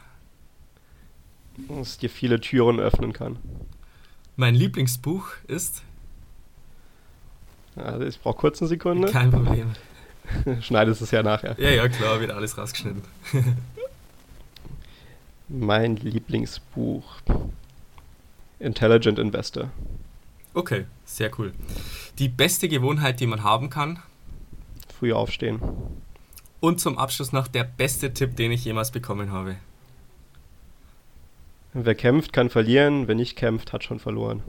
es 1.82 1.98
dir 1.98 2.10
viele 2.10 2.40
Türen 2.40 2.80
öffnen 2.80 3.14
kann. 3.14 3.38
Mein 4.36 4.56
Lieblingsbuch 4.56 5.30
ist. 5.48 5.82
Also 7.76 8.06
ich 8.06 8.20
brauche 8.20 8.38
kurz 8.38 8.62
eine 8.62 8.70
Sekunde. 8.70 9.12
Kein 9.12 9.32
Problem. 9.32 9.74
Schneidest 10.62 11.02
es 11.02 11.12
ja 11.12 11.24
nachher. 11.24 11.56
Ja, 11.60 11.70
ja, 11.70 11.88
klar, 11.88 12.20
wird 12.20 12.32
alles 12.32 12.58
rausgeschnitten. 12.58 13.04
mein 15.48 15.96
Lieblingsbuch. 15.98 17.22
Intelligent 18.60 19.20
Investor. 19.20 19.70
Okay, 20.54 20.86
sehr 21.06 21.30
cool. 21.38 21.54
Die 22.18 22.30
beste 22.30 22.70
Gewohnheit, 22.70 23.20
die 23.20 23.28
man 23.28 23.44
haben 23.44 23.70
kann, 23.70 24.00
früh 25.00 25.14
aufstehen. 25.14 25.60
Und 26.60 26.80
zum 26.80 26.98
Abschluss 26.98 27.32
noch 27.32 27.48
der 27.48 27.64
beste 27.64 28.14
Tipp, 28.14 28.36
den 28.36 28.52
ich 28.52 28.66
jemals 28.66 28.92
bekommen 28.92 29.32
habe. 29.32 29.58
Wer 31.74 31.96
kämpft, 31.96 32.32
kann 32.32 32.50
verlieren. 32.50 33.08
Wer 33.08 33.16
nicht 33.16 33.36
kämpft, 33.36 33.74
hat 33.74 33.84
schon 33.84 34.00
verloren. 34.00 34.42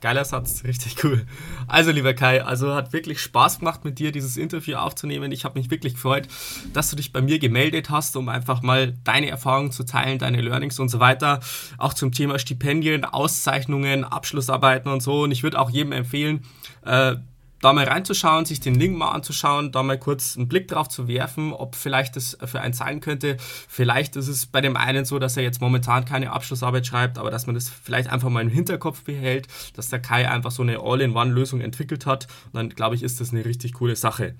Geiler 0.00 0.24
Satz, 0.24 0.64
richtig 0.64 1.02
cool. 1.04 1.26
Also, 1.66 1.90
lieber 1.90 2.12
Kai, 2.12 2.42
also 2.42 2.74
hat 2.74 2.92
wirklich 2.92 3.20
Spaß 3.20 3.60
gemacht, 3.60 3.84
mit 3.84 3.98
dir 3.98 4.12
dieses 4.12 4.36
Interview 4.36 4.76
aufzunehmen. 4.76 5.32
Ich 5.32 5.46
habe 5.46 5.58
mich 5.58 5.70
wirklich 5.70 5.94
gefreut, 5.94 6.28
dass 6.74 6.90
du 6.90 6.96
dich 6.96 7.12
bei 7.12 7.22
mir 7.22 7.38
gemeldet 7.38 7.88
hast, 7.88 8.14
um 8.16 8.28
einfach 8.28 8.60
mal 8.60 8.94
deine 9.04 9.28
Erfahrungen 9.28 9.72
zu 9.72 9.84
teilen, 9.84 10.18
deine 10.18 10.42
Learnings 10.42 10.78
und 10.78 10.90
so 10.90 11.00
weiter. 11.00 11.40
Auch 11.78 11.94
zum 11.94 12.12
Thema 12.12 12.38
Stipendien, 12.38 13.04
Auszeichnungen, 13.04 14.04
Abschlussarbeiten 14.04 14.90
und 14.90 15.02
so. 15.02 15.22
Und 15.22 15.30
ich 15.30 15.42
würde 15.42 15.58
auch 15.58 15.70
jedem 15.70 15.92
empfehlen, 15.92 16.44
äh, 16.84 17.16
da 17.60 17.72
mal 17.72 17.84
reinzuschauen, 17.84 18.44
sich 18.44 18.60
den 18.60 18.74
Link 18.74 18.96
mal 18.96 19.10
anzuschauen, 19.10 19.72
da 19.72 19.82
mal 19.82 19.98
kurz 19.98 20.36
einen 20.36 20.48
Blick 20.48 20.68
drauf 20.68 20.88
zu 20.88 21.08
werfen, 21.08 21.52
ob 21.52 21.76
vielleicht 21.76 22.16
das 22.16 22.36
für 22.44 22.60
einen 22.60 22.74
sein 22.74 23.00
könnte. 23.00 23.36
Vielleicht 23.38 24.16
ist 24.16 24.28
es 24.28 24.46
bei 24.46 24.60
dem 24.60 24.76
einen 24.76 25.04
so, 25.04 25.18
dass 25.18 25.36
er 25.36 25.42
jetzt 25.42 25.60
momentan 25.60 26.04
keine 26.04 26.32
Abschlussarbeit 26.32 26.86
schreibt, 26.86 27.18
aber 27.18 27.30
dass 27.30 27.46
man 27.46 27.54
das 27.54 27.68
vielleicht 27.68 28.10
einfach 28.10 28.28
mal 28.28 28.42
im 28.42 28.50
Hinterkopf 28.50 29.02
behält, 29.02 29.48
dass 29.74 29.88
der 29.88 30.00
Kai 30.00 30.28
einfach 30.30 30.50
so 30.50 30.62
eine 30.62 30.80
All-in-One-Lösung 30.80 31.60
entwickelt 31.60 32.06
hat. 32.06 32.26
Und 32.46 32.54
dann 32.54 32.68
glaube 32.68 32.96
ich, 32.96 33.02
ist 33.02 33.20
das 33.20 33.32
eine 33.32 33.44
richtig 33.44 33.74
coole 33.74 33.96
Sache. 33.96 34.34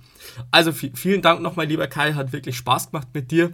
Also 0.51 0.73
vielen 0.73 1.23
Dank 1.23 1.41
nochmal, 1.41 1.67
lieber 1.67 1.87
Kai, 1.87 2.13
hat 2.13 2.33
wirklich 2.33 2.57
Spaß 2.57 2.91
gemacht 2.91 3.09
mit 3.15 3.31
dir. 3.31 3.53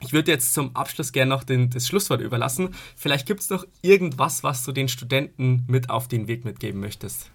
Ich 0.00 0.12
würde 0.12 0.30
jetzt 0.30 0.52
zum 0.52 0.76
Abschluss 0.76 1.12
gerne 1.12 1.30
noch 1.30 1.42
den, 1.42 1.70
das 1.70 1.86
Schlusswort 1.86 2.20
überlassen. 2.20 2.74
Vielleicht 2.96 3.26
gibt 3.26 3.40
es 3.40 3.50
noch 3.50 3.64
irgendwas, 3.80 4.42
was 4.42 4.62
du 4.62 4.72
den 4.72 4.88
Studenten 4.88 5.64
mit 5.68 5.88
auf 5.88 6.06
den 6.06 6.28
Weg 6.28 6.44
mitgeben 6.44 6.80
möchtest. 6.80 7.30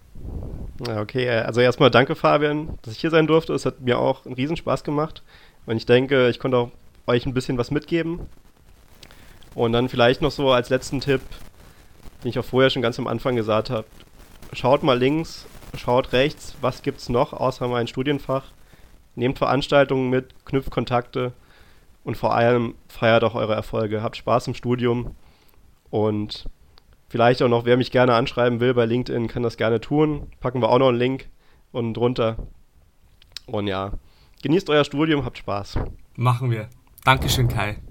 Okay, 0.80 1.26
äh, 1.26 1.42
also 1.42 1.62
erstmal 1.62 1.92
danke, 1.92 2.16
Fabian, 2.16 2.78
dass 2.82 2.94
ich 2.94 3.00
hier 3.00 3.12
sein 3.12 3.28
durfte. 3.28 3.54
Es 3.54 3.66
hat 3.66 3.82
mir 3.82 4.00
auch 4.00 4.26
einen 4.26 4.36
Riesenspaß 4.36 4.84
gemacht. 4.84 5.24
Und 5.66 5.78
ich 5.78 5.86
denke, 5.86 6.30
ich 6.30 6.40
konnte 6.40 6.58
auch 6.58 6.72
euch 7.08 7.26
ein 7.26 7.34
bisschen 7.34 7.58
was 7.58 7.72
mitgeben. 7.72 8.22
Und 9.54 9.74
dann 9.74 9.90
vielleicht 9.90 10.22
noch 10.22 10.32
so 10.32 10.52
als 10.52 10.70
letzten 10.70 11.02
Tipp, 11.02 11.22
den 12.24 12.30
ich 12.30 12.40
auch 12.40 12.46
vorher 12.46 12.70
schon 12.70 12.82
ganz 12.82 12.98
am 12.98 13.08
Anfang 13.08 13.36
gesagt 13.36 13.70
habe. 13.70 13.86
Schaut 14.54 14.84
mal 14.84 14.98
links, 14.98 15.46
schaut 15.78 16.14
rechts, 16.14 16.56
was 16.62 16.82
gibt 16.82 17.00
es 17.00 17.10
noch 17.10 17.34
außer 17.34 17.68
mein 17.68 17.88
Studienfach. 17.88 18.46
Nehmt 19.16 19.38
Veranstaltungen 19.38 20.10
mit, 20.10 20.46
knüpft 20.46 20.72
Kontakte 20.72 21.34
und 22.04 22.16
vor 22.16 22.34
allem 22.34 22.76
feiert 22.88 23.24
auch 23.24 23.36
eure 23.36 23.56
Erfolge. 23.56 24.02
Habt 24.02 24.18
Spaß 24.18 24.48
im 24.48 24.56
Studium 24.56 25.16
und 25.90 26.46
Vielleicht 27.12 27.42
auch 27.42 27.50
noch, 27.50 27.66
wer 27.66 27.76
mich 27.76 27.92
gerne 27.92 28.14
anschreiben 28.14 28.62
will 28.62 28.74
bei 28.74 28.86
LinkedIn, 28.86 29.28
kann 29.28 29.44
das 29.44 29.58
gerne 29.58 29.82
tun. 29.82 30.28
Packen 30.40 30.62
wir 30.62 30.70
auch 30.70 30.80
noch 30.80 30.88
einen 30.88 30.98
Link 30.98 31.30
unten 31.74 31.94
drunter. 31.94 32.38
Und 33.48 33.68
ja, 33.68 33.92
genießt 34.44 34.70
euer 34.70 34.86
Studium, 34.86 35.26
habt 35.26 35.38
Spaß. 35.38 35.78
Machen 36.16 36.52
wir. 36.52 36.70
Dankeschön, 37.04 37.50
Kai. 37.50 37.82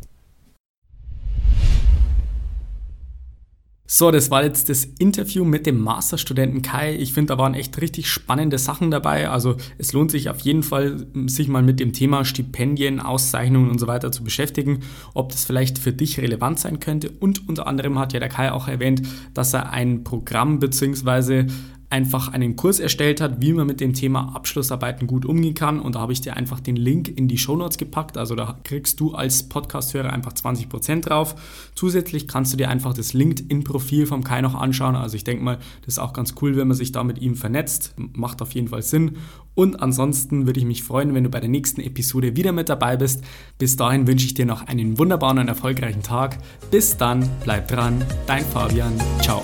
So, 3.92 4.12
das 4.12 4.30
war 4.30 4.44
jetzt 4.44 4.68
das 4.68 4.84
Interview 4.84 5.44
mit 5.44 5.66
dem 5.66 5.80
Masterstudenten 5.80 6.62
Kai. 6.62 6.94
Ich 6.94 7.12
finde, 7.12 7.34
da 7.34 7.38
waren 7.38 7.54
echt 7.54 7.80
richtig 7.80 8.06
spannende 8.06 8.56
Sachen 8.56 8.92
dabei. 8.92 9.28
Also 9.28 9.56
es 9.78 9.92
lohnt 9.92 10.12
sich 10.12 10.30
auf 10.30 10.38
jeden 10.38 10.62
Fall, 10.62 11.08
sich 11.26 11.48
mal 11.48 11.64
mit 11.64 11.80
dem 11.80 11.92
Thema 11.92 12.24
Stipendien, 12.24 13.00
Auszeichnungen 13.00 13.68
und 13.68 13.80
so 13.80 13.88
weiter 13.88 14.12
zu 14.12 14.22
beschäftigen, 14.22 14.78
ob 15.12 15.32
das 15.32 15.44
vielleicht 15.44 15.80
für 15.80 15.92
dich 15.92 16.20
relevant 16.20 16.60
sein 16.60 16.78
könnte. 16.78 17.10
Und 17.10 17.48
unter 17.48 17.66
anderem 17.66 17.98
hat 17.98 18.12
ja 18.12 18.20
der 18.20 18.28
Kai 18.28 18.52
auch 18.52 18.68
erwähnt, 18.68 19.02
dass 19.34 19.52
er 19.54 19.72
ein 19.72 20.04
Programm 20.04 20.60
bzw 20.60 21.46
einfach 21.90 22.28
einen 22.28 22.54
Kurs 22.54 22.78
erstellt 22.78 23.20
hat, 23.20 23.42
wie 23.42 23.52
man 23.52 23.66
mit 23.66 23.80
dem 23.80 23.94
Thema 23.94 24.34
Abschlussarbeiten 24.34 25.08
gut 25.08 25.26
umgehen 25.26 25.54
kann. 25.54 25.80
Und 25.80 25.96
da 25.96 26.00
habe 26.00 26.12
ich 26.12 26.20
dir 26.20 26.36
einfach 26.36 26.60
den 26.60 26.76
Link 26.76 27.08
in 27.08 27.26
die 27.26 27.36
Show 27.36 27.56
Notes 27.56 27.78
gepackt. 27.78 28.16
Also 28.16 28.36
da 28.36 28.58
kriegst 28.62 29.00
du 29.00 29.12
als 29.12 29.48
Podcast-Hörer 29.48 30.12
einfach 30.12 30.32
20% 30.32 31.00
drauf. 31.00 31.34
Zusätzlich 31.74 32.28
kannst 32.28 32.52
du 32.52 32.56
dir 32.56 32.70
einfach 32.70 32.94
das 32.94 33.12
LinkedIn-Profil 33.12 34.06
vom 34.06 34.22
Kai 34.22 34.40
noch 34.40 34.54
anschauen. 34.54 34.94
Also 34.94 35.16
ich 35.16 35.24
denke 35.24 35.42
mal, 35.42 35.58
das 35.84 35.94
ist 35.94 35.98
auch 35.98 36.12
ganz 36.12 36.34
cool, 36.40 36.56
wenn 36.56 36.68
man 36.68 36.76
sich 36.76 36.92
da 36.92 37.02
mit 37.02 37.18
ihm 37.18 37.34
vernetzt. 37.34 37.94
Macht 37.96 38.40
auf 38.40 38.52
jeden 38.52 38.68
Fall 38.68 38.82
Sinn. 38.82 39.16
Und 39.54 39.82
ansonsten 39.82 40.46
würde 40.46 40.60
ich 40.60 40.66
mich 40.66 40.84
freuen, 40.84 41.12
wenn 41.14 41.24
du 41.24 41.30
bei 41.30 41.40
der 41.40 41.50
nächsten 41.50 41.80
Episode 41.80 42.36
wieder 42.36 42.52
mit 42.52 42.68
dabei 42.68 42.96
bist. 42.96 43.24
Bis 43.58 43.76
dahin 43.76 44.06
wünsche 44.06 44.26
ich 44.26 44.34
dir 44.34 44.46
noch 44.46 44.66
einen 44.68 44.96
wunderbaren 44.96 45.38
und 45.38 45.48
erfolgreichen 45.48 46.04
Tag. 46.04 46.38
Bis 46.70 46.96
dann, 46.96 47.28
bleib 47.42 47.66
dran, 47.66 48.04
dein 48.26 48.44
Fabian. 48.44 48.92
Ciao. 49.20 49.42